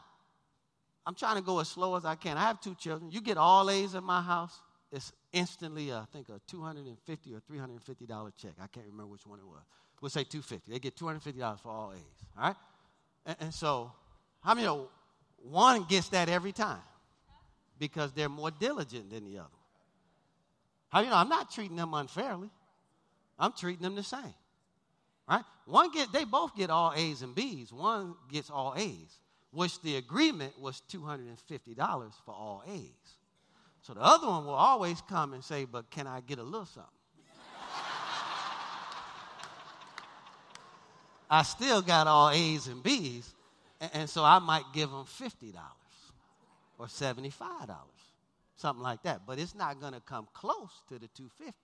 I'm 1.06 1.14
trying 1.14 1.36
to 1.36 1.42
go 1.42 1.60
as 1.60 1.68
slow 1.68 1.94
as 1.94 2.04
I 2.04 2.16
can. 2.16 2.36
I 2.36 2.42
have 2.42 2.60
two 2.60 2.74
children. 2.74 3.12
You 3.12 3.20
get 3.20 3.36
all 3.36 3.70
A's 3.70 3.94
in 3.94 4.02
my 4.02 4.22
house, 4.22 4.58
it's 4.92 5.12
instantly, 5.32 5.90
uh, 5.90 6.02
I 6.02 6.04
think, 6.12 6.28
a 6.28 6.40
250 6.46 7.34
or 7.34 7.40
$350 7.40 8.32
check. 8.36 8.52
I 8.62 8.66
can't 8.66 8.86
remember 8.86 9.06
which 9.06 9.26
one 9.26 9.38
it 9.38 9.46
was. 9.46 9.62
We'll 10.00 10.10
say 10.10 10.24
250. 10.24 10.70
They 10.70 10.78
get 10.78 10.96
$250 10.96 11.60
for 11.60 11.68
all 11.70 11.92
A's. 11.92 11.98
All 12.36 12.44
right? 12.48 12.56
And, 13.24 13.36
and 13.40 13.54
so, 13.54 13.92
how 14.42 14.54
many 14.54 14.66
know 14.66 14.88
one 15.48 15.84
gets 15.84 16.10
that 16.10 16.28
every 16.28 16.52
time? 16.52 16.82
Because 17.78 18.12
they're 18.12 18.28
more 18.28 18.50
diligent 18.50 19.10
than 19.10 19.24
the 19.24 19.38
other. 19.38 19.48
How 20.90 21.00
you 21.00 21.08
know 21.08 21.16
I'm 21.16 21.28
not 21.28 21.50
treating 21.50 21.76
them 21.76 21.94
unfairly? 21.94 22.50
I'm 23.38 23.52
treating 23.52 23.82
them 23.82 23.94
the 23.94 24.02
same. 24.02 24.34
Right? 25.28 25.44
One 25.64 25.90
get 25.90 26.12
they 26.12 26.24
both 26.24 26.54
get 26.54 26.68
all 26.68 26.92
A's 26.94 27.22
and 27.22 27.34
B's. 27.34 27.72
One 27.72 28.14
gets 28.30 28.50
all 28.50 28.74
A's. 28.76 29.18
which 29.52 29.80
the 29.82 29.96
agreement 29.96 30.58
was 30.60 30.82
$250 30.90 32.12
for 32.24 32.32
all 32.32 32.62
A's. 32.68 33.21
So 33.82 33.94
the 33.94 34.00
other 34.00 34.28
one 34.28 34.46
will 34.46 34.54
always 34.54 35.00
come 35.02 35.34
and 35.34 35.42
say, 35.42 35.64
But 35.64 35.90
can 35.90 36.06
I 36.06 36.20
get 36.20 36.38
a 36.38 36.42
little 36.42 36.66
something? 36.66 36.90
I 41.28 41.42
still 41.44 41.80
got 41.80 42.06
all 42.06 42.28
A's 42.28 42.66
and 42.66 42.82
B's, 42.82 43.34
and, 43.94 44.08
so 44.08 44.22
I 44.22 44.38
might 44.38 44.64
give 44.74 44.90
them 44.90 45.06
$50 45.06 45.54
or 46.78 46.86
$75, 46.86 47.32
something 48.56 48.82
like 48.82 49.02
that. 49.04 49.22
But 49.26 49.38
it's 49.38 49.54
not 49.54 49.80
going 49.80 49.94
to 49.94 50.00
come 50.00 50.28
close 50.34 50.82
to 50.88 50.98
the 50.98 51.08
250 51.08 51.54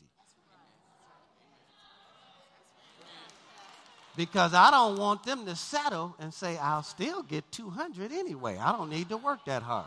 because 4.17 4.55
I 4.55 4.71
don't 4.71 4.99
want 4.99 5.23
them 5.23 5.45
to 5.45 5.55
settle 5.55 6.17
and 6.19 6.33
say, 6.35 6.57
I'll 6.57 6.83
still 6.83 7.23
get 7.23 7.45
200 7.53 8.11
anyway. 8.11 8.59
I 8.59 8.73
don't 8.73 8.91
need 8.91 9.11
to 9.11 9.17
work 9.19 9.45
that 9.45 9.63
hard. 9.63 9.87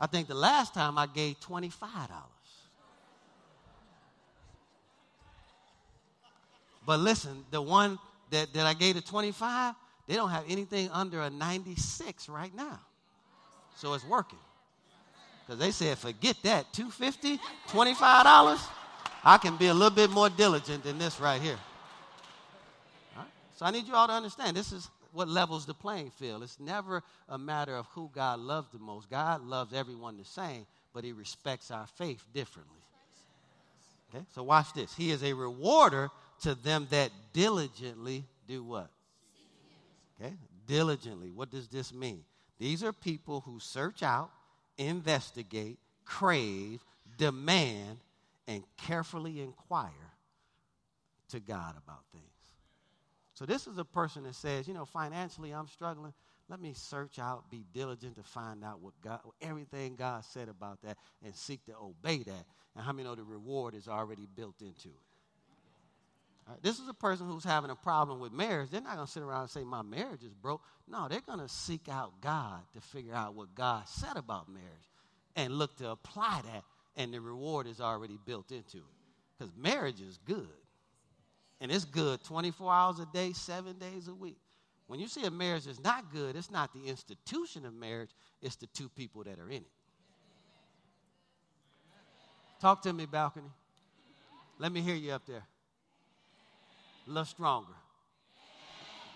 I 0.00 0.06
think 0.06 0.28
the 0.28 0.34
last 0.34 0.74
time 0.74 0.96
I 0.96 1.06
gave 1.06 1.40
$25. 1.40 1.72
But 6.86 7.00
listen, 7.00 7.44
the 7.50 7.60
one 7.60 7.98
that, 8.30 8.52
that 8.54 8.64
I 8.64 8.74
gave 8.74 8.94
the 8.94 9.00
25, 9.00 9.74
they 10.06 10.14
don't 10.14 10.30
have 10.30 10.44
anything 10.48 10.88
under 10.92 11.20
a 11.20 11.28
96 11.28 12.28
right 12.28 12.54
now. 12.54 12.80
So 13.76 13.92
it's 13.94 14.04
working. 14.04 14.38
Because 15.46 15.58
they 15.60 15.70
said, 15.70 15.98
forget 15.98 16.36
that, 16.44 16.72
250 16.72 17.38
$25, 17.68 18.60
I 19.24 19.38
can 19.38 19.56
be 19.56 19.66
a 19.66 19.74
little 19.74 19.94
bit 19.94 20.10
more 20.10 20.30
diligent 20.30 20.84
than 20.84 20.98
this 20.98 21.20
right 21.20 21.40
here. 21.40 21.58
So 23.56 23.66
I 23.66 23.70
need 23.72 23.88
you 23.88 23.94
all 23.94 24.06
to 24.06 24.12
understand 24.12 24.56
this 24.56 24.72
is 24.72 24.88
what 25.12 25.28
levels 25.28 25.66
the 25.66 25.74
playing 25.74 26.10
field. 26.10 26.42
It's 26.42 26.60
never 26.60 27.02
a 27.28 27.38
matter 27.38 27.76
of 27.76 27.86
who 27.88 28.10
God 28.14 28.40
loves 28.40 28.68
the 28.72 28.78
most. 28.78 29.10
God 29.10 29.44
loves 29.44 29.72
everyone 29.72 30.16
the 30.16 30.24
same, 30.24 30.66
but 30.92 31.04
he 31.04 31.12
respects 31.12 31.70
our 31.70 31.86
faith 31.86 32.24
differently. 32.34 32.74
Okay, 34.14 34.24
so 34.34 34.42
watch 34.42 34.72
this. 34.72 34.94
He 34.94 35.10
is 35.10 35.22
a 35.22 35.32
rewarder 35.32 36.10
to 36.42 36.54
them 36.54 36.86
that 36.90 37.10
diligently 37.32 38.24
do 38.46 38.62
what? 38.62 38.90
Okay, 40.20 40.34
diligently. 40.66 41.30
What 41.30 41.50
does 41.50 41.68
this 41.68 41.92
mean? 41.92 42.24
These 42.58 42.82
are 42.82 42.92
people 42.92 43.40
who 43.40 43.60
search 43.60 44.02
out, 44.02 44.30
investigate, 44.78 45.78
crave, 46.04 46.80
demand, 47.18 47.98
and 48.46 48.62
carefully 48.76 49.42
inquire 49.42 49.90
to 51.28 51.40
God 51.40 51.74
about 51.76 52.00
things. 52.12 52.24
So 53.38 53.46
this 53.46 53.68
is 53.68 53.78
a 53.78 53.84
person 53.84 54.24
that 54.24 54.34
says, 54.34 54.66
you 54.66 54.74
know, 54.74 54.84
financially 54.84 55.52
I'm 55.52 55.68
struggling. 55.68 56.12
Let 56.48 56.60
me 56.60 56.72
search 56.74 57.20
out, 57.20 57.48
be 57.48 57.64
diligent 57.72 58.16
to 58.16 58.24
find 58.24 58.64
out 58.64 58.80
what 58.80 58.94
God, 59.00 59.20
everything 59.40 59.94
God 59.94 60.24
said 60.24 60.48
about 60.48 60.82
that, 60.82 60.96
and 61.24 61.32
seek 61.32 61.64
to 61.66 61.72
obey 61.80 62.24
that. 62.24 62.46
And 62.74 62.84
how 62.84 62.92
many 62.92 63.08
know 63.08 63.14
the 63.14 63.22
reward 63.22 63.76
is 63.76 63.86
already 63.86 64.26
built 64.34 64.60
into 64.60 64.88
it? 64.88 66.62
This 66.62 66.80
is 66.80 66.88
a 66.88 66.94
person 66.94 67.28
who's 67.28 67.44
having 67.44 67.70
a 67.70 67.76
problem 67.76 68.18
with 68.18 68.32
marriage. 68.32 68.70
They're 68.70 68.80
not 68.80 68.96
going 68.96 69.06
to 69.06 69.12
sit 69.12 69.22
around 69.22 69.42
and 69.42 69.50
say, 69.50 69.62
My 69.62 69.82
marriage 69.82 70.24
is 70.24 70.34
broke. 70.34 70.62
No, 70.88 71.06
they're 71.06 71.20
going 71.20 71.38
to 71.38 71.48
seek 71.48 71.88
out 71.88 72.20
God 72.20 72.62
to 72.74 72.80
figure 72.80 73.14
out 73.14 73.34
what 73.34 73.54
God 73.54 73.86
said 73.86 74.16
about 74.16 74.48
marriage 74.48 74.90
and 75.36 75.54
look 75.54 75.76
to 75.76 75.90
apply 75.90 76.40
that, 76.52 76.64
and 76.96 77.14
the 77.14 77.20
reward 77.20 77.68
is 77.68 77.80
already 77.80 78.18
built 78.26 78.50
into 78.50 78.78
it. 78.78 78.82
Because 79.38 79.52
marriage 79.56 80.00
is 80.00 80.18
good. 80.26 80.48
And 81.60 81.72
it's 81.72 81.84
good 81.84 82.22
24 82.24 82.72
hours 82.72 82.98
a 83.00 83.06
day, 83.12 83.32
seven 83.32 83.78
days 83.78 84.08
a 84.08 84.14
week. 84.14 84.38
When 84.86 85.00
you 85.00 85.08
see 85.08 85.24
a 85.24 85.30
marriage 85.30 85.64
that's 85.64 85.82
not 85.82 86.12
good, 86.12 86.36
it's 86.36 86.50
not 86.50 86.72
the 86.72 86.86
institution 86.86 87.66
of 87.66 87.74
marriage, 87.74 88.10
it's 88.40 88.56
the 88.56 88.66
two 88.68 88.88
people 88.88 89.24
that 89.24 89.38
are 89.38 89.50
in 89.50 89.56
it. 89.56 89.70
Talk 92.60 92.82
to 92.82 92.92
me, 92.92 93.06
balcony. 93.06 93.50
Let 94.58 94.72
me 94.72 94.80
hear 94.80 94.94
you 94.94 95.12
up 95.12 95.26
there 95.26 95.44
little 97.08 97.24
stronger. 97.24 97.72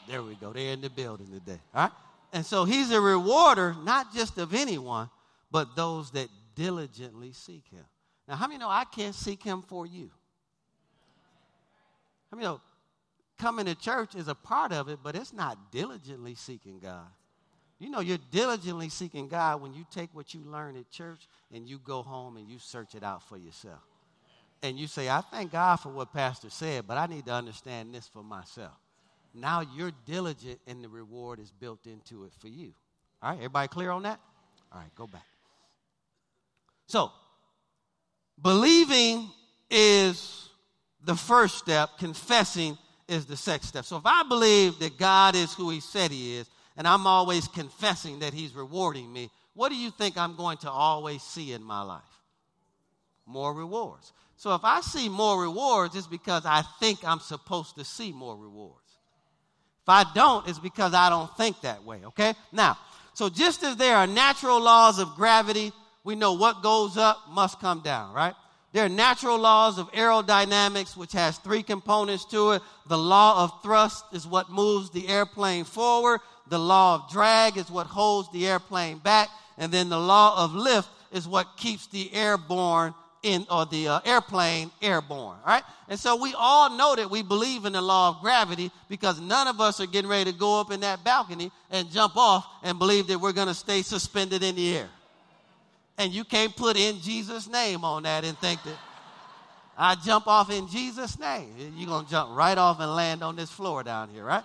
There 0.09 0.23
we 0.23 0.35
go. 0.35 0.53
They're 0.53 0.73
in 0.73 0.81
the 0.81 0.91
building 0.91 1.29
today. 1.29 1.61
All 1.75 1.85
right? 1.85 1.93
And 2.33 2.45
so 2.45 2.65
he's 2.65 2.91
a 2.91 3.01
rewarder, 3.01 3.77
not 3.85 4.13
just 4.15 4.39
of 4.39 4.55
anyone, 4.55 5.11
but 5.51 5.77
those 5.77 6.11
that 6.13 6.29
diligently 6.55 7.33
seek 7.33 7.69
him. 7.69 7.85
Now, 8.27 8.37
how 8.37 8.47
many 8.47 8.59
know 8.59 8.69
I 8.69 8.85
can't 8.85 9.15
seek 9.15 9.43
him 9.43 9.63
for 9.63 9.87
you? 9.87 10.11
How 12.33 12.39
many 12.39 12.49
know 12.49 12.61
coming 13.39 13.67
to 13.67 13.75
church 13.75 14.15
is 14.15 14.29
a 14.29 14.35
part 14.35 14.73
of 14.73 14.89
it, 14.89 15.01
but 15.03 15.15
it's 15.15 15.33
not 15.33 15.71
diligently 15.71 16.35
seeking 16.35 16.79
God. 16.79 17.07
You 17.79 17.91
know, 17.91 18.01
you're 18.01 18.19
diligently 18.31 18.89
seeking 18.89 19.29
God 19.29 19.61
when 19.61 19.75
you 19.75 19.85
take 19.91 20.11
what 20.13 20.33
you 20.33 20.41
learn 20.45 20.77
at 20.77 20.89
church 20.91 21.27
and 21.53 21.69
you 21.69 21.79
go 21.79 22.03
home 22.03 22.37
and 22.37 22.49
you 22.49 22.59
search 22.61 22.95
it 22.95 23.03
out 23.03 23.29
for 23.29 23.37
yourself 23.37 23.81
and 24.63 24.79
you 24.79 24.87
say, 24.87 25.09
I 25.09 25.21
thank 25.21 25.51
God 25.51 25.77
for 25.77 25.89
what 25.89 26.13
Pastor 26.13 26.49
said, 26.49 26.87
but 26.87 26.97
I 26.97 27.07
need 27.07 27.27
to 27.27 27.33
understand 27.33 27.93
this 27.93 28.07
for 28.07 28.23
myself. 28.23 28.79
Now 29.35 29.63
you're 29.75 29.93
diligent 30.07 30.61
and 30.69 30.85
the 30.85 30.89
reward 30.89 31.41
is 31.41 31.51
built 31.51 31.87
into 31.87 32.25
it 32.25 32.33
for 32.39 32.49
you. 32.49 32.73
All 33.21 33.31
right, 33.31 33.39
everybody 33.39 33.69
clear 33.69 33.91
on 33.91 34.05
that? 34.05 34.21
All 34.73 34.79
right, 34.79 34.95
go 34.95 35.07
back. 35.07 35.27
So, 36.87 37.11
believing 38.41 39.29
is 39.71 40.49
the 41.05 41.17
first 41.17 41.59
step, 41.59 41.91
confessing 41.99 42.79
is 43.09 43.27
the 43.27 43.37
second 43.37 43.67
step. 43.67 43.85
So, 43.85 43.97
if 43.97 44.07
I 44.07 44.23
believe 44.23 44.79
that 44.79 44.99
God 44.99 45.35
is 45.35 45.55
who 45.55 45.71
He 45.71 45.81
said 45.81 46.11
He 46.11 46.37
is, 46.37 46.49
and 46.77 46.87
I'm 46.87 47.07
always 47.07 47.49
confessing 47.49 48.21
that 48.21 48.33
He's 48.33 48.55
rewarding 48.55 49.13
me, 49.13 49.31
what 49.55 49.69
do 49.69 49.77
you 49.77 49.91
think 49.91 50.17
I'm 50.17 50.37
going 50.37 50.59
to 50.59 50.71
always 50.71 51.23
see 51.23 51.53
in 51.53 51.63
my 51.63 51.83
life? 51.83 52.03
More 53.27 53.53
rewards. 53.53 54.13
So 54.37 54.55
if 54.55 54.65
I 54.65 54.81
see 54.81 55.09
more 55.09 55.41
rewards, 55.41 55.95
it's 55.95 56.07
because 56.07 56.45
I 56.47 56.63
think 56.81 57.01
I'm 57.05 57.21
supposed 57.21 57.77
to 57.77 57.85
see 57.85 58.13
more 58.13 58.37
rewards. 58.37 58.79
If 59.83 59.89
I 59.89 60.05
don't, 60.15 60.49
it's 60.49 60.59
because 60.59 60.95
I 60.95 61.11
don't 61.11 61.35
think 61.37 61.61
that 61.63 61.85
way, 61.85 62.01
okay? 62.07 62.35
Now, 62.51 62.79
so 63.15 63.29
just 63.29 63.63
as 63.63 63.77
there 63.77 63.97
are 63.97 64.07
natural 64.07 64.61
laws 64.61 64.99
of 64.99 65.15
gravity, 65.17 65.73
we 66.05 66.15
know 66.15 66.33
what 66.33 66.63
goes 66.63 66.97
up 66.97 67.19
must 67.31 67.61
come 67.61 67.81
down, 67.81 68.15
right? 68.15 68.35
There 68.73 68.85
are 68.87 68.89
natural 68.89 69.39
laws 69.39 69.79
of 69.79 69.93
aerodynamics, 69.93 70.97
which 70.97 71.13
has 71.13 71.37
three 71.39 71.63
components 71.63 72.25
to 72.27 72.53
it. 72.53 72.63
The 72.89 72.97
law 72.97 73.45
of 73.45 73.63
thrust 73.63 74.05
is 74.13 74.27
what 74.27 74.51
moves 74.51 74.91
the 74.91 75.09
airplane 75.09 75.65
forward. 75.65 76.21
The 76.49 76.59
law 76.59 76.95
of 76.95 77.11
drag 77.11 77.59
is 77.59 77.71
what 77.71 77.87
holds 77.87 78.31
the 78.33 78.47
airplane 78.47 78.99
back. 78.99 79.29
And 79.59 79.71
then 79.71 79.91
the 79.91 80.01
law 80.01 80.43
of 80.43 80.55
lift 80.55 80.89
is 81.13 81.29
what 81.29 81.57
keeps 81.59 81.87
the 81.89 82.13
airborne 82.15 82.95
in 83.23 83.47
or 83.51 83.67
the 83.67 83.89
uh, 83.89 84.01
airplane 84.05 84.71
airborne, 84.81 85.37
right? 85.47 85.63
And 85.89 85.99
so 85.99 86.21
we 86.21 86.35
all 86.37 86.77
know 86.77 86.97
that 86.97 87.11
we 87.11 87.23
believe 87.23 87.65
in 87.67 87.75
the 87.75 87.83
law 87.83 88.09
of 88.09 88.21
gravity 88.21 88.71
because 88.89 89.21
none 89.21 89.47
of 89.47 89.61
us 89.61 89.81
are 89.81 89.87
getting 89.87 90.11
ready 90.11 90.33
to 90.33 90.37
go 90.37 90.61
up 90.61 90.73
in 90.73 90.81
that 90.81 91.05
balcony 91.05 91.53
and 91.71 91.91
jump 91.91 92.17
off 92.17 92.45
and 92.63 92.79
believe 92.79 93.07
that 93.09 93.21
we're 93.21 93.33
going 93.33 93.49
to 93.49 93.55
stay 93.55 93.83
suspended 93.83 94.43
in 94.43 94.57
the 94.57 94.77
air. 94.77 94.89
And 95.99 96.13
you 96.13 96.25
can't 96.25 96.55
put 96.57 96.77
in 96.77 97.01
Jesus' 97.01 97.49
name 97.49 97.85
on 97.85 98.05
that 98.05 98.25
and 98.25 98.37
think 98.39 98.63
that 98.65 98.77
I 99.77 99.95
jump 99.95 100.27
off 100.27 100.51
in 100.51 100.69
Jesus' 100.69 101.19
name. 101.19 101.55
You're 101.77 101.89
going 101.89 102.05
to 102.05 102.11
jump 102.11 102.37
right 102.37 102.57
off 102.57 102.81
and 102.81 102.95
land 102.95 103.23
on 103.23 103.37
this 103.37 103.51
floor 103.51 103.83
down 103.83 104.09
here, 104.11 104.25
right? 104.25 104.45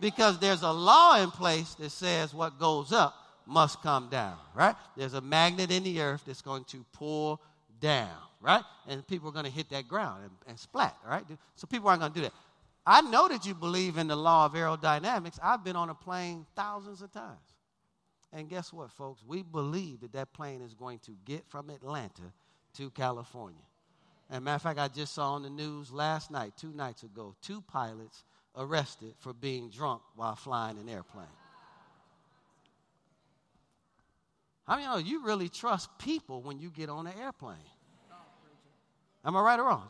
Because 0.00 0.38
there's 0.38 0.62
a 0.62 0.70
law 0.70 1.20
in 1.22 1.30
place 1.30 1.74
that 1.74 1.90
says 1.90 2.32
what 2.32 2.58
goes 2.58 2.92
up 2.92 3.14
must 3.46 3.82
come 3.82 4.08
down, 4.08 4.36
right? 4.54 4.74
There's 4.96 5.14
a 5.14 5.20
magnet 5.20 5.70
in 5.70 5.82
the 5.82 6.00
earth 6.00 6.22
that's 6.26 6.42
going 6.42 6.64
to 6.64 6.84
pull 6.92 7.40
down, 7.80 8.16
right? 8.40 8.62
And 8.88 9.06
people 9.06 9.28
are 9.28 9.32
going 9.32 9.44
to 9.44 9.50
hit 9.50 9.68
that 9.70 9.88
ground 9.88 10.22
and, 10.22 10.32
and 10.46 10.58
splat, 10.58 10.96
right? 11.06 11.24
So 11.56 11.66
people 11.66 11.88
aren't 11.88 12.00
going 12.00 12.12
to 12.12 12.18
do 12.18 12.24
that. 12.24 12.32
I 12.86 13.02
know 13.02 13.28
that 13.28 13.44
you 13.44 13.54
believe 13.54 13.98
in 13.98 14.06
the 14.06 14.16
law 14.16 14.46
of 14.46 14.54
aerodynamics. 14.54 15.38
I've 15.42 15.64
been 15.64 15.76
on 15.76 15.90
a 15.90 15.94
plane 15.94 16.46
thousands 16.56 17.02
of 17.02 17.12
times. 17.12 17.38
And 18.32 18.48
guess 18.48 18.72
what, 18.72 18.92
folks? 18.92 19.22
We 19.26 19.42
believe 19.42 20.00
that 20.00 20.12
that 20.12 20.32
plane 20.32 20.62
is 20.62 20.74
going 20.74 21.00
to 21.00 21.12
get 21.24 21.44
from 21.48 21.70
Atlanta 21.70 22.32
to 22.74 22.90
California. 22.90 23.62
And 24.30 24.44
matter 24.44 24.56
of 24.56 24.62
fact, 24.62 24.78
I 24.78 24.88
just 24.88 25.14
saw 25.14 25.32
on 25.32 25.42
the 25.42 25.50
news 25.50 25.90
last 25.90 26.30
night, 26.30 26.52
two 26.56 26.72
nights 26.72 27.02
ago, 27.02 27.34
two 27.42 27.60
pilots 27.62 28.24
arrested 28.56 29.14
for 29.18 29.32
being 29.32 29.68
drunk 29.70 30.02
while 30.14 30.36
flying 30.36 30.78
an 30.78 30.88
airplane. 30.88 31.26
How 34.66 34.76
many 34.76 34.86
of 34.86 35.04
you 35.04 35.24
really 35.24 35.48
trust 35.48 35.90
people 35.98 36.42
when 36.42 36.60
you 36.60 36.70
get 36.70 36.88
on 36.88 37.08
an 37.08 37.14
airplane? 37.20 37.56
Am 39.24 39.36
I 39.36 39.40
right 39.40 39.58
or 39.58 39.64
wrong? 39.64 39.88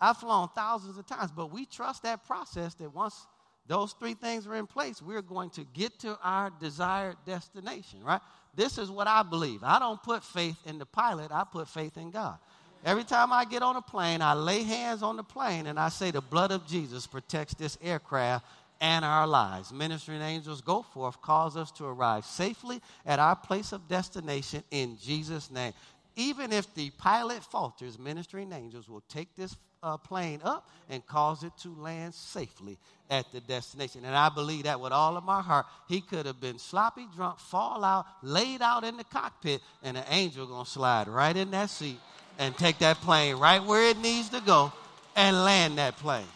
I've 0.00 0.16
flown 0.16 0.48
thousands 0.54 0.96
of 0.96 1.06
times, 1.06 1.32
but 1.32 1.52
we 1.52 1.66
trust 1.66 2.04
that 2.04 2.24
process 2.24 2.74
that 2.74 2.94
once 2.94 3.26
those 3.70 3.92
three 3.92 4.14
things 4.14 4.48
are 4.48 4.56
in 4.56 4.66
place, 4.66 5.00
we're 5.00 5.22
going 5.22 5.48
to 5.50 5.64
get 5.72 5.96
to 6.00 6.18
our 6.24 6.50
desired 6.60 7.14
destination, 7.24 8.02
right? 8.02 8.20
This 8.56 8.78
is 8.78 8.90
what 8.90 9.06
I 9.06 9.22
believe. 9.22 9.62
I 9.62 9.78
don't 9.78 10.02
put 10.02 10.24
faith 10.24 10.56
in 10.66 10.78
the 10.80 10.86
pilot, 10.86 11.30
I 11.30 11.44
put 11.44 11.68
faith 11.68 11.96
in 11.96 12.10
God. 12.10 12.36
Every 12.84 13.04
time 13.04 13.32
I 13.32 13.44
get 13.44 13.62
on 13.62 13.76
a 13.76 13.80
plane, 13.80 14.22
I 14.22 14.34
lay 14.34 14.64
hands 14.64 15.04
on 15.04 15.16
the 15.16 15.22
plane 15.22 15.68
and 15.68 15.78
I 15.78 15.88
say, 15.88 16.10
The 16.10 16.20
blood 16.20 16.50
of 16.50 16.66
Jesus 16.66 17.06
protects 17.06 17.54
this 17.54 17.78
aircraft 17.80 18.44
and 18.80 19.04
our 19.04 19.28
lives. 19.28 19.72
Ministering 19.72 20.20
angels 20.20 20.62
go 20.62 20.82
forth, 20.82 21.22
cause 21.22 21.56
us 21.56 21.70
to 21.72 21.84
arrive 21.84 22.24
safely 22.24 22.82
at 23.06 23.20
our 23.20 23.36
place 23.36 23.70
of 23.70 23.86
destination 23.86 24.64
in 24.72 24.98
Jesus' 25.00 25.48
name. 25.48 25.74
Even 26.16 26.52
if 26.52 26.74
the 26.74 26.90
pilot 26.98 27.44
falters, 27.44 28.00
ministering 28.00 28.52
angels 28.52 28.88
will 28.88 29.04
take 29.08 29.36
this 29.36 29.54
uh, 29.82 29.96
plane 29.96 30.40
up 30.44 30.68
and 30.88 31.04
cause 31.06 31.42
it 31.42 31.52
to 31.62 31.74
land 31.80 32.14
safely 32.14 32.78
at 33.10 33.30
the 33.32 33.40
destination. 33.40 34.04
And 34.04 34.14
I 34.14 34.28
believe 34.28 34.64
that 34.64 34.80
with 34.80 34.92
all 34.92 35.16
of 35.16 35.24
my 35.24 35.40
heart. 35.40 35.66
He 35.88 36.00
could 36.00 36.26
have 36.26 36.40
been 36.40 36.58
sloppy 36.58 37.06
drunk, 37.14 37.38
fall 37.38 37.82
out, 37.84 38.06
laid 38.22 38.62
out 38.62 38.84
in 38.84 38.96
the 38.96 39.04
cockpit, 39.04 39.60
and 39.82 39.96
an 39.96 40.04
angel 40.10 40.46
gonna 40.46 40.66
slide 40.66 41.08
right 41.08 41.36
in 41.36 41.50
that 41.50 41.70
seat 41.70 41.98
and 42.38 42.56
take 42.56 42.78
that 42.78 42.96
plane 42.98 43.36
right 43.36 43.62
where 43.62 43.90
it 43.90 43.98
needs 43.98 44.28
to 44.30 44.40
go 44.40 44.72
and 45.16 45.44
land 45.44 45.78
that 45.78 45.96
plane. 45.96 46.26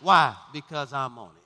Why? 0.00 0.34
Because 0.52 0.92
I'm 0.92 1.18
on 1.18 1.30
it. 1.30 1.42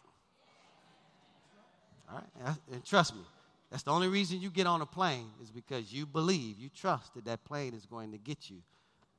All 2.11 2.23
right? 2.45 2.57
And 2.73 2.85
trust 2.85 3.15
me, 3.15 3.23
that's 3.71 3.83
the 3.83 3.91
only 3.91 4.09
reason 4.09 4.41
you 4.41 4.51
get 4.51 4.67
on 4.67 4.81
a 4.81 4.87
plane 4.87 5.27
is 5.43 5.51
because 5.51 5.93
you 5.93 6.07
believe, 6.07 6.59
you 6.59 6.71
trust 6.75 7.15
that 7.15 7.25
that 7.27 7.45
plane 7.45 7.75
is 7.75 7.85
going 7.87 8.13
to 8.13 8.19
get 8.19 8.49
you 8.49 8.57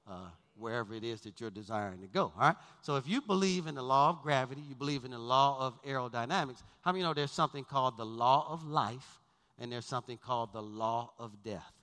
uh, 0.10 0.30
wherever 0.58 0.93
it 0.93 1.04
is 1.04 1.22
that 1.22 1.39
you're 1.39 1.50
desiring 1.50 2.02
to 2.02 2.08
go. 2.08 2.32
All 2.36 2.48
right? 2.48 2.56
So 2.82 2.96
if 2.96 3.08
you 3.08 3.22
believe 3.22 3.67
in 3.67 3.76
the 3.76 3.84
law 3.84 4.10
of 4.10 4.22
gravity, 4.22 4.62
you 4.67 4.76
believe 4.76 5.06
in 5.06 5.12
the 5.12 5.20
law 5.20 5.58
of 5.60 5.82
aerodynamics, 5.84 6.63
how 6.82 6.91
many 6.91 7.04
know 7.04 7.13
there's 7.13 7.32
something 7.32 7.63
called 7.63 7.98
the 7.98 8.06
law 8.06 8.48
of 8.50 8.65
life 8.65 9.20
and 9.60 9.72
there's 9.72 9.86
something 9.86 10.17
called 10.17 10.54
the 10.54 10.62
law 10.62 11.12
of 11.20 11.32
death? 11.43 11.74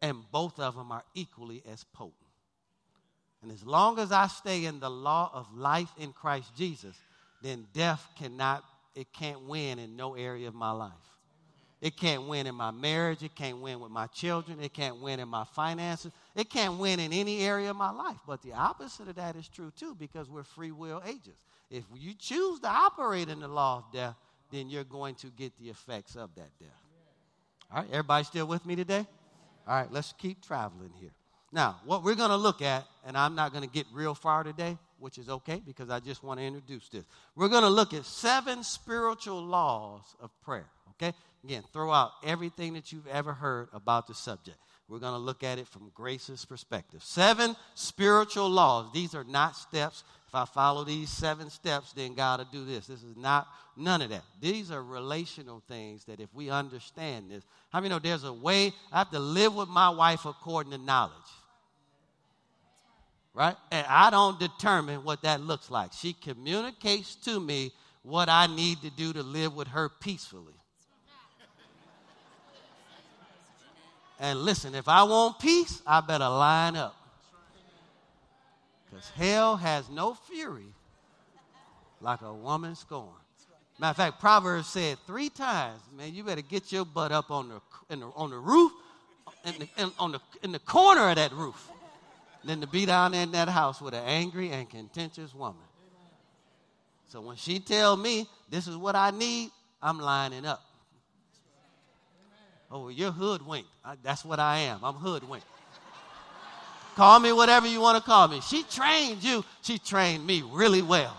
And 0.00 0.18
both 0.30 0.60
of 0.60 0.76
them 0.76 0.92
are 0.92 1.04
equally 1.14 1.62
as 1.70 1.84
potent. 1.84 2.14
And 3.42 3.52
as 3.52 3.64
long 3.64 3.98
as 3.98 4.12
I 4.12 4.26
stay 4.26 4.64
in 4.64 4.80
the 4.80 4.90
law 4.90 5.30
of 5.32 5.46
life 5.56 5.90
in 5.98 6.12
Christ 6.12 6.54
Jesus, 6.56 6.96
then 7.42 7.66
death 7.72 8.04
cannot, 8.18 8.64
it 8.94 9.12
can't 9.12 9.42
win 9.42 9.78
in 9.78 9.96
no 9.96 10.14
area 10.14 10.48
of 10.48 10.54
my 10.54 10.72
life. 10.72 10.92
It 11.80 11.96
can't 11.96 12.26
win 12.26 12.46
in 12.46 12.54
my 12.54 12.72
marriage. 12.72 13.22
It 13.22 13.36
can't 13.36 13.58
win 13.58 13.78
with 13.78 13.92
my 13.92 14.08
children. 14.08 14.60
It 14.60 14.74
can't 14.74 15.00
win 15.00 15.20
in 15.20 15.28
my 15.28 15.44
finances. 15.44 16.10
It 16.34 16.50
can't 16.50 16.78
win 16.78 16.98
in 16.98 17.12
any 17.12 17.44
area 17.44 17.70
of 17.70 17.76
my 17.76 17.90
life. 17.90 18.18
But 18.26 18.42
the 18.42 18.52
opposite 18.52 19.08
of 19.08 19.14
that 19.14 19.36
is 19.36 19.46
true 19.48 19.72
too 19.76 19.94
because 19.94 20.28
we're 20.28 20.42
free 20.42 20.72
will 20.72 21.00
agents. 21.06 21.44
If 21.70 21.84
you 21.96 22.14
choose 22.14 22.60
to 22.60 22.68
operate 22.68 23.28
in 23.28 23.40
the 23.40 23.48
law 23.48 23.78
of 23.78 23.92
death, 23.92 24.16
then 24.50 24.68
you're 24.70 24.84
going 24.84 25.14
to 25.16 25.28
get 25.28 25.56
the 25.58 25.68
effects 25.68 26.16
of 26.16 26.34
that 26.34 26.50
death. 26.58 26.68
All 27.70 27.82
right, 27.82 27.88
everybody 27.90 28.24
still 28.24 28.46
with 28.46 28.64
me 28.64 28.74
today? 28.74 29.06
All 29.66 29.74
right, 29.74 29.92
let's 29.92 30.14
keep 30.18 30.42
traveling 30.42 30.92
here. 30.98 31.10
Now, 31.52 31.80
what 31.84 32.02
we're 32.02 32.14
going 32.14 32.30
to 32.30 32.36
look 32.36 32.62
at, 32.62 32.86
and 33.06 33.16
I'm 33.16 33.34
not 33.34 33.52
going 33.52 33.64
to 33.64 33.70
get 33.70 33.86
real 33.92 34.14
far 34.14 34.42
today, 34.42 34.78
which 34.98 35.18
is 35.18 35.28
okay 35.28 35.62
because 35.64 35.90
I 35.90 36.00
just 36.00 36.22
want 36.22 36.40
to 36.40 36.46
introduce 36.46 36.88
this. 36.88 37.04
We're 37.36 37.48
going 37.48 37.62
to 37.62 37.70
look 37.70 37.94
at 37.94 38.04
seven 38.04 38.62
spiritual 38.62 39.42
laws 39.42 40.02
of 40.20 40.30
prayer, 40.42 40.66
okay? 40.90 41.14
Again, 41.44 41.62
throw 41.72 41.92
out 41.92 42.12
everything 42.24 42.74
that 42.74 42.92
you've 42.92 43.06
ever 43.06 43.32
heard 43.32 43.68
about 43.72 44.06
the 44.06 44.14
subject. 44.14 44.58
We're 44.88 44.98
going 44.98 45.12
to 45.12 45.18
look 45.18 45.44
at 45.44 45.58
it 45.58 45.68
from 45.68 45.90
Grace's 45.94 46.44
perspective. 46.44 47.02
Seven 47.02 47.54
spiritual 47.74 48.48
laws. 48.48 48.86
These 48.92 49.14
are 49.14 49.24
not 49.24 49.54
steps. 49.54 50.02
If 50.26 50.34
I 50.34 50.46
follow 50.46 50.84
these 50.84 51.10
seven 51.10 51.50
steps, 51.50 51.92
then 51.92 52.14
God 52.14 52.40
will 52.40 52.46
do 52.50 52.64
this. 52.64 52.86
This 52.86 53.02
is 53.02 53.16
not 53.16 53.46
none 53.76 54.02
of 54.02 54.10
that. 54.10 54.22
These 54.40 54.70
are 54.70 54.82
relational 54.82 55.62
things 55.68 56.04
that 56.04 56.20
if 56.20 56.32
we 56.34 56.50
understand 56.50 57.30
this, 57.30 57.44
how 57.70 57.80
many 57.80 57.90
know 57.90 57.98
there's 57.98 58.24
a 58.24 58.32
way 58.32 58.72
I 58.90 58.98
have 58.98 59.10
to 59.10 59.20
live 59.20 59.54
with 59.54 59.68
my 59.68 59.90
wife 59.90 60.24
according 60.24 60.72
to 60.72 60.78
knowledge? 60.78 61.12
right? 63.38 63.54
And 63.70 63.86
I 63.88 64.10
don't 64.10 64.40
determine 64.40 65.04
what 65.04 65.22
that 65.22 65.40
looks 65.40 65.70
like. 65.70 65.92
She 65.92 66.12
communicates 66.12 67.14
to 67.24 67.38
me 67.38 67.70
what 68.02 68.28
I 68.28 68.48
need 68.48 68.82
to 68.82 68.90
do 68.90 69.12
to 69.12 69.22
live 69.22 69.54
with 69.54 69.68
her 69.68 69.88
peacefully. 69.88 70.57
And 74.20 74.40
listen, 74.40 74.74
if 74.74 74.88
I 74.88 75.04
want 75.04 75.38
peace, 75.38 75.80
I 75.86 76.00
better 76.00 76.28
line 76.28 76.76
up. 76.76 76.96
Because 78.90 79.08
hell 79.10 79.56
has 79.56 79.88
no 79.88 80.14
fury 80.14 80.74
like 82.00 82.22
a 82.22 82.32
woman 82.32 82.74
scorned. 82.74 83.10
Matter 83.78 83.90
of 83.90 83.96
fact, 83.96 84.20
Proverbs 84.20 84.66
said 84.68 84.98
three 85.06 85.28
times, 85.28 85.80
man, 85.96 86.14
you 86.14 86.24
better 86.24 86.42
get 86.42 86.72
your 86.72 86.84
butt 86.84 87.12
up 87.12 87.30
on 87.30 87.48
the, 87.48 87.96
the 87.96 88.06
on 88.16 88.30
the 88.30 88.38
roof, 88.38 88.72
in 89.44 89.54
the, 89.58 89.68
in, 89.82 89.92
on 90.00 90.12
the, 90.12 90.20
in 90.42 90.52
the 90.52 90.58
corner 90.58 91.10
of 91.10 91.16
that 91.16 91.32
roof 91.32 91.68
than 92.44 92.60
to 92.60 92.66
be 92.66 92.86
down 92.86 93.14
in 93.14 93.30
that 93.32 93.48
house 93.48 93.80
with 93.80 93.94
an 93.94 94.02
angry 94.04 94.50
and 94.50 94.68
contentious 94.68 95.34
woman. 95.34 95.62
So 97.08 97.20
when 97.20 97.36
she 97.36 97.60
tell 97.60 97.96
me 97.96 98.28
this 98.50 98.66
is 98.66 98.76
what 98.76 98.96
I 98.96 99.10
need, 99.10 99.50
I'm 99.80 100.00
lining 100.00 100.44
up. 100.44 100.62
Oh, 102.70 102.88
you're 102.88 103.12
hoodwinked. 103.12 103.68
I, 103.84 103.96
that's 104.02 104.24
what 104.24 104.38
I 104.38 104.58
am. 104.58 104.80
I'm 104.82 104.94
hoodwinked. 104.94 105.46
call 106.96 107.18
me 107.20 107.32
whatever 107.32 107.66
you 107.66 107.80
want 107.80 107.96
to 107.96 108.04
call 108.04 108.28
me. 108.28 108.40
She 108.40 108.62
trained 108.64 109.24
you. 109.24 109.44
She 109.62 109.78
trained 109.78 110.26
me 110.26 110.42
really 110.42 110.82
well. 110.82 111.16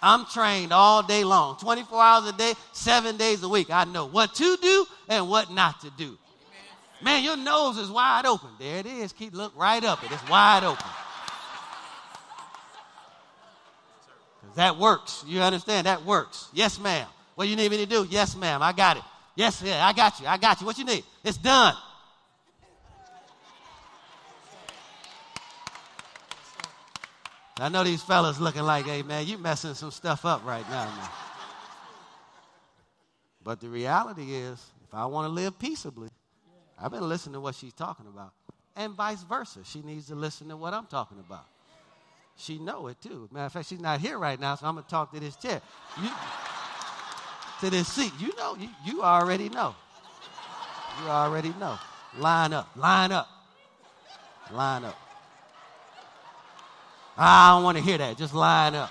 I'm 0.00 0.26
trained 0.26 0.72
all 0.72 1.02
day 1.02 1.24
long, 1.24 1.58
24 1.58 2.00
hours 2.00 2.28
a 2.28 2.32
day, 2.32 2.54
seven 2.72 3.16
days 3.16 3.42
a 3.42 3.48
week. 3.48 3.68
I 3.70 3.84
know 3.84 4.06
what 4.06 4.34
to 4.36 4.56
do 4.56 4.86
and 5.08 5.28
what 5.28 5.50
not 5.50 5.80
to 5.80 5.90
do. 5.90 6.16
Man, 7.02 7.24
your 7.24 7.36
nose 7.36 7.78
is 7.78 7.90
wide 7.90 8.26
open. 8.26 8.50
There 8.58 8.78
it 8.78 8.86
is. 8.86 9.12
Keep 9.12 9.34
look 9.34 9.52
right 9.56 9.82
up 9.84 10.02
it. 10.04 10.10
It's 10.12 10.28
wide 10.28 10.64
open. 10.64 10.86
That 14.56 14.76
works. 14.76 15.24
You 15.26 15.40
understand? 15.40 15.86
That 15.86 16.04
works. 16.04 16.48
Yes, 16.52 16.80
ma'am. 16.80 17.06
What 17.38 17.44
do 17.44 17.50
you 17.50 17.56
need 17.56 17.70
me 17.70 17.76
to 17.76 17.86
do? 17.86 18.04
Yes, 18.10 18.34
ma'am. 18.34 18.64
I 18.64 18.72
got 18.72 18.96
it. 18.96 19.04
Yes, 19.36 19.62
yeah, 19.64 19.86
I 19.86 19.92
got 19.92 20.18
you. 20.18 20.26
I 20.26 20.36
got 20.38 20.60
you. 20.60 20.66
What 20.66 20.76
you 20.76 20.84
need? 20.84 21.04
It's 21.22 21.36
done. 21.36 21.72
I 27.60 27.68
know 27.68 27.84
these 27.84 28.02
fellas 28.02 28.40
looking 28.40 28.62
like, 28.62 28.86
hey 28.86 29.04
man, 29.04 29.24
you 29.24 29.38
messing 29.38 29.74
some 29.74 29.92
stuff 29.92 30.24
up 30.24 30.44
right 30.44 30.68
now, 30.68 30.86
man. 30.86 31.10
But 33.44 33.60
the 33.60 33.68
reality 33.68 34.34
is, 34.34 34.60
if 34.82 34.92
I 34.92 35.06
want 35.06 35.26
to 35.26 35.32
live 35.32 35.60
peaceably, 35.60 36.08
I've 36.76 36.90
been 36.90 37.08
listening 37.08 37.34
to 37.34 37.40
what 37.40 37.54
she's 37.54 37.72
talking 37.72 38.08
about. 38.08 38.32
And 38.74 38.94
vice 38.94 39.22
versa. 39.22 39.60
She 39.62 39.82
needs 39.82 40.08
to 40.08 40.16
listen 40.16 40.48
to 40.48 40.56
what 40.56 40.74
I'm 40.74 40.86
talking 40.86 41.20
about. 41.20 41.46
She 42.34 42.58
know 42.58 42.88
it 42.88 43.00
too. 43.00 43.28
Matter 43.30 43.46
of 43.46 43.52
fact, 43.52 43.68
she's 43.68 43.78
not 43.78 44.00
here 44.00 44.18
right 44.18 44.40
now, 44.40 44.56
so 44.56 44.66
I'm 44.66 44.74
gonna 44.74 44.88
talk 44.88 45.12
to 45.12 45.20
this 45.20 45.36
chair. 45.36 45.60
You, 46.02 46.10
to 47.60 47.70
this 47.70 47.88
seat. 47.88 48.12
You 48.18 48.34
know, 48.36 48.56
you, 48.58 48.68
you 48.84 49.02
already 49.02 49.48
know. 49.48 49.74
You 51.02 51.08
already 51.08 51.52
know. 51.60 51.78
Line 52.18 52.52
up, 52.52 52.70
line 52.76 53.12
up, 53.12 53.28
line 54.50 54.84
up. 54.84 54.98
I 57.16 57.50
don't 57.50 57.64
want 57.64 57.76
to 57.76 57.82
hear 57.82 57.98
that. 57.98 58.16
Just 58.16 58.34
line 58.34 58.74
up. 58.74 58.90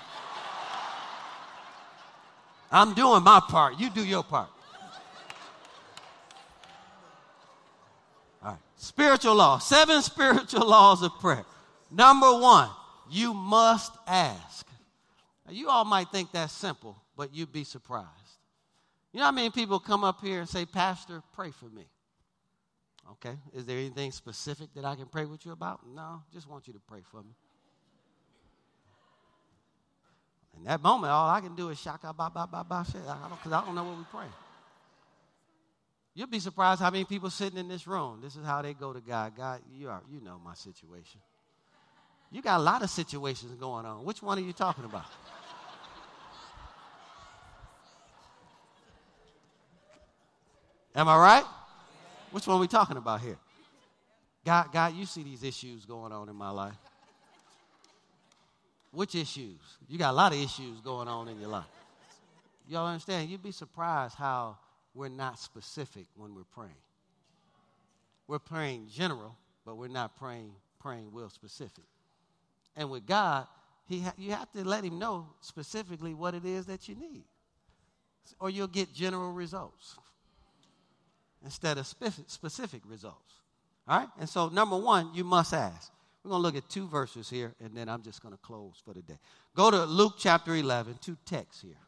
I'm 2.70 2.94
doing 2.94 3.22
my 3.22 3.40
part. 3.48 3.78
You 3.80 3.88
do 3.90 4.04
your 4.04 4.22
part. 4.22 4.50
All 8.42 8.50
right. 8.50 8.58
Spiritual 8.76 9.34
law, 9.34 9.58
seven 9.58 10.02
spiritual 10.02 10.68
laws 10.68 11.02
of 11.02 11.12
prayer. 11.18 11.44
Number 11.90 12.38
one, 12.38 12.68
you 13.10 13.32
must 13.32 13.92
ask. 14.06 14.66
Now, 15.46 15.52
you 15.52 15.70
all 15.70 15.86
might 15.86 16.10
think 16.10 16.30
that's 16.32 16.52
simple, 16.52 16.96
but 17.16 17.34
you'd 17.34 17.52
be 17.52 17.64
surprised. 17.64 18.08
You 19.12 19.20
know 19.20 19.26
how 19.26 19.32
many 19.32 19.50
people 19.50 19.78
come 19.78 20.04
up 20.04 20.20
here 20.20 20.40
and 20.40 20.48
say, 20.48 20.66
Pastor, 20.66 21.22
pray 21.32 21.50
for 21.50 21.66
me? 21.66 21.86
Okay, 23.12 23.36
is 23.54 23.64
there 23.64 23.78
anything 23.78 24.12
specific 24.12 24.74
that 24.74 24.84
I 24.84 24.94
can 24.94 25.06
pray 25.06 25.24
with 25.24 25.46
you 25.46 25.52
about? 25.52 25.80
No, 25.86 26.22
just 26.32 26.48
want 26.48 26.66
you 26.66 26.74
to 26.74 26.80
pray 26.80 27.00
for 27.10 27.22
me. 27.22 27.34
In 30.58 30.64
that 30.64 30.82
moment, 30.82 31.10
all 31.10 31.30
I 31.30 31.40
can 31.40 31.54
do 31.54 31.70
is 31.70 31.78
shaka 31.78 32.12
ba 32.12 32.30
ba 32.34 32.46
ba 32.50 32.66
ba 32.68 32.84
shit. 32.84 33.00
Because 33.00 33.52
I 33.52 33.64
don't 33.64 33.74
know 33.74 33.84
what 33.84 33.96
we're 33.96 34.04
praying. 34.04 34.32
You'll 36.14 36.26
be 36.26 36.40
surprised 36.40 36.80
how 36.80 36.90
many 36.90 37.04
people 37.04 37.30
sitting 37.30 37.58
in 37.58 37.68
this 37.68 37.86
room. 37.86 38.18
This 38.20 38.34
is 38.34 38.44
how 38.44 38.60
they 38.60 38.74
go 38.74 38.92
to 38.92 39.00
God. 39.00 39.36
God, 39.36 39.60
you 39.72 39.88
are 39.88 40.02
you 40.10 40.20
know 40.20 40.40
my 40.44 40.54
situation. 40.54 41.20
You 42.30 42.42
got 42.42 42.58
a 42.58 42.62
lot 42.62 42.82
of 42.82 42.90
situations 42.90 43.54
going 43.54 43.86
on. 43.86 44.04
Which 44.04 44.22
one 44.22 44.36
are 44.36 44.42
you 44.42 44.52
talking 44.52 44.84
about? 44.84 45.06
Am 50.94 51.08
I 51.08 51.16
right? 51.16 51.44
Which 52.30 52.46
one 52.46 52.56
are 52.56 52.60
we 52.60 52.68
talking 52.68 52.96
about 52.96 53.20
here? 53.20 53.38
God, 54.44 54.72
God, 54.72 54.94
you 54.94 55.06
see 55.06 55.22
these 55.22 55.42
issues 55.42 55.84
going 55.84 56.12
on 56.12 56.28
in 56.28 56.36
my 56.36 56.50
life. 56.50 56.76
Which 58.92 59.14
issues? 59.14 59.60
You 59.88 59.98
got 59.98 60.10
a 60.10 60.16
lot 60.16 60.32
of 60.32 60.38
issues 60.38 60.80
going 60.80 61.08
on 61.08 61.28
in 61.28 61.38
your 61.38 61.50
life. 61.50 61.66
Y'all 62.68 62.86
understand? 62.86 63.28
You'd 63.28 63.42
be 63.42 63.52
surprised 63.52 64.14
how 64.14 64.56
we're 64.94 65.08
not 65.08 65.38
specific 65.38 66.06
when 66.16 66.34
we're 66.34 66.44
praying. 66.54 66.70
We're 68.26 68.38
praying 68.38 68.88
general, 68.92 69.36
but 69.64 69.76
we're 69.76 69.88
not 69.88 70.16
praying 70.16 70.52
praying 70.78 71.08
real 71.12 71.28
specific. 71.28 71.84
And 72.76 72.90
with 72.90 73.06
God, 73.06 73.46
he 73.86 74.00
ha- 74.00 74.14
you 74.16 74.32
have 74.32 74.50
to 74.52 74.64
let 74.64 74.84
him 74.84 74.98
know 74.98 75.26
specifically 75.40 76.14
what 76.14 76.34
it 76.34 76.44
is 76.44 76.66
that 76.66 76.88
you 76.88 76.94
need, 76.94 77.24
or 78.38 78.50
you'll 78.50 78.68
get 78.68 78.92
general 78.92 79.32
results 79.32 79.96
instead 81.44 81.78
of 81.78 81.86
specific, 81.86 82.82
results. 82.86 83.34
All 83.86 83.98
right? 83.98 84.08
And 84.18 84.28
so, 84.28 84.48
number 84.48 84.76
one, 84.76 85.10
you 85.14 85.24
must 85.24 85.54
ask. 85.54 85.90
We're 86.22 86.30
going 86.30 86.42
to 86.42 86.46
look 86.46 86.56
at 86.56 86.68
two 86.68 86.86
verses 86.88 87.30
here, 87.30 87.54
and 87.64 87.76
then 87.76 87.88
I'm 87.88 88.02
just 88.02 88.22
going 88.22 88.34
to 88.34 88.40
close 88.40 88.74
for 88.84 88.92
the 88.92 89.02
day. 89.02 89.18
Go 89.54 89.70
to 89.70 89.84
Luke 89.84 90.14
chapter 90.18 90.54
11, 90.54 90.98
two 91.00 91.16
texts 91.24 91.62
here, 91.62 91.78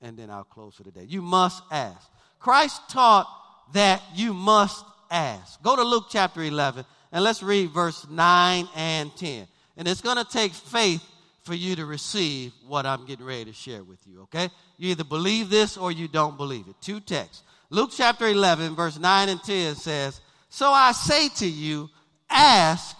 and 0.00 0.16
then 0.16 0.30
I'll 0.30 0.44
close 0.44 0.76
for 0.76 0.84
the 0.84 0.90
day. 0.90 1.04
You 1.08 1.20
must 1.20 1.62
ask. 1.70 2.08
Christ 2.38 2.80
taught 2.88 3.28
that 3.74 4.02
you 4.14 4.32
must 4.32 4.84
ask. 5.10 5.62
Go 5.62 5.76
to 5.76 5.82
Luke 5.82 6.06
chapter 6.10 6.42
11, 6.42 6.84
and 7.12 7.24
let's 7.24 7.42
read 7.42 7.70
verse 7.70 8.06
9 8.08 8.68
and 8.74 9.14
10. 9.16 9.46
And 9.76 9.88
it's 9.88 10.00
going 10.00 10.16
to 10.16 10.24
take 10.24 10.52
faith 10.52 11.02
for 11.42 11.54
you 11.54 11.74
to 11.76 11.84
receive 11.84 12.52
what 12.66 12.86
I'm 12.86 13.04
getting 13.04 13.26
ready 13.26 13.46
to 13.46 13.52
share 13.52 13.82
with 13.82 13.98
you, 14.06 14.22
okay? 14.22 14.48
You 14.78 14.90
either 14.90 15.04
believe 15.04 15.50
this 15.50 15.76
or 15.76 15.90
you 15.90 16.08
don't 16.08 16.36
believe 16.36 16.68
it. 16.68 16.76
Two 16.80 17.00
texts. 17.00 17.42
Luke 17.72 17.90
chapter 17.90 18.28
11, 18.28 18.76
verse 18.76 18.98
9 18.98 19.30
and 19.30 19.42
10 19.42 19.76
says, 19.76 20.20
So 20.50 20.68
I 20.68 20.92
say 20.92 21.30
to 21.36 21.48
you, 21.48 21.88
ask, 22.28 22.94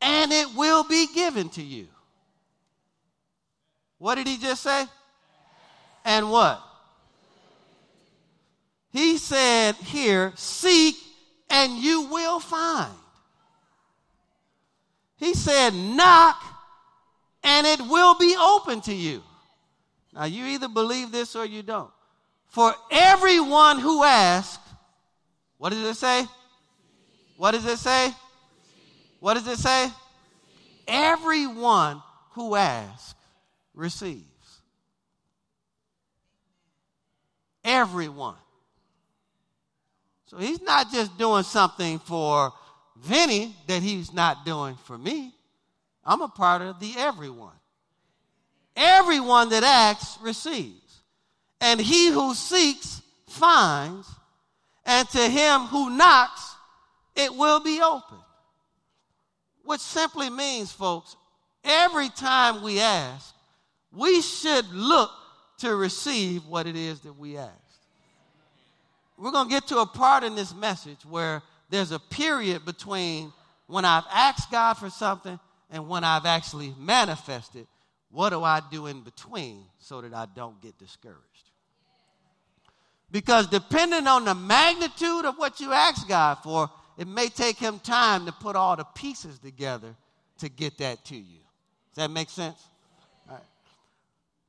and 0.00 0.32
it 0.32 0.48
will 0.56 0.82
be 0.82 1.06
given 1.14 1.48
to 1.50 1.62
you. 1.62 1.86
What 3.98 4.16
did 4.16 4.26
he 4.26 4.38
just 4.38 4.64
say? 4.64 4.86
And 6.04 6.32
what? 6.32 6.60
He 8.90 9.18
said 9.18 9.76
here, 9.76 10.32
seek 10.34 10.96
and 11.48 11.78
you 11.78 12.08
will 12.10 12.40
find. 12.40 12.92
He 15.16 15.32
said, 15.32 15.74
knock 15.74 16.42
and 17.44 17.68
it 17.68 17.80
will 17.80 18.16
be 18.18 18.34
open 18.36 18.80
to 18.80 18.92
you. 18.92 19.22
Now, 20.12 20.24
you 20.24 20.44
either 20.46 20.68
believe 20.68 21.12
this 21.12 21.36
or 21.36 21.46
you 21.46 21.62
don't. 21.62 21.91
For 22.52 22.74
everyone 22.90 23.78
who 23.78 24.04
asks, 24.04 24.62
what 25.56 25.70
does 25.70 25.82
it 25.82 25.94
say? 25.94 26.26
What 27.38 27.52
does 27.52 27.64
it 27.64 27.78
say? 27.78 28.12
What 29.20 29.34
does 29.34 29.46
it 29.48 29.58
say? 29.58 29.88
Everyone 30.86 32.02
who 32.32 32.54
asks 32.54 33.14
receives. 33.74 34.26
Everyone. 37.64 38.36
So 40.26 40.36
he's 40.36 40.60
not 40.60 40.92
just 40.92 41.16
doing 41.16 41.44
something 41.44 42.00
for 42.00 42.52
Vinny 42.98 43.56
that 43.66 43.82
he's 43.82 44.12
not 44.12 44.44
doing 44.44 44.76
for 44.84 44.98
me. 44.98 45.32
I'm 46.04 46.20
a 46.20 46.28
part 46.28 46.60
of 46.60 46.80
the 46.80 46.92
everyone. 46.98 47.56
Everyone 48.76 49.48
that 49.50 49.62
asks 49.62 50.18
receives. 50.20 50.81
And 51.62 51.80
he 51.80 52.08
who 52.08 52.34
seeks 52.34 53.00
finds. 53.28 54.08
And 54.84 55.08
to 55.10 55.28
him 55.28 55.60
who 55.62 55.90
knocks, 55.96 56.56
it 57.14 57.32
will 57.32 57.60
be 57.60 57.80
open. 57.80 58.18
Which 59.64 59.80
simply 59.80 60.28
means, 60.28 60.72
folks, 60.72 61.16
every 61.62 62.08
time 62.08 62.64
we 62.64 62.80
ask, 62.80 63.32
we 63.92 64.20
should 64.20 64.66
look 64.72 65.10
to 65.58 65.76
receive 65.76 66.44
what 66.46 66.66
it 66.66 66.74
is 66.74 67.00
that 67.02 67.16
we 67.16 67.36
asked. 67.36 67.52
We're 69.16 69.30
going 69.30 69.48
to 69.48 69.54
get 69.54 69.68
to 69.68 69.78
a 69.78 69.86
part 69.86 70.24
in 70.24 70.34
this 70.34 70.52
message 70.52 71.06
where 71.08 71.42
there's 71.70 71.92
a 71.92 72.00
period 72.00 72.64
between 72.64 73.32
when 73.68 73.84
I've 73.84 74.06
asked 74.12 74.50
God 74.50 74.74
for 74.74 74.90
something 74.90 75.38
and 75.70 75.88
when 75.88 76.02
I've 76.02 76.26
actually 76.26 76.74
manifested, 76.76 77.68
what 78.10 78.30
do 78.30 78.42
I 78.42 78.60
do 78.68 78.88
in 78.88 79.02
between 79.02 79.62
so 79.78 80.00
that 80.00 80.12
I 80.12 80.26
don't 80.34 80.60
get 80.60 80.76
discouraged? 80.76 81.51
Because 83.12 83.46
depending 83.46 84.06
on 84.06 84.24
the 84.24 84.34
magnitude 84.34 85.26
of 85.26 85.36
what 85.36 85.60
you 85.60 85.72
ask 85.72 86.08
God 86.08 86.36
for, 86.42 86.70
it 86.96 87.06
may 87.06 87.28
take 87.28 87.58
him 87.58 87.78
time 87.78 88.24
to 88.24 88.32
put 88.32 88.56
all 88.56 88.74
the 88.74 88.86
pieces 88.94 89.38
together 89.38 89.94
to 90.38 90.48
get 90.48 90.78
that 90.78 91.04
to 91.04 91.16
you. 91.16 91.40
Does 91.94 92.04
that 92.04 92.10
make 92.10 92.30
sense? 92.30 92.58
All 93.28 93.36
right. 93.36 93.44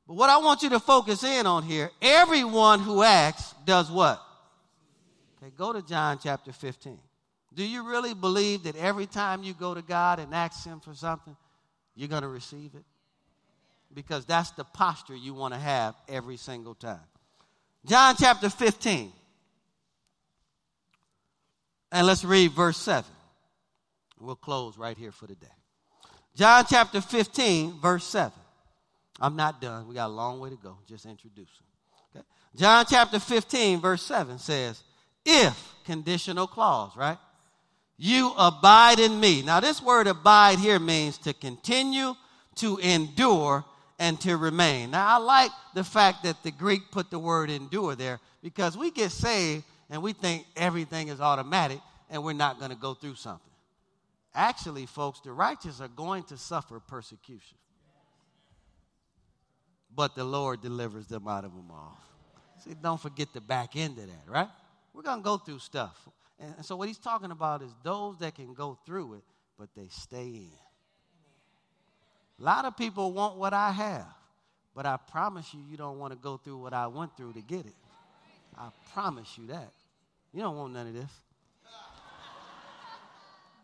But 0.08 0.14
what 0.14 0.30
I 0.30 0.38
want 0.38 0.62
you 0.62 0.70
to 0.70 0.80
focus 0.80 1.24
in 1.24 1.46
on 1.46 1.62
here, 1.62 1.90
everyone 2.00 2.80
who 2.80 3.02
asks 3.02 3.54
does 3.66 3.90
what? 3.90 4.20
Okay, 5.42 5.52
go 5.58 5.74
to 5.74 5.82
John 5.82 6.18
chapter 6.22 6.50
15. 6.50 6.98
Do 7.54 7.64
you 7.64 7.86
really 7.86 8.14
believe 8.14 8.62
that 8.62 8.76
every 8.76 9.06
time 9.06 9.42
you 9.42 9.52
go 9.52 9.74
to 9.74 9.82
God 9.82 10.18
and 10.18 10.34
ask 10.34 10.64
Him 10.64 10.80
for 10.80 10.94
something, 10.94 11.36
you're 11.94 12.08
going 12.08 12.22
to 12.22 12.28
receive 12.28 12.74
it? 12.74 12.84
Because 13.92 14.24
that's 14.24 14.50
the 14.52 14.64
posture 14.64 15.14
you 15.14 15.34
want 15.34 15.52
to 15.52 15.60
have 15.60 15.94
every 16.08 16.38
single 16.38 16.74
time. 16.74 16.98
John 17.86 18.16
chapter 18.18 18.48
15. 18.48 19.12
And 21.92 22.06
let's 22.06 22.24
read 22.24 22.52
verse 22.52 22.78
7. 22.78 23.04
We'll 24.20 24.36
close 24.36 24.78
right 24.78 24.96
here 24.96 25.12
for 25.12 25.26
the 25.26 25.34
day. 25.34 25.46
John 26.34 26.64
chapter 26.68 27.00
15, 27.00 27.80
verse 27.80 28.04
7. 28.04 28.32
I'm 29.20 29.36
not 29.36 29.60
done. 29.60 29.86
We 29.86 29.94
got 29.94 30.06
a 30.06 30.12
long 30.12 30.40
way 30.40 30.50
to 30.50 30.56
go. 30.56 30.78
Just 30.88 31.06
introducing. 31.06 31.66
Okay? 32.14 32.24
John 32.56 32.84
chapter 32.88 33.20
15, 33.20 33.80
verse 33.80 34.02
7 34.02 34.38
says, 34.38 34.82
if 35.24 35.74
conditional 35.84 36.46
clause, 36.46 36.96
right? 36.96 37.18
You 37.96 38.32
abide 38.36 38.98
in 38.98 39.20
me. 39.20 39.42
Now, 39.42 39.60
this 39.60 39.80
word 39.80 40.08
abide 40.08 40.58
here 40.58 40.80
means 40.80 41.16
to 41.18 41.32
continue, 41.32 42.14
to 42.56 42.78
endure, 42.78 43.64
and 43.98 44.20
to 44.22 44.36
remain. 44.36 44.90
Now, 44.90 45.06
I 45.06 45.18
like 45.18 45.50
the 45.74 45.84
fact 45.84 46.24
that 46.24 46.42
the 46.42 46.50
Greek 46.50 46.90
put 46.90 47.10
the 47.10 47.18
word 47.18 47.50
endure 47.50 47.94
there 47.94 48.20
because 48.42 48.76
we 48.76 48.90
get 48.90 49.10
saved 49.10 49.64
and 49.90 50.02
we 50.02 50.12
think 50.12 50.46
everything 50.56 51.08
is 51.08 51.20
automatic 51.20 51.78
and 52.10 52.24
we're 52.24 52.32
not 52.32 52.58
going 52.58 52.70
to 52.70 52.76
go 52.76 52.94
through 52.94 53.14
something. 53.14 53.40
Actually, 54.34 54.86
folks, 54.86 55.20
the 55.20 55.32
righteous 55.32 55.80
are 55.80 55.88
going 55.88 56.24
to 56.24 56.36
suffer 56.36 56.80
persecution. 56.80 57.56
But 59.94 60.16
the 60.16 60.24
Lord 60.24 60.60
delivers 60.60 61.06
them 61.06 61.28
out 61.28 61.44
of 61.44 61.54
them 61.54 61.70
all. 61.70 61.96
See, 62.64 62.74
don't 62.82 63.00
forget 63.00 63.32
the 63.32 63.40
back 63.40 63.76
end 63.76 63.98
of 63.98 64.06
that, 64.06 64.24
right? 64.26 64.48
We're 64.92 65.02
going 65.02 65.20
to 65.20 65.24
go 65.24 65.36
through 65.36 65.60
stuff. 65.60 66.08
And 66.40 66.64
so 66.64 66.74
what 66.74 66.88
he's 66.88 66.98
talking 66.98 67.30
about 67.30 67.62
is 67.62 67.70
those 67.84 68.18
that 68.18 68.34
can 68.34 68.54
go 68.54 68.76
through 68.84 69.14
it, 69.14 69.24
but 69.56 69.68
they 69.76 69.86
stay 69.88 70.26
in. 70.26 70.63
A 72.40 72.42
lot 72.42 72.64
of 72.64 72.76
people 72.76 73.12
want 73.12 73.36
what 73.36 73.54
I 73.54 73.70
have, 73.70 74.06
but 74.74 74.86
I 74.86 74.96
promise 74.96 75.54
you, 75.54 75.60
you 75.70 75.76
don't 75.76 75.98
want 75.98 76.12
to 76.12 76.18
go 76.18 76.36
through 76.36 76.58
what 76.58 76.72
I 76.72 76.86
went 76.86 77.16
through 77.16 77.34
to 77.34 77.40
get 77.40 77.66
it. 77.66 77.74
I 78.56 78.70
promise 78.92 79.36
you 79.38 79.46
that. 79.48 79.72
You 80.32 80.40
don't 80.40 80.56
want 80.56 80.72
none 80.72 80.88
of 80.88 80.94
this. 80.94 81.10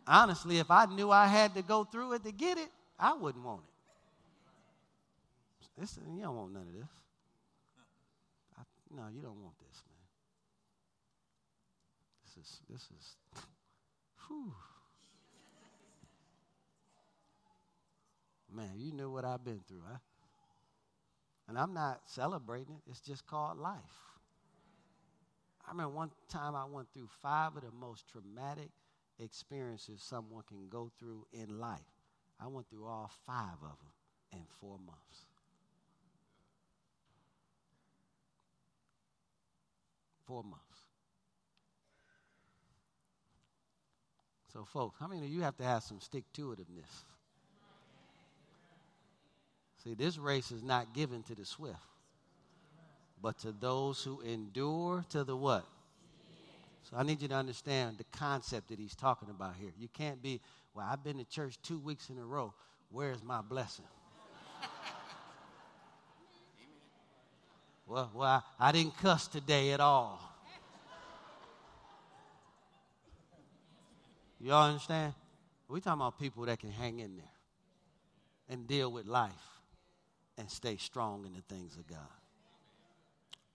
Honestly, 0.07 0.59
if 0.59 0.71
I 0.71 0.87
knew 0.87 1.11
I 1.11 1.27
had 1.27 1.55
to 1.55 1.62
go 1.62 1.85
through 1.85 2.14
it 2.14 2.25
to 2.25 2.33
get 2.33 2.59
it, 2.59 2.68
I 2.99 3.14
wouldn't 3.14 3.45
want 3.45 3.62
it. 3.62 5.81
This, 5.81 5.99
you 6.14 6.23
don't 6.23 6.37
want 6.37 6.53
none 6.53 6.62
of 6.62 6.75
this. 6.75 6.89
I, 8.59 8.62
no, 8.95 9.03
you 9.14 9.23
don't 9.23 9.41
want 9.41 9.55
this 12.37 12.41
is, 12.41 12.61
this 12.68 12.83
is, 12.83 13.16
whew. 14.29 14.55
Man, 18.55 18.70
you 18.76 18.92
knew 18.92 19.11
what 19.11 19.24
I've 19.24 19.44
been 19.44 19.61
through, 19.68 19.82
huh? 19.88 19.98
And 21.48 21.59
I'm 21.59 21.74
not 21.74 22.03
celebrating 22.07 22.74
it, 22.74 22.90
it's 22.90 23.01
just 23.01 23.26
called 23.26 23.59
life. 23.59 23.78
I 25.66 25.72
remember 25.72 25.94
one 25.94 26.11
time 26.28 26.55
I 26.55 26.64
went 26.64 26.88
through 26.92 27.09
five 27.22 27.57
of 27.57 27.62
the 27.62 27.70
most 27.70 28.05
traumatic 28.09 28.70
experiences 29.18 30.03
someone 30.03 30.42
can 30.48 30.68
go 30.68 30.90
through 30.98 31.26
in 31.32 31.61
life. 31.61 31.78
I 32.40 32.46
went 32.46 32.68
through 32.68 32.86
all 32.86 33.11
five 33.26 33.55
of 33.62 33.76
them 33.78 33.92
in 34.32 34.40
four 34.61 34.78
months. 34.78 35.26
Four 40.26 40.42
months. 40.42 40.64
So, 44.53 44.64
folks, 44.64 44.98
how 44.98 45.07
many 45.07 45.24
of 45.26 45.32
you 45.32 45.42
have 45.42 45.57
to 45.59 45.64
have 45.64 45.82
some 45.82 46.01
stick 46.01 46.24
to 46.34 46.55
itiveness? 46.57 47.05
See, 49.83 49.95
this 49.95 50.18
race 50.18 50.51
is 50.51 50.62
not 50.62 50.95
given 50.95 51.22
to 51.24 51.35
the 51.35 51.47
swift, 51.47 51.78
but 53.22 53.39
to 53.39 53.53
those 53.53 54.03
who 54.03 54.20
endure 54.20 55.05
to 55.11 55.24
the 55.24 55.35
what? 55.35 55.64
So 56.83 56.97
I 56.97 57.03
need 57.03 57.22
you 57.22 57.28
to 57.28 57.35
understand 57.35 57.97
the 57.97 58.05
concept 58.12 58.68
that 58.68 58.78
he's 58.78 58.95
talking 58.95 59.31
about 59.31 59.55
here. 59.59 59.70
You 59.78 59.89
can't 59.89 60.22
be, 60.22 60.41
well, 60.74 60.87
I've 60.91 61.03
been 61.03 61.18
to 61.18 61.24
church 61.24 61.59
two 61.62 61.78
weeks 61.78 62.11
in 62.11 62.18
a 62.18 62.24
row. 62.24 62.53
Where's 62.91 63.22
my 63.22 63.41
blessing? 63.41 63.87
well, 67.87 68.11
well 68.14 68.45
I, 68.59 68.68
I 68.68 68.72
didn't 68.72 68.99
cuss 68.99 69.28
today 69.28 69.72
at 69.72 69.81
all. 69.81 70.20
Y'all 74.41 74.68
understand? 74.68 75.14
We're 75.68 75.81
talking 75.81 76.01
about 76.01 76.18
people 76.18 76.45
that 76.47 76.59
can 76.59 76.70
hang 76.70 76.99
in 76.99 77.16
there 77.16 77.24
and 78.49 78.66
deal 78.66 78.91
with 78.91 79.07
life 79.07 79.60
and 80.41 80.51
stay 80.51 80.76
strong 80.78 81.26
in 81.26 81.34
the 81.34 81.55
things 81.55 81.76
of 81.76 81.86
God. 81.86 81.99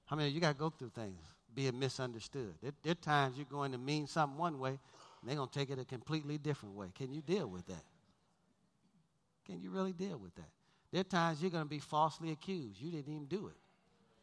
How 0.06 0.16
many 0.16 0.30
you 0.30 0.40
got 0.40 0.50
to 0.50 0.58
go 0.58 0.70
through 0.70 0.92
things 0.92 1.20
being 1.56 1.80
misunderstood? 1.80 2.54
There, 2.62 2.72
there 2.84 2.92
are 2.92 2.96
times 2.96 3.38
you're 3.38 3.48
going 3.50 3.72
to 3.72 3.80
mean 3.80 4.06
something 4.06 4.38
one 4.38 4.60
way, 4.60 4.70
and 4.70 4.80
they're 5.28 5.36
going 5.36 5.50
to 5.50 5.60
take 5.60 5.72
it 5.72 5.80
a 5.80 5.86
completely 5.86 6.38
different 6.38 6.76
way. 6.76 6.88
Can 6.96 7.12
you 7.12 7.22
deal 7.22 7.48
with 7.48 7.66
that? 7.66 7.84
Can 9.48 9.60
you 9.62 9.72
really 9.72 9.94
deal 9.94 10.18
with 10.18 10.36
that? 10.36 10.50
There 10.92 11.02
are 11.02 11.06
times 11.06 11.42
you're 11.42 11.52
going 11.52 11.64
to 11.64 11.70
be 11.70 11.80
falsely 11.80 12.32
accused. 12.32 12.80
You 12.80 12.92
didn't 12.92 13.12
even 13.12 13.26
do 13.26 13.48
it, 13.48 13.58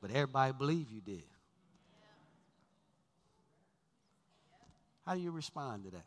but 0.01 0.11
everybody 0.13 0.53
believe 0.57 0.89
you 0.89 1.01
did. 1.01 1.25
How 5.05 5.17
do 5.17 5.21
you 5.21 5.33
respond 5.33 5.83
to 5.85 5.91
that? 5.91 6.07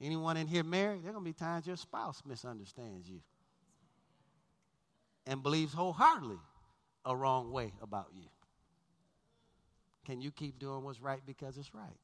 Anyone 0.00 0.38
in 0.38 0.46
here 0.46 0.64
married? 0.64 1.02
There 1.02 1.10
are 1.10 1.12
going 1.12 1.24
to 1.26 1.30
be 1.30 1.34
times 1.34 1.66
your 1.66 1.76
spouse 1.76 2.22
misunderstands 2.26 3.06
you 3.06 3.20
and 5.26 5.42
believes 5.42 5.72
wholeheartedly 5.72 6.38
a 7.04 7.16
wrong 7.16 7.52
way 7.52 7.72
about 7.82 8.08
you. 8.14 8.28
Can 10.04 10.20
you 10.20 10.30
keep 10.30 10.58
doing 10.58 10.84
what's 10.84 11.00
right 11.00 11.20
because 11.26 11.56
it's 11.56 11.74
right? 11.74 11.98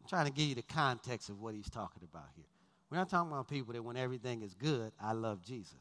I'm 0.00 0.08
trying 0.08 0.26
to 0.26 0.32
give 0.32 0.46
you 0.48 0.54
the 0.54 0.62
context 0.62 1.28
of 1.28 1.40
what 1.40 1.54
he's 1.54 1.70
talking 1.70 2.02
about 2.10 2.28
here. 2.34 2.44
We're 2.90 2.98
not 2.98 3.08
talking 3.08 3.30
about 3.30 3.48
people 3.48 3.72
that 3.74 3.82
when 3.82 3.96
everything 3.96 4.42
is 4.42 4.54
good, 4.54 4.92
I 5.00 5.12
love 5.12 5.42
Jesus. 5.42 5.72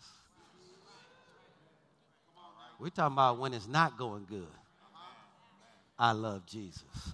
We're 2.79 2.89
talking 2.89 3.13
about 3.13 3.39
when 3.39 3.53
it's 3.53 3.67
not 3.67 3.97
going 3.97 4.25
good. 4.29 4.47
I 5.99 6.13
love 6.13 6.45
Jesus. 6.45 7.13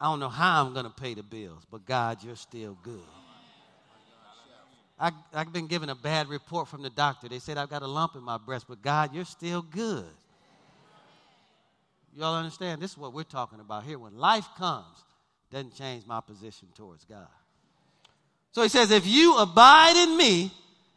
I 0.00 0.06
don't 0.06 0.20
know 0.20 0.28
how 0.28 0.64
I'm 0.64 0.72
going 0.72 0.86
to 0.86 0.90
pay 0.90 1.14
the 1.14 1.22
bills, 1.22 1.64
but 1.70 1.86
God, 1.86 2.22
you're 2.22 2.36
still 2.36 2.76
good. 2.82 3.00
I, 4.98 5.12
I've 5.34 5.52
been 5.52 5.66
given 5.66 5.88
a 5.90 5.94
bad 5.94 6.28
report 6.28 6.68
from 6.68 6.82
the 6.82 6.90
doctor. 6.90 7.28
They 7.28 7.38
said 7.38 7.58
I've 7.58 7.68
got 7.68 7.82
a 7.82 7.86
lump 7.86 8.14
in 8.14 8.22
my 8.22 8.38
breast, 8.38 8.66
but 8.68 8.82
God, 8.82 9.14
you're 9.14 9.24
still 9.24 9.62
good. 9.62 10.06
Y'all 12.16 12.34
understand? 12.34 12.80
This 12.80 12.92
is 12.92 12.98
what 12.98 13.12
we're 13.12 13.24
talking 13.24 13.60
about 13.60 13.84
here. 13.84 13.98
When 13.98 14.16
life 14.16 14.46
comes, 14.56 15.04
doesn't 15.52 15.76
change 15.76 16.06
my 16.06 16.20
position 16.20 16.68
towards 16.74 17.04
God. 17.04 17.28
So 18.52 18.62
he 18.62 18.70
says, 18.70 18.90
if 18.90 19.06
you 19.06 19.36
abide 19.36 19.96
in 19.96 20.16
me 20.16 20.50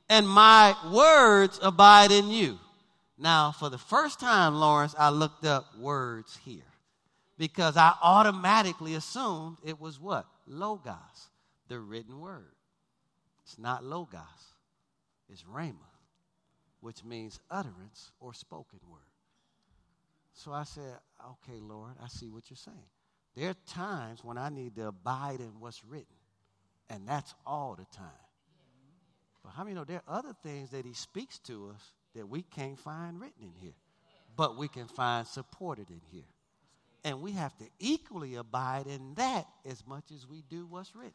and 0.10 0.28
my 0.28 0.76
words 0.92 1.60
abide 1.62 2.12
in 2.12 2.30
you. 2.30 2.58
Now, 3.18 3.52
for 3.52 3.70
the 3.70 3.78
first 3.78 4.20
time, 4.20 4.56
Lawrence, 4.56 4.96
I 4.98 5.10
looked 5.10 5.46
up 5.46 5.78
words 5.78 6.40
here 6.44 6.64
because 7.38 7.78
I 7.78 7.94
automatically 8.02 8.96
assumed 8.96 9.58
it 9.64 9.80
was 9.80 10.00
what? 10.00 10.26
Logos, 10.48 10.96
the 11.68 11.80
written 11.80 12.20
word. 12.20 12.54
It's 13.50 13.58
not 13.58 13.84
Logos, 13.84 14.54
it's 15.28 15.42
Rhema, 15.42 15.74
which 16.82 17.04
means 17.04 17.40
utterance 17.50 18.12
or 18.20 18.32
spoken 18.32 18.78
word. 18.88 19.02
So 20.34 20.54
I 20.54 20.66
said, 20.66 20.94
okay, 21.20 21.60
Lord, 21.60 21.94
I 22.00 22.10
see 22.10 22.30
what 22.30 22.44
you're 22.52 22.58
saying. 22.58 22.78
There 23.36 23.50
are 23.50 23.56
times 23.66 24.24
when 24.24 24.38
I 24.38 24.50
need 24.50 24.76
to 24.76 24.90
abide 24.90 25.40
in 25.40 25.60
what's 25.60 25.84
written, 25.84 26.06
and 26.92 27.08
that's 27.08 27.34
all 27.44 27.76
the 27.76 27.88
time. 27.98 28.06
But 29.44 29.54
how 29.54 29.64
many 29.64 29.76
know 29.76 29.84
there 29.84 30.04
are 30.08 30.20
other 30.20 30.36
things 30.44 30.70
that 30.70 30.86
He 30.86 30.94
speaks 30.94 31.40
to 31.40 31.72
us 31.76 31.82
that 32.14 32.30
we 32.30 32.44
can't 32.44 32.78
find 32.78 33.20
written 33.20 33.42
in 33.42 33.54
here, 33.60 33.74
but 34.38 34.60
we 34.60 34.68
can 34.68 34.86
find 34.86 35.26
supported 35.26 35.90
in 35.90 36.02
here? 36.12 36.30
And 37.04 37.24
we 37.24 37.32
have 37.32 37.58
to 37.58 37.66
equally 37.80 38.36
abide 38.36 38.86
in 38.86 39.16
that 39.16 39.48
as 39.68 39.88
much 39.88 40.12
as 40.14 40.28
we 40.28 40.44
do 40.52 40.68
what's 40.68 40.96
written. 40.96 41.14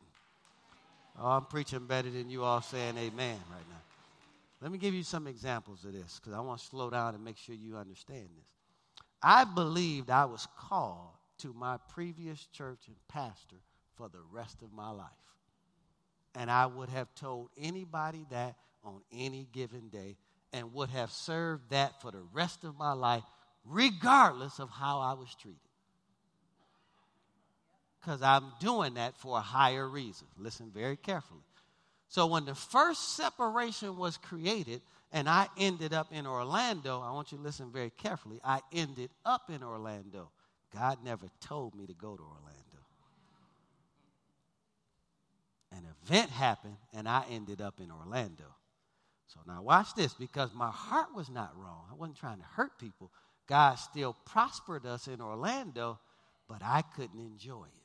Oh, 1.18 1.28
I'm 1.28 1.44
preaching 1.44 1.86
better 1.86 2.10
than 2.10 2.28
you 2.28 2.42
all 2.42 2.60
saying 2.60 2.96
amen 2.98 3.38
right 3.50 3.68
now. 3.70 3.82
Let 4.60 4.72
me 4.72 4.78
give 4.78 4.94
you 4.94 5.02
some 5.02 5.26
examples 5.26 5.84
of 5.84 5.92
this 5.92 6.18
because 6.18 6.36
I 6.36 6.40
want 6.40 6.60
to 6.60 6.66
slow 6.66 6.90
down 6.90 7.14
and 7.14 7.24
make 7.24 7.36
sure 7.36 7.54
you 7.54 7.76
understand 7.76 8.28
this. 8.36 8.46
I 9.22 9.44
believed 9.44 10.10
I 10.10 10.24
was 10.24 10.46
called 10.58 11.10
to 11.38 11.52
my 11.52 11.78
previous 11.92 12.46
church 12.46 12.80
and 12.86 12.96
pastor 13.08 13.56
for 13.96 14.08
the 14.08 14.20
rest 14.32 14.62
of 14.62 14.72
my 14.72 14.90
life. 14.90 15.06
And 16.34 16.50
I 16.50 16.66
would 16.66 16.88
have 16.88 17.14
told 17.14 17.50
anybody 17.56 18.26
that 18.30 18.56
on 18.84 19.00
any 19.12 19.46
given 19.52 19.88
day 19.88 20.16
and 20.52 20.72
would 20.74 20.90
have 20.90 21.10
served 21.10 21.70
that 21.70 22.00
for 22.00 22.10
the 22.10 22.22
rest 22.32 22.64
of 22.64 22.76
my 22.76 22.92
life, 22.92 23.24
regardless 23.64 24.58
of 24.58 24.70
how 24.70 25.00
I 25.00 25.12
was 25.12 25.34
treated 25.34 25.58
because 28.04 28.22
I'm 28.22 28.52
doing 28.60 28.94
that 28.94 29.16
for 29.16 29.38
a 29.38 29.42
higher 29.42 29.88
reason. 29.88 30.26
Listen 30.38 30.70
very 30.72 30.96
carefully. 30.96 31.40
So, 32.08 32.26
when 32.26 32.44
the 32.44 32.54
first 32.54 33.16
separation 33.16 33.96
was 33.96 34.18
created 34.18 34.82
and 35.10 35.28
I 35.28 35.48
ended 35.58 35.92
up 35.94 36.08
in 36.12 36.26
Orlando, 36.26 37.00
I 37.00 37.12
want 37.12 37.32
you 37.32 37.38
to 37.38 37.44
listen 37.44 37.70
very 37.72 37.90
carefully. 37.90 38.40
I 38.44 38.60
ended 38.72 39.10
up 39.24 39.50
in 39.50 39.62
Orlando. 39.62 40.30
God 40.72 40.98
never 41.04 41.26
told 41.40 41.74
me 41.74 41.86
to 41.86 41.94
go 41.94 42.16
to 42.16 42.22
Orlando. 42.22 42.60
An 45.72 45.84
event 46.02 46.30
happened 46.30 46.76
and 46.92 47.08
I 47.08 47.24
ended 47.30 47.60
up 47.60 47.80
in 47.80 47.90
Orlando. 47.90 48.54
So, 49.26 49.40
now 49.46 49.62
watch 49.62 49.94
this 49.94 50.14
because 50.14 50.52
my 50.54 50.70
heart 50.70 51.08
was 51.16 51.30
not 51.30 51.56
wrong. 51.56 51.86
I 51.90 51.94
wasn't 51.94 52.18
trying 52.18 52.38
to 52.38 52.44
hurt 52.44 52.78
people. 52.78 53.10
God 53.48 53.74
still 53.76 54.14
prospered 54.24 54.86
us 54.86 55.08
in 55.08 55.20
Orlando, 55.20 55.98
but 56.48 56.62
I 56.62 56.82
couldn't 56.82 57.18
enjoy 57.18 57.64
it. 57.64 57.83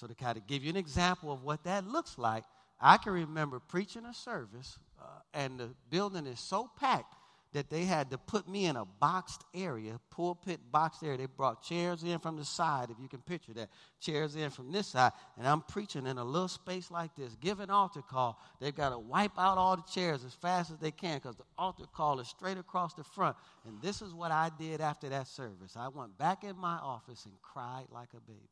So, 0.00 0.06
to 0.06 0.14
kind 0.14 0.38
of 0.38 0.46
give 0.46 0.64
you 0.64 0.70
an 0.70 0.78
example 0.78 1.30
of 1.30 1.42
what 1.42 1.62
that 1.64 1.86
looks 1.86 2.16
like, 2.16 2.44
I 2.80 2.96
can 2.96 3.12
remember 3.12 3.60
preaching 3.60 4.06
a 4.06 4.14
service, 4.14 4.78
uh, 4.98 5.04
and 5.34 5.60
the 5.60 5.68
building 5.90 6.26
is 6.26 6.40
so 6.40 6.70
packed 6.80 7.14
that 7.52 7.68
they 7.68 7.84
had 7.84 8.10
to 8.12 8.16
put 8.16 8.48
me 8.48 8.64
in 8.64 8.76
a 8.76 8.86
boxed 8.86 9.44
area, 9.54 10.00
pulpit 10.08 10.58
boxed 10.72 11.02
area. 11.02 11.18
They 11.18 11.26
brought 11.26 11.62
chairs 11.62 12.02
in 12.02 12.18
from 12.18 12.38
the 12.38 12.46
side, 12.46 12.88
if 12.88 12.96
you 12.98 13.08
can 13.08 13.18
picture 13.18 13.52
that. 13.52 13.68
Chairs 14.00 14.36
in 14.36 14.48
from 14.48 14.72
this 14.72 14.86
side, 14.86 15.12
and 15.36 15.46
I'm 15.46 15.60
preaching 15.60 16.06
in 16.06 16.16
a 16.16 16.24
little 16.24 16.48
space 16.48 16.90
like 16.90 17.14
this, 17.14 17.36
giving 17.38 17.64
an 17.64 17.70
altar 17.70 18.00
call. 18.00 18.40
They've 18.58 18.74
got 18.74 18.90
to 18.90 18.98
wipe 18.98 19.38
out 19.38 19.58
all 19.58 19.76
the 19.76 19.82
chairs 19.82 20.24
as 20.24 20.32
fast 20.32 20.70
as 20.70 20.78
they 20.78 20.92
can 20.92 21.18
because 21.18 21.36
the 21.36 21.44
altar 21.58 21.84
call 21.94 22.20
is 22.20 22.28
straight 22.28 22.56
across 22.56 22.94
the 22.94 23.04
front. 23.04 23.36
And 23.66 23.82
this 23.82 24.00
is 24.00 24.14
what 24.14 24.30
I 24.30 24.50
did 24.58 24.80
after 24.80 25.10
that 25.10 25.28
service. 25.28 25.76
I 25.76 25.88
went 25.88 26.16
back 26.16 26.42
in 26.42 26.56
my 26.56 26.78
office 26.78 27.26
and 27.26 27.34
cried 27.42 27.84
like 27.92 28.08
a 28.16 28.20
baby 28.20 28.48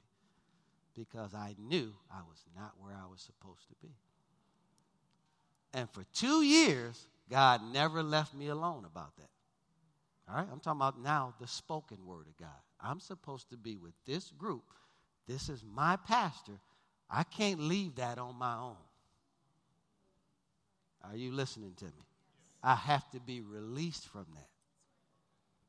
because 0.99 1.33
I 1.33 1.55
knew 1.59 1.95
I 2.11 2.21
was 2.29 2.45
not 2.57 2.73
where 2.81 2.93
I 2.93 3.07
was 3.09 3.21
supposed 3.21 3.69
to 3.69 3.75
be. 3.81 3.95
And 5.73 5.89
for 5.91 6.05
two 6.13 6.43
years, 6.43 7.07
God 7.31 7.61
never 7.73 8.03
left 8.03 8.35
me 8.35 8.49
alone 8.49 8.85
about 8.85 9.17
that. 9.17 9.31
All 10.29 10.37
right? 10.37 10.49
I'm 10.51 10.61
talking 10.61 10.81
about 10.81 11.01
now 11.01 11.35
the 11.41 11.47
spoken 11.47 12.05
word 12.05 12.27
of 12.27 12.37
God. 12.37 12.49
I'm 12.81 13.01
supposed 13.01 13.49
to 13.51 13.57
be 13.57 13.77
with 13.77 13.95
this 14.07 14.31
group. 14.33 14.65
This 15.27 15.49
is 15.49 15.63
my 15.65 15.97
pastor. 15.97 16.59
I 17.09 17.23
can't 17.23 17.61
leave 17.61 17.97
that 17.97 18.19
on 18.19 18.37
my 18.37 18.57
own. 18.57 18.77
Are 21.05 21.17
you 21.17 21.33
listening 21.33 21.75
to 21.77 21.85
me? 21.85 22.07
I 22.63 22.75
have 22.75 23.09
to 23.13 23.21
be 23.21 23.41
released 23.41 24.09
from 24.09 24.27
that. 24.35 24.49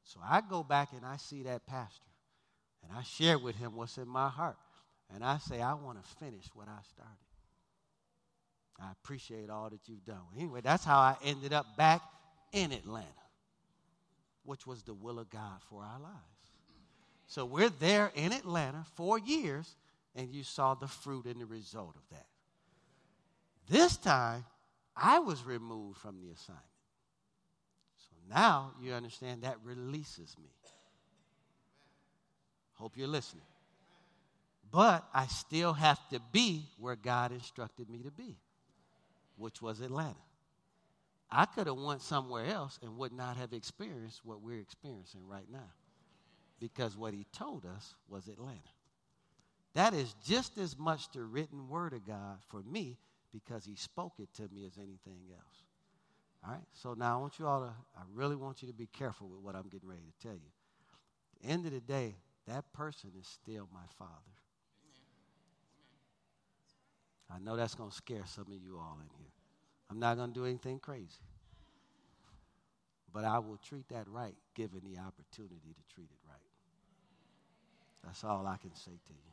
So 0.04 0.20
I 0.28 0.42
go 0.42 0.64
back 0.64 0.90
and 0.96 1.06
I 1.06 1.18
see 1.18 1.44
that 1.44 1.68
pastor 1.68 2.10
and 2.84 2.98
I 2.98 3.04
share 3.04 3.38
with 3.38 3.56
him 3.56 3.76
what's 3.76 3.98
in 3.98 4.08
my 4.08 4.28
heart. 4.28 4.58
And 5.14 5.24
I 5.24 5.38
say, 5.40 5.62
I 5.62 5.74
want 5.74 6.02
to 6.02 6.10
finish 6.18 6.46
what 6.54 6.68
I 6.68 6.80
started. 6.84 7.16
I 8.82 8.92
appreciate 8.92 9.50
all 9.50 9.70
that 9.70 9.88
you've 9.88 10.06
done. 10.06 10.22
Anyway, 10.38 10.62
that's 10.62 10.86
how 10.86 11.00
I 11.00 11.18
ended 11.24 11.52
up 11.52 11.66
back 11.78 12.02
in 12.54 12.72
Atlanta, 12.72 13.08
which 14.44 14.66
was 14.66 14.84
the 14.84 14.94
will 14.94 15.20
of 15.20 15.30
God 15.30 15.62
for 15.70 15.84
our 15.84 16.00
lives. 16.00 16.16
So 17.28 17.46
we're 17.46 17.70
there 17.70 18.12
in 18.16 18.32
Atlanta 18.32 18.86
for 18.96 19.20
years, 19.20 19.76
and 20.16 20.34
you 20.34 20.44
saw 20.44 20.76
the 20.76 20.88
fruit 20.88 21.26
and 21.26 21.42
the 21.42 21.46
result 21.46 21.96
of 21.96 22.02
that. 22.12 22.26
This 23.70 23.98
time, 23.98 24.46
I 24.96 25.20
was 25.20 25.44
removed 25.44 26.00
from 26.00 26.20
the 26.22 26.32
assignment. 26.32 26.66
So 27.98 28.16
now 28.34 28.72
you 28.82 28.94
understand 28.94 29.44
that 29.44 29.58
releases 29.64 30.36
me. 30.42 30.50
Hope 32.74 32.94
you're 32.96 33.08
listening. 33.08 33.44
But 34.72 35.08
I 35.14 35.28
still 35.28 35.74
have 35.74 36.00
to 36.10 36.20
be 36.32 36.66
where 36.78 36.96
God 36.96 37.32
instructed 37.32 37.90
me 37.90 38.04
to 38.04 38.12
be, 38.12 38.38
which 39.38 39.62
was 39.62 39.82
Atlanta. 39.82 40.16
I 41.32 41.46
could 41.46 41.68
have 41.68 41.78
went 41.78 42.02
somewhere 42.02 42.46
else 42.46 42.80
and 42.82 42.98
would 42.98 43.14
not 43.14 43.38
have 43.38 43.54
experienced 43.54 44.22
what 44.24 44.42
we're 44.42 44.60
experiencing 44.60 45.28
right 45.28 45.50
now 45.52 45.72
because 46.60 46.98
what 46.98 47.14
he 47.14 47.26
told 47.32 47.66
us 47.66 47.96
was 48.08 48.28
Atlanta. 48.28 48.60
That 49.76 49.94
is 49.94 50.16
just 50.26 50.58
as 50.58 50.78
much 50.78 51.12
the 51.12 51.24
written 51.24 51.70
word 51.70 51.94
of 51.94 52.06
God 52.06 52.40
for 52.50 52.62
me 52.64 52.98
because 53.32 53.64
he 53.66 53.76
spoke 53.76 54.14
it 54.20 54.34
to 54.36 54.48
me 54.54 54.66
as 54.66 54.78
anything 54.78 55.22
else. 55.32 55.64
All 56.44 56.54
right? 56.54 56.64
So 56.74 56.96
now 56.96 57.18
I 57.18 57.22
want 57.22 57.38
you 57.38 57.46
all 57.46 57.62
to, 57.62 57.74
I 57.98 58.02
really 58.14 58.36
want 58.36 58.62
you 58.62 58.68
to 58.68 58.74
be 58.74 58.88
careful 58.88 59.28
with 59.28 59.40
what 59.42 59.56
I'm 59.56 59.70
getting 59.70 59.88
ready 59.88 60.02
to 60.02 60.28
tell 60.28 60.36
you. 60.36 60.52
At 61.36 61.44
the 61.44 61.50
end 61.50 61.66
of 61.66 61.72
the 61.72 61.82
day, 61.82 62.16
that 62.48 62.72
person 62.74 63.12
is 63.20 63.28
still 63.28 63.70
my 63.72 63.86
father. 63.98 64.12
I 67.34 67.40
know 67.40 67.56
that's 67.56 67.76
going 67.76 67.90
to 67.90 67.96
scare 67.96 68.24
some 68.26 68.46
of 68.48 68.54
you 68.54 68.78
all 68.78 68.98
in 69.02 69.10
here. 69.18 69.32
I'm 69.90 70.00
not 70.00 70.18
going 70.18 70.34
to 70.34 70.34
do 70.34 70.46
anything 70.46 70.80
crazy. 70.80 71.08
But 73.14 73.26
I 73.26 73.40
will 73.40 73.58
treat 73.58 73.88
that 73.90 74.08
right 74.08 74.36
given 74.56 74.82
the 74.84 75.00
opportunity 75.00 75.74
to 75.74 75.94
treat 75.94 76.10
it 76.12 76.20
right. 76.28 76.38
That's 78.04 78.24
all 78.24 78.46
I 78.48 78.58
can 78.58 78.74
say 78.76 78.92
to 78.92 79.14
you. 79.14 79.30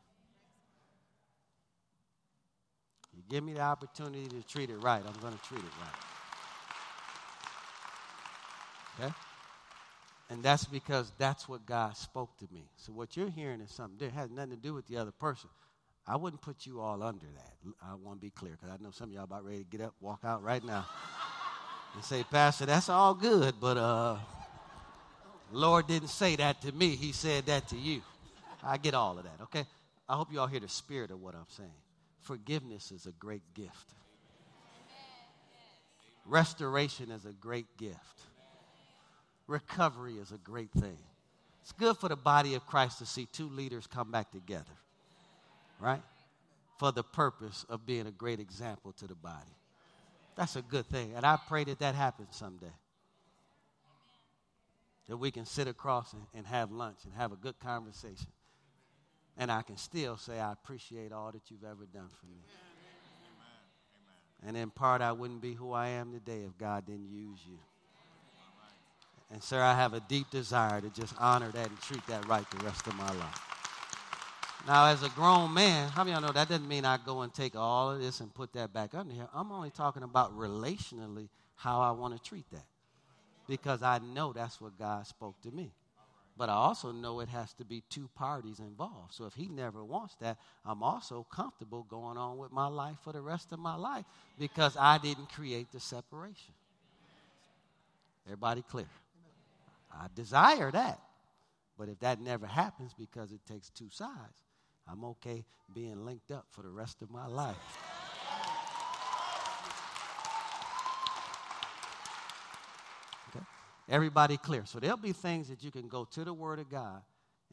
You 3.15 3.23
give 3.29 3.43
me 3.43 3.53
the 3.53 3.61
opportunity 3.61 4.27
to 4.27 4.43
treat 4.47 4.69
it 4.69 4.77
right, 4.77 5.01
I'm 5.05 5.19
going 5.21 5.33
to 5.33 5.43
treat 5.43 5.59
it 5.59 5.71
right. 5.81 5.95
Okay? 8.99 9.13
And 10.29 10.43
that's 10.43 10.65
because 10.65 11.11
that's 11.17 11.47
what 11.47 11.65
God 11.65 11.95
spoke 11.95 12.37
to 12.37 12.47
me. 12.51 12.69
So 12.75 12.91
what 12.91 13.15
you're 13.15 13.29
hearing 13.29 13.61
is 13.61 13.71
something 13.71 13.97
that 13.99 14.13
has 14.13 14.29
nothing 14.29 14.51
to 14.51 14.57
do 14.57 14.73
with 14.73 14.87
the 14.87 14.97
other 14.97 15.11
person. 15.11 15.49
I 16.07 16.15
wouldn't 16.15 16.41
put 16.41 16.65
you 16.65 16.79
all 16.79 17.03
under 17.03 17.25
that. 17.25 17.73
I 17.83 17.95
want 17.95 18.19
to 18.19 18.25
be 18.25 18.29
clear 18.29 18.53
because 18.53 18.69
I 18.69 18.81
know 18.81 18.91
some 18.91 19.09
of 19.09 19.13
y'all 19.13 19.25
about 19.25 19.43
ready 19.43 19.59
to 19.59 19.63
get 19.65 19.81
up, 19.81 19.93
walk 19.99 20.21
out 20.23 20.41
right 20.41 20.63
now, 20.63 20.85
and 21.95 22.03
say, 22.03 22.23
Pastor, 22.23 22.65
that's 22.65 22.87
all 22.87 23.13
good, 23.13 23.55
but 23.59 23.77
uh, 23.77 24.17
Lord 25.51 25.87
didn't 25.87 26.09
say 26.09 26.35
that 26.37 26.61
to 26.61 26.71
me. 26.71 26.95
He 26.95 27.11
said 27.11 27.45
that 27.47 27.67
to 27.69 27.77
you. 27.77 28.01
I 28.63 28.77
get 28.77 28.93
all 28.93 29.17
of 29.17 29.25
that. 29.25 29.41
Okay. 29.43 29.65
I 30.07 30.15
hope 30.15 30.31
you 30.31 30.39
all 30.39 30.47
hear 30.47 30.61
the 30.61 30.69
spirit 30.69 31.11
of 31.11 31.21
what 31.21 31.35
I'm 31.35 31.45
saying. 31.49 31.69
Forgiveness 32.21 32.91
is 32.91 33.05
a 33.05 33.11
great 33.11 33.43
gift. 33.53 33.93
Restoration 36.25 37.11
is 37.11 37.25
a 37.25 37.33
great 37.33 37.67
gift 37.77 38.17
recovery 39.47 40.15
is 40.15 40.31
a 40.31 40.37
great 40.37 40.71
thing. 40.71 40.97
It's 41.61 41.71
good 41.71 41.97
for 41.97 42.09
the 42.09 42.15
body 42.15 42.55
of 42.55 42.65
Christ 42.65 42.99
to 42.99 43.05
see 43.05 43.25
two 43.25 43.49
leaders 43.49 43.87
come 43.87 44.11
back 44.11 44.31
together, 44.31 44.65
right? 45.79 46.01
For 46.79 46.91
the 46.91 47.03
purpose 47.03 47.65
of 47.69 47.85
being 47.85 48.07
a 48.07 48.11
great 48.11 48.39
example 48.39 48.93
to 48.93 49.07
the 49.07 49.15
body. 49.15 49.55
That's 50.35 50.55
a 50.55 50.61
good 50.61 50.85
thing. 50.85 51.13
And 51.15 51.25
I 51.25 51.37
pray 51.47 51.63
that 51.63 51.79
that 51.79 51.95
happens 51.95 52.35
someday. 52.35 52.73
That 55.07 55.17
we 55.17 55.31
can 55.31 55.45
sit 55.45 55.67
across 55.67 56.13
and, 56.35 56.45
have 56.45 56.71
lunch 56.71 56.99
and 57.05 57.13
have 57.15 57.31
a 57.31 57.35
good 57.35 57.57
conversation. 57.59 58.27
And 59.37 59.51
I 59.51 59.61
can 59.61 59.77
still 59.77 60.17
say, 60.17 60.39
I 60.39 60.51
appreciate 60.51 61.11
all 61.11 61.31
that 61.31 61.41
you've 61.49 61.63
ever 61.63 61.85
done 61.91 62.09
for 62.19 62.25
me. 62.27 62.41
And 64.45 64.55
in 64.55 64.69
part, 64.69 65.01
I 65.01 65.11
wouldn't 65.11 65.41
be 65.41 65.53
who 65.53 65.71
I 65.71 65.87
am 65.89 66.11
today 66.11 66.43
if 66.43 66.57
God 66.57 66.85
didn't 66.85 67.09
use 67.09 67.39
you. 67.47 67.57
And, 69.31 69.43
sir, 69.43 69.61
I 69.61 69.73
have 69.73 69.93
a 69.93 69.99
deep 70.01 70.29
desire 70.29 70.79
to 70.79 70.89
just 70.89 71.13
honor 71.19 71.49
that 71.51 71.67
and 71.67 71.81
treat 71.81 72.05
that 72.07 72.27
right 72.27 72.49
the 72.51 72.63
rest 72.63 72.85
of 72.87 72.95
my 72.95 73.11
life. 73.13 73.46
Now, 74.65 74.87
as 74.87 75.03
a 75.03 75.09
grown 75.09 75.53
man, 75.53 75.89
how 75.89 76.03
many 76.03 76.15
of 76.15 76.21
y'all 76.21 76.27
know 76.27 76.33
that 76.33 76.49
doesn't 76.49 76.67
mean 76.67 76.83
I 76.83 76.97
go 76.97 77.21
and 77.21 77.33
take 77.33 77.55
all 77.55 77.91
of 77.91 77.99
this 77.99 78.19
and 78.19 78.33
put 78.33 78.53
that 78.53 78.73
back 78.73 78.95
under 78.95 79.13
here? 79.13 79.27
I'm 79.33 79.51
only 79.51 79.69
talking 79.69 80.03
about 80.03 80.37
relationally 80.37 81.29
how 81.55 81.81
I 81.81 81.91
want 81.91 82.15
to 82.15 82.29
treat 82.29 82.49
that. 82.51 82.65
Because 83.47 83.81
I 83.81 83.99
know 83.99 84.33
that's 84.33 84.59
what 84.59 84.77
God 84.77 85.07
spoke 85.07 85.39
to 85.43 85.51
me. 85.51 85.71
But 86.37 86.49
I 86.49 86.53
also 86.53 86.91
know 86.91 87.19
it 87.21 87.29
has 87.29 87.53
to 87.53 87.65
be 87.65 87.81
two 87.89 88.09
parties 88.15 88.59
involved. 88.59 89.13
So 89.13 89.25
if 89.25 89.33
he 89.33 89.47
never 89.47 89.83
wants 89.83 90.15
that, 90.21 90.37
I'm 90.65 90.83
also 90.83 91.25
comfortable 91.31 91.83
going 91.89 92.17
on 92.17 92.37
with 92.37 92.51
my 92.51 92.67
life 92.67 92.97
for 93.03 93.11
the 93.11 93.21
rest 93.21 93.51
of 93.53 93.59
my 93.59 93.75
life 93.75 94.05
because 94.37 94.77
I 94.77 94.99
didn't 94.99 95.29
create 95.31 95.71
the 95.71 95.79
separation. 95.79 96.53
Everybody 98.27 98.63
clear? 98.69 98.89
I 99.91 100.07
desire 100.13 100.71
that. 100.71 100.99
But 101.77 101.89
if 101.89 101.99
that 101.99 102.19
never 102.19 102.45
happens 102.45 102.93
because 102.97 103.31
it 103.31 103.39
takes 103.47 103.69
two 103.69 103.89
sides, 103.89 104.43
I'm 104.89 105.03
okay 105.05 105.45
being 105.73 106.05
linked 106.05 106.31
up 106.31 106.45
for 106.51 106.61
the 106.61 106.69
rest 106.69 107.01
of 107.01 107.09
my 107.11 107.27
life. 107.27 107.55
Okay? 113.29 113.45
Everybody 113.89 114.37
clear. 114.37 114.63
So 114.65 114.79
there'll 114.79 114.97
be 114.97 115.13
things 115.13 115.49
that 115.49 115.63
you 115.63 115.71
can 115.71 115.87
go 115.87 116.05
to 116.11 116.23
the 116.23 116.33
Word 116.33 116.59
of 116.59 116.69
God 116.69 117.01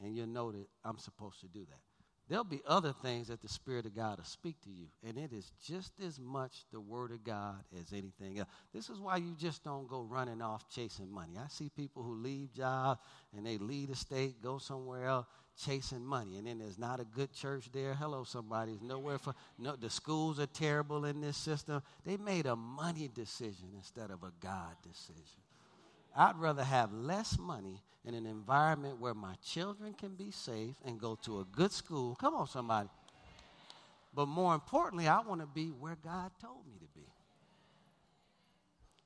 and 0.01 0.15
you'll 0.15 0.27
know 0.27 0.51
that 0.51 0.65
I'm 0.83 0.97
supposed 0.97 1.41
to 1.41 1.47
do 1.47 1.65
that. 1.69 1.79
There'll 2.27 2.43
be 2.43 2.61
other 2.65 2.91
things 2.91 3.27
that 3.27 3.41
the 3.41 3.47
Spirit 3.47 3.85
of 3.85 3.95
God 3.95 4.17
will 4.17 4.25
speak 4.25 4.59
to 4.63 4.71
you, 4.71 4.87
and 5.07 5.15
it 5.15 5.31
is 5.31 5.51
just 5.63 5.91
as 6.03 6.19
much 6.19 6.63
the 6.71 6.81
Word 6.81 7.11
of 7.11 7.23
God 7.23 7.63
as 7.79 7.93
anything 7.93 8.39
else. 8.39 8.49
This 8.73 8.89
is 8.89 8.99
why 8.99 9.17
you 9.17 9.35
just 9.37 9.63
don't 9.63 9.87
go 9.87 10.01
running 10.01 10.41
off 10.41 10.67
chasing 10.67 11.13
money. 11.13 11.33
I 11.37 11.47
see 11.49 11.69
people 11.69 12.01
who 12.01 12.15
leave 12.15 12.51
jobs 12.51 12.99
and 13.37 13.45
they 13.45 13.59
leave 13.59 13.89
the 13.89 13.95
state, 13.95 14.41
go 14.41 14.57
somewhere 14.57 15.05
else 15.05 15.27
chasing 15.57 16.05
money, 16.05 16.37
and 16.37 16.47
then 16.47 16.59
there's 16.59 16.77
not 16.77 16.99
a 16.99 17.05
good 17.05 17.33
church 17.33 17.69
there. 17.71 17.93
Hello, 17.93 18.23
somebody. 18.23 18.71
There's 18.71 18.81
nowhere 18.81 19.17
for 19.17 19.33
no. 19.57 19.75
The 19.75 19.89
schools 19.89 20.39
are 20.39 20.47
terrible 20.47 21.05
in 21.05 21.21
this 21.21 21.37
system. 21.37 21.81
They 22.05 22.17
made 22.17 22.45
a 22.45 22.55
money 22.55 23.09
decision 23.13 23.69
instead 23.75 24.11
of 24.11 24.23
a 24.23 24.31
God 24.41 24.75
decision. 24.83 25.41
I'd 26.15 26.37
rather 26.37 26.63
have 26.63 26.93
less 26.93 27.37
money 27.37 27.81
in 28.05 28.13
an 28.13 28.25
environment 28.25 28.99
where 28.99 29.13
my 29.13 29.35
children 29.43 29.93
can 29.93 30.15
be 30.15 30.31
safe 30.31 30.75
and 30.85 30.99
go 30.99 31.17
to 31.23 31.39
a 31.39 31.45
good 31.45 31.71
school. 31.71 32.15
Come 32.15 32.35
on, 32.35 32.47
somebody. 32.47 32.89
But 34.13 34.27
more 34.27 34.53
importantly, 34.53 35.07
I 35.07 35.19
want 35.19 35.41
to 35.41 35.47
be 35.47 35.67
where 35.67 35.97
God 36.01 36.31
told 36.39 36.65
me 36.67 36.75
to 36.79 36.87
be. 36.95 37.05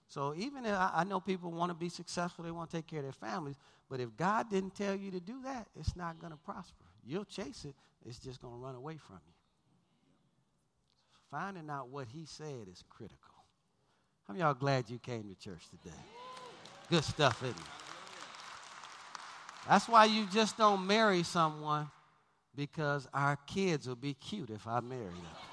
So 0.09 0.33
even 0.35 0.65
if 0.65 0.75
I, 0.75 1.03
know 1.03 1.19
people 1.19 1.51
want 1.51 1.69
to 1.69 1.75
be 1.75 1.87
successful, 1.87 2.43
they 2.43 2.49
want 2.49 2.71
to 2.71 2.77
take 2.77 2.87
care 2.87 2.99
of 2.99 3.05
their 3.05 3.11
families, 3.11 3.57
but 3.89 3.99
if 3.99 4.17
God 4.17 4.49
didn't 4.49 4.73
tell 4.75 4.95
you 4.95 5.11
to 5.11 5.19
do 5.19 5.43
that, 5.43 5.67
it's 5.79 5.95
not 5.95 6.19
going 6.19 6.31
to 6.31 6.37
prosper. 6.39 6.83
You'll 7.05 7.25
chase 7.25 7.63
it, 7.63 7.75
it's 8.03 8.17
just 8.17 8.41
going 8.41 8.55
to 8.55 8.59
run 8.59 8.73
away 8.73 8.97
from 8.97 9.19
you. 9.27 9.33
Finding 11.29 11.69
out 11.69 11.89
what 11.89 12.07
He 12.07 12.25
said 12.25 12.67
is 12.71 12.83
critical. 12.89 13.19
How 14.27 14.33
many 14.33 14.43
y'all 14.43 14.55
glad 14.55 14.89
you 14.89 14.97
came 14.97 15.29
to 15.29 15.35
church 15.35 15.69
today? 15.69 15.95
Good 16.89 17.03
stuff, 17.03 17.43
isn't 17.43 17.55
it? 17.55 17.63
That's 19.67 19.87
why 19.87 20.05
you 20.05 20.25
just 20.33 20.57
don't 20.57 20.87
marry 20.87 21.21
someone 21.21 21.87
because 22.55 23.07
our 23.13 23.37
kids 23.45 23.87
will 23.87 23.95
be 23.95 24.15
cute 24.15 24.49
if 24.49 24.65
I 24.65 24.79
marry 24.79 25.03
them. 25.03 25.48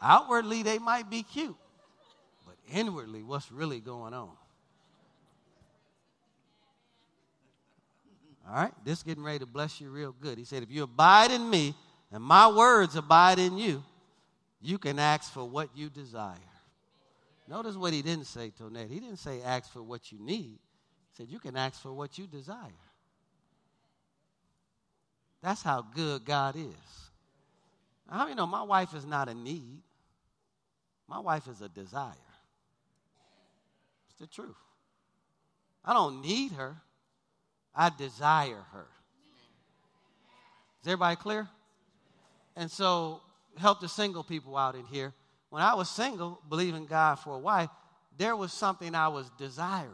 Outwardly, 0.00 0.62
they 0.62 0.78
might 0.78 1.08
be 1.08 1.22
cute, 1.22 1.56
but 2.44 2.56
inwardly, 2.72 3.22
what's 3.22 3.50
really 3.50 3.80
going 3.80 4.14
on? 4.14 4.30
All 8.48 8.54
right, 8.54 8.72
this 8.84 9.02
getting 9.02 9.24
ready 9.24 9.40
to 9.40 9.46
bless 9.46 9.80
you 9.80 9.90
real 9.90 10.14
good. 10.20 10.38
He 10.38 10.44
said, 10.44 10.62
If 10.62 10.70
you 10.70 10.84
abide 10.84 11.32
in 11.32 11.48
me 11.50 11.74
and 12.12 12.22
my 12.22 12.48
words 12.48 12.94
abide 12.94 13.38
in 13.38 13.58
you, 13.58 13.82
you 14.60 14.78
can 14.78 14.98
ask 14.98 15.32
for 15.32 15.44
what 15.44 15.70
you 15.74 15.90
desire. 15.90 16.36
Notice 17.48 17.76
what 17.76 17.92
he 17.92 18.02
didn't 18.02 18.26
say, 18.26 18.50
Tonette. 18.50 18.90
He 18.90 19.00
didn't 19.00 19.18
say 19.18 19.40
ask 19.42 19.72
for 19.72 19.82
what 19.82 20.12
you 20.12 20.18
need. 20.20 20.58
He 20.58 21.16
said 21.16 21.28
you 21.28 21.38
can 21.38 21.56
ask 21.56 21.80
for 21.80 21.92
what 21.92 22.18
you 22.18 22.26
desire. 22.26 22.56
That's 25.42 25.62
how 25.62 25.82
good 25.94 26.24
God 26.24 26.56
is. 26.56 27.10
How 28.08 28.28
you 28.28 28.34
know 28.34 28.46
my 28.46 28.62
wife 28.62 28.94
is 28.94 29.04
not 29.04 29.28
a 29.28 29.34
need? 29.34 29.82
My 31.08 31.18
wife 31.20 31.48
is 31.48 31.60
a 31.60 31.68
desire. 31.68 32.12
It's 34.08 34.18
the 34.18 34.26
truth. 34.26 34.56
I 35.84 35.92
don't 35.92 36.20
need 36.22 36.52
her. 36.52 36.76
I 37.74 37.90
desire 37.96 38.64
her. 38.72 38.86
Is 40.82 40.88
everybody 40.88 41.16
clear? 41.16 41.48
And 42.56 42.70
so 42.70 43.20
help 43.58 43.80
the 43.80 43.88
single 43.88 44.24
people 44.24 44.56
out 44.56 44.74
in 44.74 44.84
here 44.86 45.14
when 45.50 45.62
I 45.62 45.74
was 45.74 45.88
single, 45.88 46.40
believing 46.48 46.86
God 46.86 47.16
for 47.16 47.34
a 47.34 47.38
wife, 47.38 47.70
there 48.18 48.36
was 48.36 48.52
something 48.52 48.94
I 48.94 49.08
was 49.08 49.30
desiring. 49.38 49.92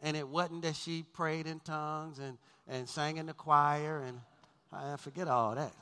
And 0.00 0.16
it 0.16 0.26
wasn't 0.26 0.62
that 0.62 0.76
she 0.76 1.04
prayed 1.12 1.46
in 1.46 1.60
tongues 1.60 2.18
and, 2.18 2.38
and 2.66 2.88
sang 2.88 3.18
in 3.18 3.26
the 3.26 3.34
choir, 3.34 4.02
and 4.02 4.20
I 4.72 4.96
forget 4.96 5.28
all 5.28 5.54
that. 5.54 5.74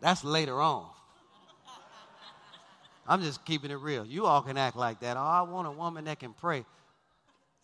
That's 0.00 0.24
later 0.24 0.60
on. 0.60 0.86
I'm 3.06 3.22
just 3.22 3.44
keeping 3.44 3.70
it 3.70 3.76
real. 3.76 4.04
You 4.04 4.26
all 4.26 4.42
can 4.42 4.58
act 4.58 4.76
like 4.76 5.00
that. 5.00 5.16
Oh, 5.16 5.20
I 5.20 5.42
want 5.42 5.66
a 5.66 5.70
woman 5.70 6.04
that 6.04 6.20
can 6.20 6.34
pray 6.34 6.64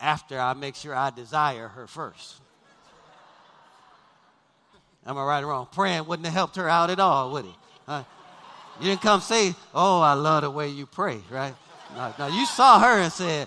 after 0.00 0.40
I 0.40 0.54
make 0.54 0.74
sure 0.74 0.94
I 0.94 1.10
desire 1.10 1.68
her 1.68 1.86
first. 1.86 2.40
Am 5.06 5.18
I 5.18 5.24
right 5.24 5.44
or 5.44 5.48
wrong? 5.48 5.68
Praying 5.70 6.06
wouldn't 6.06 6.24
have 6.26 6.34
helped 6.34 6.56
her 6.56 6.68
out 6.68 6.88
at 6.88 6.98
all, 6.98 7.32
would 7.32 7.44
it? 7.44 7.54
Uh, 7.86 8.04
you 8.80 8.86
didn't 8.86 9.02
come 9.02 9.20
say, 9.20 9.54
Oh, 9.74 10.00
I 10.00 10.14
love 10.14 10.42
the 10.42 10.50
way 10.50 10.68
you 10.68 10.86
pray, 10.86 11.20
right? 11.30 11.54
No, 11.94 12.14
no 12.18 12.26
you 12.28 12.46
saw 12.46 12.80
her 12.80 13.02
and 13.02 13.12
said, 13.12 13.46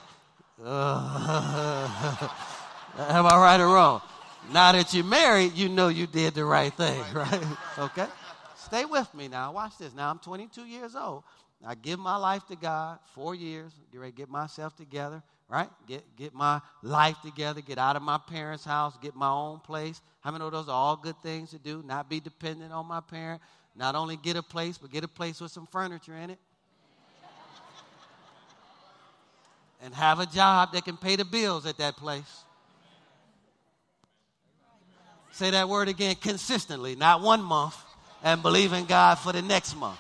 uh, 0.64 2.30
Am 3.00 3.26
I 3.26 3.38
right 3.38 3.60
or 3.60 3.68
wrong? 3.68 4.02
Now 4.52 4.72
that 4.72 4.94
you're 4.94 5.04
married, 5.04 5.54
you 5.54 5.68
know 5.68 5.88
you 5.88 6.06
did 6.08 6.36
the 6.36 6.46
right 6.46 6.74
thing, 6.74 7.04
right? 7.14 7.44
okay? 7.80 8.06
Stay 8.68 8.84
with 8.84 9.14
me 9.14 9.30
now. 9.30 9.54
Watch 9.54 9.78
this. 9.78 9.96
Now 9.96 10.12
I'm 10.12 10.20
22 10.20 10.66
years 10.66 10.94
old, 10.94 11.24
I 11.66 11.74
give 11.74 12.00
my 12.00 12.18
life 12.18 12.46
to 12.48 12.58
God, 12.58 13.00
four 13.16 13.34
years, 13.34 13.72
get 13.94 14.00
ready 14.00 14.12
to 14.12 14.18
get 14.18 14.30
myself 14.30 14.76
together, 14.76 15.24
right? 15.48 15.70
Get, 15.88 16.04
get 16.18 16.34
my 16.34 16.60
life 16.84 17.16
together, 17.24 17.62
get 17.62 17.78
out 17.78 17.96
of 17.96 18.02
my 18.02 18.18
parents' 18.18 18.66
house, 18.66 18.94
get 19.02 19.16
my 19.16 19.30
own 19.30 19.62
place. 19.62 20.02
How 20.20 20.32
many 20.32 20.44
of 20.44 20.52
those 20.52 20.68
are 20.68 20.76
all 20.76 20.98
good 20.98 21.16
things 21.24 21.52
to 21.52 21.60
do? 21.60 21.82
Not 21.88 22.10
be 22.10 22.20
dependent 22.20 22.74
on 22.74 22.86
my 22.86 23.00
parent. 23.00 23.42
Not 23.74 23.96
only 23.96 24.18
get 24.18 24.36
a 24.36 24.44
place, 24.44 24.78
but 24.78 24.92
get 24.92 25.06
a 25.06 25.08
place 25.08 25.40
with 25.40 25.52
some 25.52 25.68
furniture 25.68 26.16
in 26.16 26.32
it. 26.32 26.40
and 29.82 29.94
have 29.94 30.20
a 30.20 30.26
job 30.26 30.74
that 30.74 30.84
can 30.84 30.98
pay 30.98 31.16
the 31.16 31.24
bills 31.24 31.66
at 31.66 31.78
that 31.78 31.96
place. 31.96 32.44
Say 35.32 35.52
that 35.52 35.70
word 35.70 35.88
again 35.88 36.16
consistently, 36.16 36.98
not 36.98 37.22
one 37.22 37.42
month, 37.42 37.78
and 38.24 38.42
believe 38.42 38.74
in 38.74 38.86
God 38.86 39.16
for 39.16 39.32
the 39.32 39.42
next 39.42 39.76
month. 39.76 40.00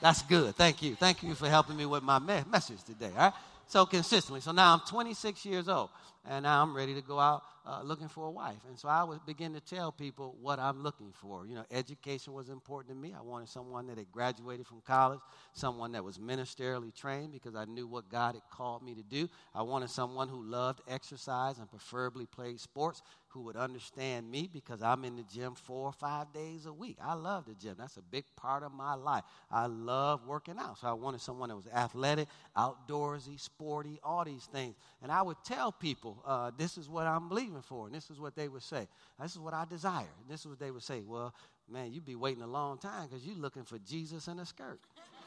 That's 0.00 0.22
good. 0.22 0.54
Thank 0.54 0.82
you. 0.82 0.94
Thank 0.94 1.22
you 1.22 1.34
for 1.34 1.48
helping 1.48 1.76
me 1.76 1.86
with 1.86 2.02
my 2.02 2.18
me- 2.18 2.44
message 2.50 2.82
today. 2.84 3.10
All 3.16 3.24
right. 3.24 3.32
So 3.66 3.86
consistently. 3.86 4.40
So 4.40 4.52
now 4.52 4.74
I'm 4.74 4.80
26 4.80 5.44
years 5.46 5.68
old, 5.68 5.88
and 6.28 6.44
now 6.44 6.62
I'm 6.62 6.74
ready 6.74 6.94
to 6.94 7.02
go 7.02 7.18
out 7.18 7.42
uh, 7.66 7.80
looking 7.82 8.08
for 8.08 8.26
a 8.26 8.30
wife. 8.30 8.58
And 8.68 8.78
so 8.78 8.88
I 8.88 9.04
would 9.04 9.24
begin 9.26 9.54
to 9.54 9.60
tell 9.60 9.90
people 9.90 10.36
what 10.40 10.58
I'm 10.58 10.82
looking 10.82 11.12
for. 11.12 11.46
You 11.46 11.54
know, 11.54 11.64
education 11.70 12.32
was 12.32 12.48
important 12.48 12.94
to 12.94 13.00
me. 13.00 13.14
I 13.18 13.22
wanted 13.22 13.48
someone 13.48 13.86
that 13.86 13.98
had 13.98 14.10
graduated 14.12 14.66
from 14.66 14.80
college, 14.82 15.20
someone 15.52 15.92
that 15.92 16.04
was 16.04 16.18
ministerially 16.18 16.94
trained 16.94 17.32
because 17.32 17.54
I 17.54 17.64
knew 17.64 17.86
what 17.86 18.08
God 18.08 18.34
had 18.34 18.42
called 18.50 18.82
me 18.82 18.94
to 18.94 19.02
do. 19.02 19.28
I 19.54 19.62
wanted 19.62 19.90
someone 19.90 20.28
who 20.28 20.42
loved 20.42 20.80
exercise 20.88 21.58
and 21.58 21.68
preferably 21.70 22.26
played 22.26 22.60
sports 22.60 23.02
who 23.34 23.40
would 23.40 23.56
understand 23.56 24.30
me 24.30 24.48
because 24.52 24.80
I'm 24.80 25.04
in 25.04 25.16
the 25.16 25.24
gym 25.24 25.54
four 25.56 25.88
or 25.88 25.92
five 25.92 26.32
days 26.32 26.66
a 26.66 26.72
week. 26.72 26.98
I 27.02 27.14
love 27.14 27.46
the 27.46 27.54
gym. 27.54 27.74
That's 27.76 27.96
a 27.96 28.02
big 28.02 28.24
part 28.36 28.62
of 28.62 28.72
my 28.72 28.94
life. 28.94 29.24
I 29.50 29.66
love 29.66 30.20
working 30.24 30.54
out. 30.56 30.78
So 30.78 30.86
I 30.86 30.92
wanted 30.92 31.20
someone 31.20 31.48
that 31.48 31.56
was 31.56 31.66
athletic, 31.66 32.28
outdoorsy, 32.56 33.40
sporty, 33.40 33.98
all 34.04 34.24
these 34.24 34.44
things. 34.44 34.76
And 35.02 35.10
I 35.10 35.20
would 35.22 35.38
tell 35.44 35.72
people, 35.72 36.13
uh, 36.24 36.50
this 36.56 36.78
is 36.78 36.88
what 36.88 37.06
I'm 37.06 37.28
believing 37.28 37.62
for. 37.62 37.86
And 37.86 37.94
this 37.94 38.10
is 38.10 38.18
what 38.18 38.34
they 38.34 38.48
would 38.48 38.62
say. 38.62 38.86
This 39.20 39.32
is 39.32 39.38
what 39.38 39.54
I 39.54 39.64
desire. 39.64 40.06
And 40.20 40.28
this 40.28 40.40
is 40.40 40.46
what 40.46 40.58
they 40.58 40.70
would 40.70 40.82
say. 40.82 41.02
Well, 41.06 41.34
man, 41.70 41.92
you'd 41.92 42.04
be 42.04 42.14
waiting 42.14 42.42
a 42.42 42.46
long 42.46 42.78
time 42.78 43.08
because 43.08 43.24
you're 43.24 43.36
looking 43.36 43.64
for 43.64 43.78
Jesus 43.78 44.28
in 44.28 44.38
a 44.38 44.46
skirt. 44.46 44.80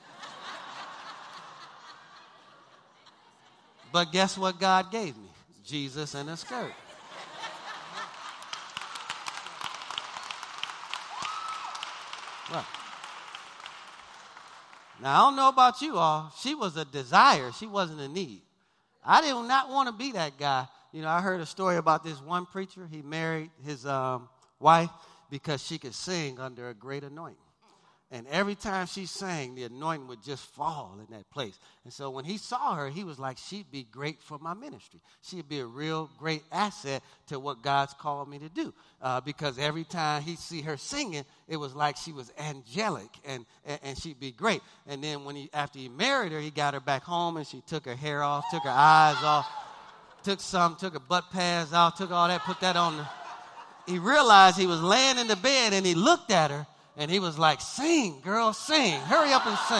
but 3.91 4.11
guess 4.11 4.37
what 4.37 4.59
God 4.59 4.91
gave 4.91 5.17
me? 5.17 5.29
Jesus 5.63 6.15
in 6.15 6.29
a 6.29 6.37
skirt. 6.37 6.73
Now, 15.01 15.21
I 15.21 15.25
don't 15.25 15.35
know 15.35 15.49
about 15.49 15.81
you 15.81 15.97
all. 15.97 16.33
She 16.39 16.55
was 16.55 16.75
a 16.75 16.85
desire, 16.85 17.51
she 17.51 17.67
wasn't 17.67 18.01
a 18.01 18.07
need. 18.07 18.41
I 19.05 19.21
did 19.21 19.33
not 19.33 19.69
want 19.69 19.87
to 19.87 19.93
be 19.93 20.11
that 20.13 20.37
guy. 20.37 20.67
You 20.97 21.03
know, 21.03 21.09
I 21.09 21.21
heard 21.21 21.41
a 21.41 21.45
story 21.45 21.77
about 21.77 22.03
this 22.03 22.19
one 22.19 22.47
preacher. 22.47 22.87
He 22.89 23.03
married 23.03 23.51
his 23.63 23.85
um, 23.85 24.29
wife 24.59 24.89
because 25.29 25.63
she 25.63 25.77
could 25.77 25.93
sing 25.93 26.39
under 26.39 26.69
a 26.69 26.73
great 26.73 27.03
anointing. 27.03 27.37
And 28.09 28.25
every 28.29 28.55
time 28.55 28.87
she 28.87 29.05
sang, 29.05 29.53
the 29.53 29.65
anointing 29.65 30.07
would 30.07 30.23
just 30.23 30.43
fall 30.55 30.97
in 30.99 31.15
that 31.15 31.29
place. 31.29 31.59
And 31.83 31.93
so 31.93 32.09
when 32.09 32.25
he 32.25 32.39
saw 32.39 32.73
her, 32.73 32.89
he 32.89 33.03
was 33.03 33.19
like, 33.19 33.37
she'd 33.37 33.69
be 33.69 33.83
great 33.83 34.23
for 34.23 34.39
my 34.39 34.55
ministry. 34.55 34.99
She'd 35.21 35.47
be 35.47 35.59
a 35.59 35.67
real 35.67 36.09
great 36.17 36.41
asset 36.51 37.03
to 37.27 37.39
what 37.39 37.61
God's 37.61 37.93
called 37.93 38.27
me 38.27 38.39
to 38.39 38.49
do. 38.49 38.73
Uh, 38.99 39.21
because 39.21 39.59
every 39.59 39.83
time 39.83 40.23
he 40.23 40.35
see 40.35 40.61
her 40.61 40.77
singing, 40.77 41.25
it 41.47 41.57
was 41.57 41.75
like 41.75 41.95
she 41.95 42.11
was 42.11 42.31
angelic 42.39 43.09
and, 43.23 43.45
and, 43.65 43.79
and, 43.83 43.97
she'd 43.99 44.19
be 44.19 44.31
great. 44.31 44.61
And 44.87 45.03
then 45.03 45.25
when 45.25 45.35
he, 45.35 45.51
after 45.53 45.77
he 45.77 45.89
married 45.89 46.31
her, 46.31 46.39
he 46.39 46.49
got 46.49 46.73
her 46.73 46.79
back 46.79 47.03
home 47.03 47.37
and 47.37 47.45
she 47.45 47.61
took 47.67 47.85
her 47.85 47.95
hair 47.95 48.23
off, 48.23 48.45
took 48.49 48.63
her 48.63 48.69
eyes 48.69 49.21
off, 49.21 49.45
took 50.27 50.41
some, 50.41 50.75
took 50.75 50.93
a 50.93 50.99
butt 50.99 51.31
pads 51.31 51.71
out, 51.71 51.95
took 51.95 52.11
all 52.11 52.27
that, 52.27 52.41
put 52.41 52.59
that 52.59 52.75
on 52.75 52.97
the. 52.97 53.07
He 53.89 53.97
realized 53.97 54.57
he 54.57 54.67
was 54.67 54.81
laying 54.81 55.17
in 55.17 55.29
the 55.29 55.37
bed 55.37 55.71
and 55.71 55.85
he 55.85 55.95
looked 55.95 56.31
at 56.31 56.51
her 56.51 56.67
and 56.97 57.09
he 57.09 57.19
was 57.19 57.39
like, 57.39 57.61
Sing, 57.61 58.19
girl, 58.25 58.51
sing. 58.51 58.99
Hurry 59.03 59.31
up 59.31 59.45
and 59.45 59.57
sing. 59.57 59.77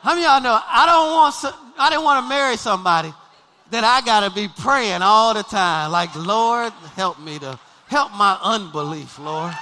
How 0.00 0.14
many 0.14 0.22
y'all 0.22 0.40
know 0.40 0.58
I 0.66 0.86
don't 0.86 1.12
want 1.12 1.34
I 1.78 1.90
didn't 1.90 2.04
want 2.04 2.24
to 2.24 2.28
marry 2.30 2.56
somebody 2.56 3.12
that 3.70 3.84
I 3.84 4.00
gotta 4.00 4.34
be 4.34 4.48
praying 4.48 5.02
all 5.02 5.34
the 5.34 5.42
time. 5.42 5.92
Like, 5.92 6.14
Lord, 6.16 6.72
help 6.96 7.20
me 7.20 7.38
to 7.40 7.60
help 7.86 8.12
my 8.12 8.38
unbelief, 8.42 9.18
Lord. 9.18 9.52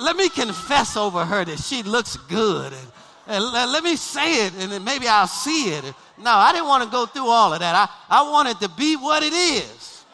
Let 0.00 0.16
me 0.16 0.28
confess 0.28 0.96
over 0.96 1.24
her 1.24 1.44
that 1.44 1.58
she 1.58 1.82
looks 1.82 2.16
good 2.16 2.72
and 2.72 2.92
and 3.30 3.44
let 3.44 3.84
me 3.84 3.94
say 3.94 4.46
it 4.46 4.54
and 4.58 4.72
then 4.72 4.82
maybe 4.82 5.06
I'll 5.06 5.28
see 5.28 5.70
it. 5.72 5.84
No, 6.18 6.32
I 6.32 6.52
didn't 6.52 6.66
want 6.66 6.82
to 6.82 6.90
go 6.90 7.06
through 7.06 7.28
all 7.28 7.52
of 7.52 7.60
that. 7.60 7.74
I, 7.76 8.18
I 8.18 8.28
wanted 8.28 8.58
to 8.58 8.68
be 8.70 8.96
what 8.96 9.22
it 9.22 9.32
is, 9.32 10.04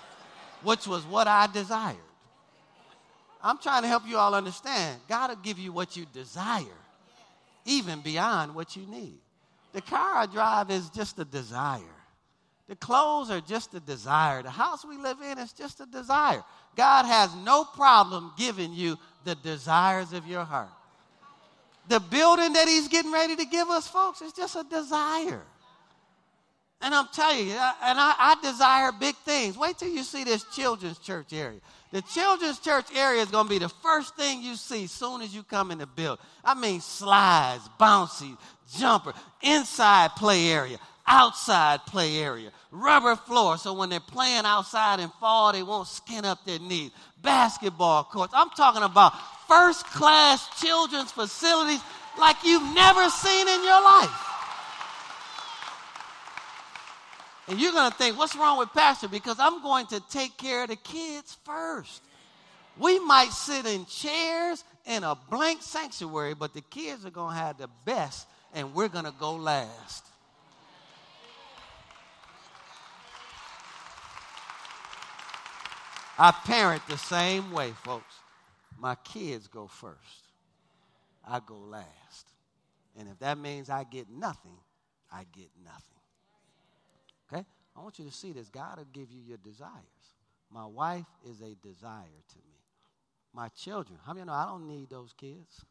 which 0.63 0.87
was 0.87 1.03
what 1.05 1.27
I 1.27 1.47
desired. 1.47 1.97
I'm 3.43 3.57
trying 3.57 3.83
to 3.83 3.89
help 3.89 4.07
you 4.07 4.19
all 4.19 4.35
understand. 4.35 5.01
God 5.09 5.31
will 5.31 5.37
give 5.37 5.59
you 5.59 5.73
what 5.73 5.97
you 5.97 6.05
desire, 6.13 6.65
even 7.65 8.01
beyond 8.01 8.55
what 8.55 8.77
you 8.77 8.87
need. 8.87 9.19
The 9.73 9.81
car 9.81 10.17
I 10.17 10.27
drive 10.27 10.71
is 10.71 10.91
just 10.91 11.19
a 11.19 11.25
desire. 11.25 11.81
The 12.69 12.77
clothes 12.77 13.31
are 13.31 13.41
just 13.41 13.73
a 13.75 13.81
desire. 13.81 14.43
The 14.43 14.51
house 14.51 14.85
we 14.85 14.99
live 14.99 15.23
in 15.23 15.39
is 15.39 15.53
just 15.53 15.81
a 15.81 15.87
desire. 15.87 16.43
God 16.77 17.05
has 17.07 17.35
no 17.37 17.65
problem 17.65 18.33
giving 18.37 18.75
you 18.75 18.99
the 19.27 19.35
desires 19.35 20.15
of 20.15 20.27
your 20.27 20.45
heart. 20.45 20.71
The 21.89 22.01
building 22.01 22.55
that 22.55 22.67
he's 22.67 22.89
getting 22.89 23.13
ready 23.13 23.37
to 23.37 23.45
give 23.45 23.69
us, 23.69 23.87
folks, 23.87 24.23
is 24.23 24.33
just 24.33 24.57
a 24.57 24.65
desire. 24.65 25.43
And 26.83 26.95
I'm 26.95 27.09
telling 27.13 27.47
you, 27.47 27.53
and 27.55 27.99
I, 27.99 28.15
I, 28.19 28.37
desire 28.43 28.93
big 28.93 29.15
things. 29.17 29.57
Wait 29.57 29.79
till 29.79 29.89
you 29.89 30.03
see 30.03 30.25
this 30.25 30.45
children's 30.55 30.99
church 30.99 31.33
area. 31.33 31.61
The 31.91 32.03
children's 32.03 32.59
church 32.59 32.87
area 32.95 33.23
is 33.23 33.31
going 33.31 33.47
to 33.47 33.51
be 33.51 33.59
the 33.59 33.69
first 33.69 34.15
thing 34.17 34.43
you 34.43 34.57
see 34.57 34.87
soon 34.87 35.23
as 35.23 35.35
you 35.35 35.43
come 35.43 35.71
in 35.71 35.79
the 35.79 35.87
building. 35.87 36.25
I 36.45 36.55
mean, 36.55 36.81
slides, 36.81 37.69
bouncy, 37.81 38.37
jumper, 38.77 39.15
inside 39.43 40.11
play 40.17 40.49
area, 40.49 40.79
outside 41.07 41.81
play 41.87 42.19
area, 42.19 42.51
rubber 42.71 43.17
floor, 43.17 43.57
so 43.57 43.73
when 43.73 43.89
they're 43.89 44.01
playing 44.01 44.45
outside 44.45 45.01
and 45.01 45.13
fall, 45.15 45.53
they 45.53 45.63
won't 45.63 45.89
skin 45.89 46.25
up 46.25 46.45
their 46.45 46.59
knees, 46.59 46.91
basketball 47.23 48.05
courts. 48.05 48.33
I'm 48.37 48.51
talking 48.51 48.83
about 48.83 49.13
first 49.49 49.87
class 49.87 50.49
children's 50.61 51.13
facilities 51.13 51.81
like 52.19 52.37
you've 52.45 52.75
never 52.75 53.09
seen 53.09 53.49
in 53.49 53.65
your 53.65 53.83
life. 53.83 54.23
And 57.49 57.61
you're 57.61 57.73
going 57.73 57.91
to 57.91 57.97
think, 57.97 58.19
what's 58.19 58.35
wrong 58.35 58.59
with 58.59 58.73
Pastor? 58.73 59.09
Because 59.09 59.37
I'm 59.39 59.63
going 59.63 59.87
to 59.87 60.01
take 60.11 60.37
care 60.37 60.65
of 60.65 60.69
the 60.69 60.77
kids 60.77 61.37
first. 61.45 62.03
We 62.79 62.99
might 62.99 63.31
sit 63.31 63.67
in 63.67 63.87
chairs 63.87 64.65
in 64.85 65.05
a 65.05 65.17
blank 65.31 65.63
sanctuary, 65.63 66.35
but 66.35 66.55
the 66.55 66.61
kids 66.61 67.07
are 67.07 67.11
going 67.11 67.35
to 67.35 67.41
have 67.41 67.59
the 67.59 67.69
best, 67.85 68.27
and 68.53 68.75
we're 68.75 68.89
going 68.89 69.05
to 69.05 69.15
go 69.19 69.37
last. 69.37 70.05
I 76.19 76.33
parent 76.33 76.83
the 76.89 76.99
same 76.99 77.53
way, 77.53 77.73
folks. 77.85 78.15
My 78.79 78.95
kids 78.95 79.49
go 79.49 79.67
first, 79.67 80.29
I 81.27 81.41
go 81.41 81.57
last. 81.57 81.87
And 82.99 83.09
if 83.09 83.19
that 83.19 83.39
means 83.39 83.69
I 83.69 83.85
get 83.85 84.09
nothing, 84.09 84.57
I 85.13 85.25
get 85.33 85.51
nothing. 85.63 85.83
Okay? 87.31 87.45
I 87.77 87.81
want 87.81 87.99
you 87.99 88.07
to 88.07 88.13
see 88.13 88.33
this. 88.33 88.49
God 88.49 88.79
will 88.79 88.87
give 88.93 89.11
you 89.11 89.21
your 89.27 89.39
desires. 89.39 89.73
My 90.51 90.65
wife 90.65 91.05
is 91.29 91.41
a 91.43 91.55
desire 91.63 92.23
to 92.29 92.37
me. 92.37 92.55
My 93.35 93.49
children, 93.49 93.99
how 94.07 94.15
many 94.15 94.25
know 94.25 94.33
I 94.33 94.47
don't 94.47 94.67
need 94.67 94.89
those 94.89 95.13
kids? 95.13 95.65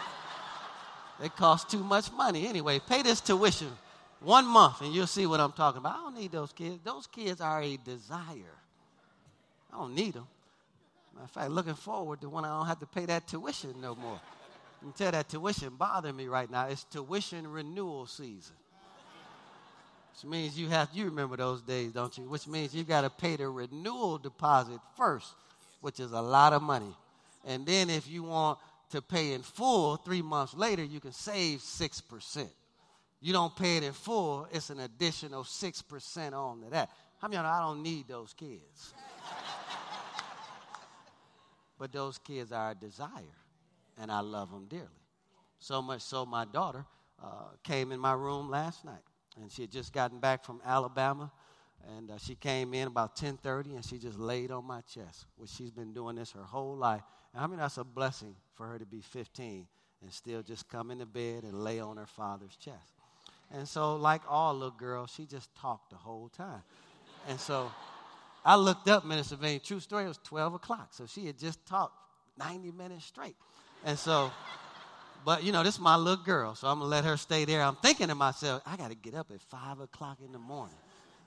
they 1.20 1.28
cost 1.28 1.70
too 1.70 1.84
much 1.84 2.10
money 2.12 2.46
anyway. 2.46 2.78
Pay 2.78 3.02
this 3.02 3.20
tuition 3.20 3.72
one 4.20 4.46
month 4.46 4.80
and 4.80 4.94
you'll 4.94 5.06
see 5.06 5.26
what 5.26 5.40
I'm 5.40 5.52
talking 5.52 5.80
about. 5.80 5.96
I 5.96 6.02
don't 6.04 6.14
need 6.14 6.32
those 6.32 6.52
kids. 6.52 6.78
Those 6.82 7.06
kids 7.06 7.40
are 7.42 7.60
a 7.60 7.76
desire. 7.76 8.56
I 9.72 9.78
don't 9.78 9.94
need 9.94 10.14
them. 10.14 10.26
Matter 11.14 11.24
of 11.24 11.30
fact, 11.30 11.50
looking 11.50 11.74
forward 11.74 12.20
to 12.20 12.28
when 12.28 12.44
I 12.44 12.48
don't 12.48 12.66
have 12.66 12.80
to 12.80 12.86
pay 12.86 13.06
that 13.06 13.26
tuition 13.26 13.80
no 13.80 13.94
more. 13.94 14.20
Tell 14.96 15.12
that 15.12 15.28
tuition 15.28 15.76
bothering 15.76 16.16
me 16.16 16.26
right 16.26 16.50
now. 16.50 16.66
It's 16.66 16.84
tuition 16.84 17.46
renewal 17.46 18.06
season. 18.06 18.56
Which 20.14 20.24
means 20.30 20.58
you 20.58 20.68
have, 20.68 20.88
you 20.92 21.06
remember 21.06 21.36
those 21.36 21.62
days, 21.62 21.92
don't 21.92 22.16
you? 22.18 22.24
Which 22.24 22.46
means 22.46 22.74
you 22.74 22.84
got 22.84 23.02
to 23.02 23.10
pay 23.10 23.36
the 23.36 23.48
renewal 23.48 24.18
deposit 24.18 24.80
first, 24.96 25.32
which 25.80 26.00
is 26.00 26.12
a 26.12 26.20
lot 26.20 26.52
of 26.52 26.62
money. 26.62 26.94
And 27.46 27.64
then 27.64 27.88
if 27.88 28.08
you 28.08 28.22
want 28.24 28.58
to 28.90 29.00
pay 29.00 29.32
in 29.32 29.42
full 29.42 29.96
three 29.96 30.20
months 30.20 30.54
later, 30.54 30.84
you 30.84 31.00
can 31.00 31.12
save 31.12 31.60
6%. 31.60 32.48
you 33.20 33.32
don't 33.32 33.54
pay 33.56 33.78
it 33.78 33.84
in 33.84 33.92
full, 33.92 34.46
it's 34.52 34.68
an 34.70 34.80
additional 34.80 35.44
6% 35.44 36.32
on 36.32 36.60
to 36.60 36.70
that. 36.70 36.90
How 37.18 37.28
many 37.28 37.38
of 37.38 37.44
you 37.44 37.48
know 37.48 37.54
I 37.54 37.60
don't 37.60 37.82
need 37.82 38.08
those 38.08 38.34
kids? 38.34 38.94
But 41.82 41.90
those 41.92 42.16
kids 42.16 42.52
are 42.52 42.70
a 42.70 42.74
desire, 42.76 43.40
and 43.98 44.12
I 44.12 44.20
love 44.20 44.52
them 44.52 44.66
dearly. 44.68 44.86
So 45.58 45.82
much 45.82 46.02
so, 46.02 46.24
my 46.24 46.44
daughter 46.44 46.86
uh, 47.20 47.56
came 47.64 47.90
in 47.90 47.98
my 47.98 48.12
room 48.12 48.48
last 48.48 48.84
night, 48.84 49.02
and 49.40 49.50
she 49.50 49.62
had 49.62 49.72
just 49.72 49.92
gotten 49.92 50.20
back 50.20 50.44
from 50.44 50.60
Alabama, 50.64 51.32
and 51.96 52.12
uh, 52.12 52.18
she 52.18 52.36
came 52.36 52.72
in 52.72 52.86
about 52.86 53.16
10:30, 53.16 53.74
and 53.74 53.84
she 53.84 53.98
just 53.98 54.16
laid 54.16 54.52
on 54.52 54.64
my 54.64 54.80
chest. 54.82 55.26
which 55.36 55.50
she's 55.50 55.72
been 55.72 55.92
doing 55.92 56.14
this 56.14 56.30
her 56.30 56.44
whole 56.44 56.76
life, 56.76 57.02
and 57.34 57.42
I 57.42 57.48
mean 57.48 57.58
that's 57.58 57.78
a 57.78 57.84
blessing 57.84 58.36
for 58.54 58.68
her 58.68 58.78
to 58.78 58.86
be 58.86 59.00
15 59.00 59.66
and 60.02 60.12
still 60.12 60.44
just 60.44 60.68
come 60.68 60.92
into 60.92 61.04
bed 61.06 61.42
and 61.42 61.64
lay 61.64 61.80
on 61.80 61.96
her 61.96 62.06
father's 62.06 62.54
chest. 62.54 62.92
And 63.50 63.68
so, 63.68 63.96
like 63.96 64.22
all 64.28 64.54
little 64.54 64.70
girls, 64.70 65.12
she 65.12 65.26
just 65.26 65.52
talked 65.56 65.90
the 65.90 65.96
whole 65.96 66.28
time. 66.28 66.62
And 67.26 67.40
so 67.40 67.72
I 68.44 68.56
looked 68.56 68.88
up 68.88 69.04
Minister 69.04 69.36
Vane. 69.36 69.60
True 69.60 69.80
story, 69.80 70.04
it 70.04 70.08
was 70.08 70.18
12 70.24 70.54
o'clock. 70.54 70.88
So 70.92 71.06
she 71.06 71.26
had 71.26 71.38
just 71.38 71.64
talked 71.66 71.94
90 72.38 72.72
minutes 72.72 73.04
straight. 73.04 73.36
And 73.84 73.98
so, 73.98 74.30
but 75.24 75.44
you 75.44 75.52
know, 75.52 75.62
this 75.62 75.74
is 75.74 75.80
my 75.80 75.96
little 75.96 76.24
girl. 76.24 76.54
So 76.54 76.68
I'm 76.68 76.80
to 76.80 76.84
let 76.84 77.04
her 77.04 77.16
stay 77.16 77.44
there. 77.44 77.62
I'm 77.62 77.76
thinking 77.76 78.08
to 78.08 78.14
myself, 78.14 78.62
I 78.66 78.76
got 78.76 78.90
to 78.90 78.96
get 78.96 79.14
up 79.14 79.30
at 79.32 79.40
5 79.40 79.80
o'clock 79.80 80.18
in 80.24 80.32
the 80.32 80.38
morning. 80.38 80.76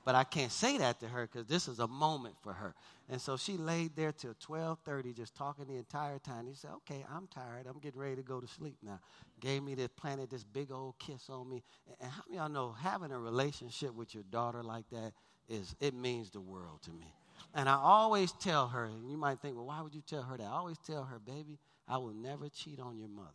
But 0.05 0.13
I 0.13 0.23
can't 0.23 0.51
say 0.51 0.77
that 0.77 0.99
to 0.99 1.07
her 1.07 1.25
because 1.25 1.47
this 1.47 1.67
is 1.67 1.79
a 1.79 1.87
moment 1.87 2.35
for 2.43 2.53
her. 2.53 2.75
And 3.09 3.19
so 3.19 3.37
she 3.37 3.57
laid 3.57 3.95
there 3.95 4.11
till 4.11 4.35
12:30, 4.35 5.15
just 5.15 5.35
talking 5.35 5.65
the 5.65 5.77
entire 5.77 6.19
time. 6.19 6.45
He 6.45 6.53
said, 6.53 6.71
"Okay, 6.75 7.03
I'm 7.11 7.25
tired. 7.25 7.65
I'm 7.65 7.79
getting 7.79 7.99
ready 7.99 8.15
to 8.17 8.21
go 8.21 8.39
to 8.39 8.47
sleep 8.47 8.77
now." 8.83 8.99
Gave 9.39 9.63
me 9.63 9.73
this, 9.73 9.89
planted 9.95 10.29
this 10.29 10.43
big 10.43 10.71
old 10.71 10.99
kiss 10.99 11.27
on 11.27 11.49
me. 11.49 11.63
And 11.99 12.11
how 12.11 12.21
many 12.27 12.37
y'all 12.37 12.49
know 12.49 12.73
having 12.73 13.11
a 13.11 13.19
relationship 13.19 13.95
with 13.95 14.13
your 14.13 14.23
daughter 14.23 14.61
like 14.61 14.87
that 14.91 15.13
is 15.49 15.75
it 15.79 15.93
means 15.93 16.31
the 16.31 16.41
world 16.41 16.81
to 16.83 16.91
me. 16.91 17.13
And 17.53 17.69
I 17.69 17.75
always 17.75 18.31
tell 18.33 18.67
her, 18.67 18.85
and 18.85 19.09
you 19.09 19.17
might 19.17 19.39
think, 19.39 19.55
well, 19.55 19.65
why 19.65 19.81
would 19.81 19.95
you 19.95 20.03
tell 20.05 20.23
her 20.23 20.37
that? 20.37 20.43
I 20.43 20.51
always 20.51 20.77
tell 20.79 21.03
her, 21.03 21.19
baby, 21.19 21.57
I 21.87 21.97
will 21.97 22.13
never 22.13 22.49
cheat 22.49 22.79
on 22.79 22.97
your 22.97 23.07
mother. 23.07 23.29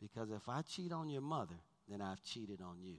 Because 0.00 0.30
if 0.30 0.48
I 0.48 0.62
cheat 0.62 0.92
on 0.92 1.08
your 1.08 1.20
mother, 1.20 1.54
then 1.88 2.00
I've 2.00 2.22
cheated 2.24 2.60
on 2.60 2.76
you. 2.82 2.94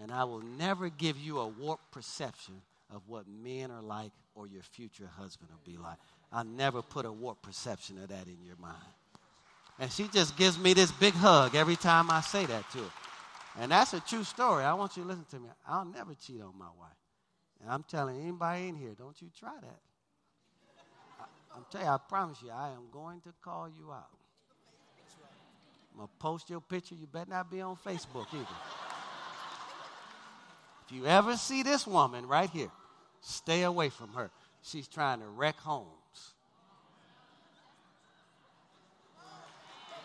And 0.00 0.12
I 0.12 0.24
will 0.24 0.42
never 0.42 0.88
give 0.88 1.16
you 1.18 1.38
a 1.38 1.48
warped 1.48 1.90
perception 1.92 2.62
of 2.92 3.02
what 3.08 3.26
men 3.28 3.70
are 3.70 3.82
like 3.82 4.12
or 4.34 4.46
your 4.46 4.62
future 4.62 5.08
husband 5.16 5.50
will 5.50 5.72
be 5.72 5.78
like. 5.78 5.96
I'll 6.32 6.44
never 6.44 6.82
put 6.82 7.04
a 7.04 7.12
warped 7.12 7.42
perception 7.42 7.98
of 7.98 8.08
that 8.08 8.26
in 8.26 8.44
your 8.44 8.56
mind. 8.56 8.76
And 9.78 9.90
she 9.90 10.08
just 10.08 10.36
gives 10.36 10.58
me 10.58 10.74
this 10.74 10.92
big 10.92 11.14
hug 11.14 11.54
every 11.54 11.76
time 11.76 12.10
I 12.10 12.20
say 12.20 12.46
that 12.46 12.70
to 12.72 12.78
her. 12.78 12.90
And 13.60 13.70
that's 13.70 13.92
a 13.92 14.00
true 14.00 14.24
story. 14.24 14.64
I 14.64 14.74
want 14.74 14.96
you 14.96 15.04
to 15.04 15.08
listen 15.08 15.26
to 15.30 15.40
me. 15.40 15.48
I'll 15.66 15.84
never 15.84 16.14
cheat 16.14 16.40
on 16.40 16.58
my 16.58 16.66
wife. 16.78 17.03
And 17.64 17.72
I'm 17.72 17.82
telling 17.84 18.20
anybody 18.20 18.68
in 18.68 18.76
here, 18.76 18.90
don't 18.96 19.20
you 19.22 19.30
try 19.38 19.54
that. 19.58 19.80
I, 21.18 21.56
am 21.56 21.64
telling 21.70 21.86
you, 21.86 21.92
I 21.92 21.96
promise 22.06 22.42
you, 22.42 22.50
I 22.50 22.68
am 22.72 22.90
going 22.92 23.22
to 23.22 23.32
call 23.42 23.70
you 23.70 23.90
out. 23.90 24.10
I'm 25.92 25.98
going 25.98 26.08
to 26.08 26.14
post 26.18 26.50
your 26.50 26.60
picture. 26.60 26.94
You 26.94 27.06
better 27.06 27.30
not 27.30 27.50
be 27.50 27.62
on 27.62 27.76
Facebook 27.76 28.26
either. 28.34 28.46
If 30.86 30.94
you 30.94 31.06
ever 31.06 31.38
see 31.38 31.62
this 31.62 31.86
woman 31.86 32.28
right 32.28 32.50
here, 32.50 32.70
stay 33.22 33.62
away 33.62 33.88
from 33.88 34.12
her. 34.12 34.30
She's 34.60 34.86
trying 34.86 35.20
to 35.20 35.26
wreck 35.26 35.56
homes. 35.56 35.88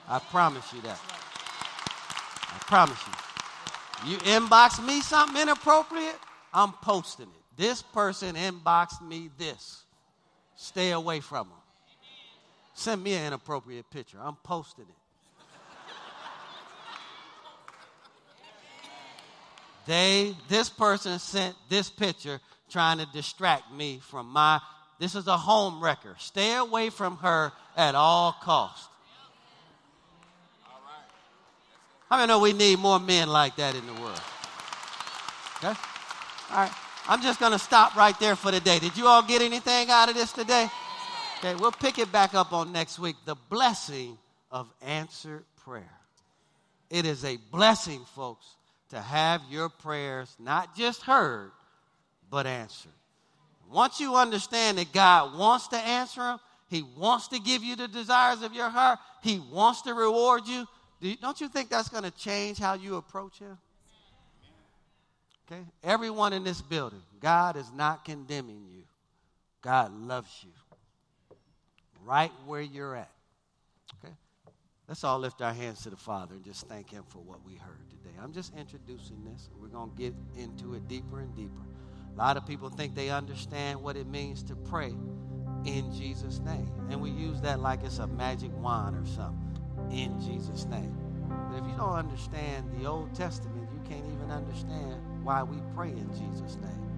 I 0.08 0.20
promise 0.20 0.72
you 0.74 0.80
that. 0.84 1.00
I 2.52 2.58
promise 2.68 3.00
you. 3.06 4.12
You 4.12 4.18
inbox 4.20 4.86
me 4.86 5.02
something 5.02 5.42
inappropriate, 5.42 6.16
I'm 6.54 6.72
posting 6.72 7.26
it. 7.26 7.39
This 7.60 7.82
person 7.82 8.36
inboxed 8.36 9.02
me 9.06 9.30
this. 9.38 9.84
Stay 10.56 10.92
away 10.92 11.20
from 11.20 11.50
them. 11.50 11.58
Send 12.74 13.04
me 13.04 13.16
an 13.16 13.28
inappropriate 13.28 13.92
picture. 13.92 14.18
I'm 14.24 14.38
posting 14.38 14.86
it. 14.86 14.96
They, 19.88 20.38
this 20.48 20.70
person 20.70 21.20
sent 21.20 21.54
this 21.68 21.90
picture 21.90 22.40
trying 22.70 23.00
to 23.00 23.08
distract 23.12 23.74
me 23.74 24.00
from 24.10 24.28
my, 24.28 24.62
this 24.98 25.16
is 25.16 25.28
a 25.28 25.36
home 25.36 25.84
wrecker. 25.84 26.16
Stay 26.18 26.56
away 26.56 26.90
from 26.90 27.18
her 27.18 27.52
at 27.76 27.94
all 27.94 28.32
cost. 28.42 28.90
How 32.10 32.16
many 32.16 32.28
know 32.30 32.40
we 32.40 32.54
need 32.54 32.80
more 32.80 33.02
men 33.02 33.28
like 33.28 33.58
that 33.58 33.76
in 33.76 33.86
the 33.86 34.02
world? 34.02 34.22
Okay? 35.58 35.78
All 36.52 36.58
right. 36.58 36.72
I'm 37.10 37.24
just 37.24 37.40
going 37.40 37.54
to 37.54 37.60
stop 37.60 37.96
right 37.96 38.18
there 38.20 38.36
for 38.36 38.52
today. 38.52 38.78
Did 38.78 38.96
you 38.96 39.08
all 39.08 39.24
get 39.24 39.42
anything 39.42 39.90
out 39.90 40.10
of 40.10 40.16
this 40.16 40.32
today? 40.32 40.70
Okay, 41.40 41.56
we'll 41.56 41.72
pick 41.72 41.98
it 41.98 42.12
back 42.12 42.36
up 42.36 42.54
on 42.54 42.72
next 42.72 43.00
week. 43.00 43.16
The 43.26 43.34
blessing 43.50 44.16
of 44.52 44.72
answered 44.84 45.44
prayer. 45.66 45.90
It 46.92 47.08
is 47.08 47.26
a 47.26 47.38
blessing, 47.52 48.06
folks, 48.14 48.46
to 48.90 49.02
have 49.02 49.42
your 49.50 49.70
prayers 49.70 50.36
not 50.38 50.76
just 50.76 51.02
heard, 51.02 51.50
but 52.30 52.46
answered. 52.46 52.92
Once 53.72 54.00
you 54.00 54.16
understand 54.16 54.78
that 54.78 54.94
God 54.94 55.36
wants 55.36 55.68
to 55.70 55.78
answer 55.78 56.22
them, 56.22 56.40
He 56.68 56.84
wants 56.96 57.30
to 57.30 57.40
give 57.40 57.64
you 57.64 57.76
the 57.76 57.88
desires 57.88 58.44
of 58.44 58.54
your 58.54 58.70
heart, 58.70 59.00
He 59.24 59.42
wants 59.52 59.82
to 59.82 59.96
reward 59.96 60.44
you, 60.46 60.68
don't 61.20 61.42
you 61.42 61.48
think 61.48 61.70
that's 61.70 61.90
going 61.90 62.04
to 62.04 62.12
change 62.12 62.60
how 62.60 62.76
you 62.76 62.98
approach 62.98 63.40
Him? 63.40 63.58
Okay? 65.52 65.64
Everyone 65.84 66.34
in 66.34 66.44
this 66.44 66.62
building, 66.62 67.02
God 67.20 67.58
is 67.58 67.72
not 67.74 68.06
condemning 68.06 68.66
you. 68.72 68.84
God 69.62 69.92
loves 69.94 70.44
you. 70.44 70.52
Right 72.06 72.32
where 72.46 72.62
you're 72.62 72.96
at. 72.96 73.12
Okay? 74.04 74.14
Let's 74.88 75.04
all 75.04 75.20
lift 75.20 75.42
our 75.42 75.54
hands 75.54 75.82
to 75.84 75.90
the 75.90 75.98
Father 75.98 76.36
and 76.36 76.44
just 76.44 76.68
thank 76.68 76.92
Him 76.92 77.04
for 77.08 77.20
what 77.20 77.44
we 77.46 77.56
heard 77.56 77.90
today. 77.90 78.16
I'm 78.22 78.32
just 78.32 78.56
introducing 78.56 79.24
this. 79.24 79.50
We're 79.60 79.68
going 79.68 79.92
to 79.92 79.96
get 79.96 80.14
into 80.38 80.76
it 80.76 80.88
deeper 80.88 81.20
and 81.20 81.36
deeper. 81.36 81.62
A 82.14 82.18
lot 82.18 82.38
of 82.38 82.46
people 82.46 82.70
think 82.70 82.96
they 82.96 83.10
understand 83.10 83.82
what 83.82 83.98
it 83.98 84.08
means 84.08 84.44
to 84.44 84.56
pray 84.56 84.94
in 85.66 85.94
Jesus' 85.94 86.40
name. 86.40 86.72
And 86.90 87.02
we 87.02 87.10
use 87.10 87.42
that 87.42 87.60
like 87.60 87.84
it's 87.84 88.00
a 88.00 88.08
magic 88.08 88.52
wand 88.58 88.96
or 88.96 89.06
something. 89.08 89.60
In 89.92 90.20
Jesus' 90.22 90.66
name. 90.66 90.96
But 91.50 91.60
if 91.60 91.66
you 91.66 91.76
don't 91.78 91.94
understand 91.94 92.72
the 92.80 92.88
Old 92.88 93.14
Testament, 93.16 93.68
you 93.74 93.80
can't 93.90 94.06
even 94.06 94.32
understand 94.32 95.02
why 95.24 95.44
we 95.44 95.58
pray 95.76 95.90
in 95.90 96.10
Jesus' 96.14 96.58
name. 96.58 96.90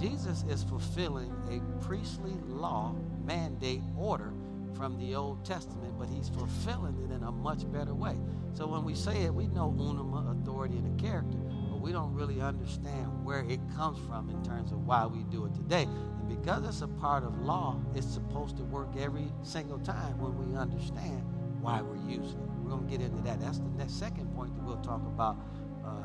Jesus 0.00 0.44
is 0.48 0.64
fulfilling 0.64 1.32
a 1.50 1.84
priestly 1.84 2.32
law, 2.46 2.94
mandate, 3.24 3.82
order 3.96 4.32
from 4.74 4.98
the 4.98 5.14
Old 5.14 5.44
Testament, 5.44 5.94
but 5.98 6.08
he's 6.08 6.28
fulfilling 6.28 6.98
it 7.04 7.14
in 7.14 7.22
a 7.22 7.30
much 7.30 7.70
better 7.70 7.94
way. 7.94 8.16
So 8.54 8.66
when 8.66 8.84
we 8.84 8.94
say 8.94 9.22
it, 9.22 9.32
we 9.32 9.46
know 9.48 9.74
onoma, 9.78 10.40
authority, 10.42 10.76
and 10.76 10.98
a 10.98 11.02
character, 11.02 11.38
but 11.70 11.80
we 11.80 11.92
don't 11.92 12.12
really 12.12 12.40
understand 12.40 13.24
where 13.24 13.44
it 13.48 13.60
comes 13.76 13.98
from 14.06 14.30
in 14.30 14.42
terms 14.44 14.72
of 14.72 14.84
why 14.86 15.06
we 15.06 15.22
do 15.24 15.44
it 15.44 15.54
today. 15.54 15.84
And 15.84 16.28
because 16.28 16.66
it's 16.66 16.82
a 16.82 16.88
part 16.88 17.22
of 17.22 17.38
law, 17.40 17.80
it's 17.94 18.06
supposed 18.06 18.56
to 18.56 18.64
work 18.64 18.88
every 18.98 19.30
single 19.42 19.78
time 19.78 20.18
when 20.18 20.36
we 20.36 20.56
understand 20.56 21.22
why 21.60 21.80
we're 21.80 21.96
using 22.10 22.38
it. 22.40 22.50
We're 22.62 22.70
going 22.70 22.84
to 22.86 22.90
get 22.90 23.00
into 23.00 23.22
that. 23.22 23.40
That's 23.40 23.58
the 23.58 23.70
next 23.78 23.98
second 23.98 24.34
point 24.34 24.54
that 24.56 24.64
we'll 24.64 24.76
talk 24.78 25.02
about 25.06 25.38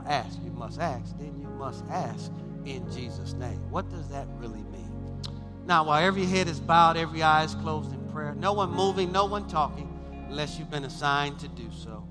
ask. 0.09 0.37
You 0.43 0.51
must 0.51 0.79
ask. 0.79 1.17
Then 1.17 1.39
you 1.39 1.47
must 1.47 1.85
ask 1.89 2.31
in 2.65 2.89
Jesus' 2.91 3.33
name. 3.33 3.59
What 3.69 3.89
does 3.89 4.09
that 4.09 4.27
really 4.37 4.63
mean? 4.63 5.21
Now, 5.65 5.83
while 5.85 6.03
every 6.03 6.25
head 6.25 6.47
is 6.47 6.59
bowed, 6.59 6.97
every 6.97 7.21
eye 7.21 7.43
is 7.43 7.53
closed 7.55 7.93
in 7.93 7.99
prayer, 8.09 8.33
no 8.33 8.53
one 8.53 8.71
moving, 8.71 9.11
no 9.11 9.25
one 9.25 9.47
talking, 9.47 9.87
unless 10.27 10.57
you've 10.57 10.71
been 10.71 10.85
assigned 10.85 11.39
to 11.39 11.47
do 11.47 11.69
so. 11.71 12.07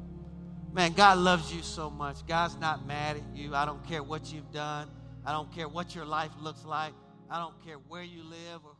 Man, 0.72 0.92
God 0.92 1.18
loves 1.18 1.52
you 1.52 1.62
so 1.62 1.90
much. 1.90 2.24
God's 2.26 2.56
not 2.60 2.86
mad 2.86 3.16
at 3.16 3.36
you. 3.36 3.54
I 3.54 3.64
don't 3.64 3.84
care 3.86 4.02
what 4.02 4.32
you've 4.32 4.52
done. 4.52 4.88
I 5.26 5.32
don't 5.32 5.52
care 5.52 5.68
what 5.68 5.94
your 5.94 6.04
life 6.04 6.30
looks 6.40 6.64
like. 6.64 6.92
I 7.30 7.38
don't 7.38 7.54
care 7.64 7.76
where 7.88 8.02
you 8.02 8.22
live 8.22 8.64
or 8.64 8.72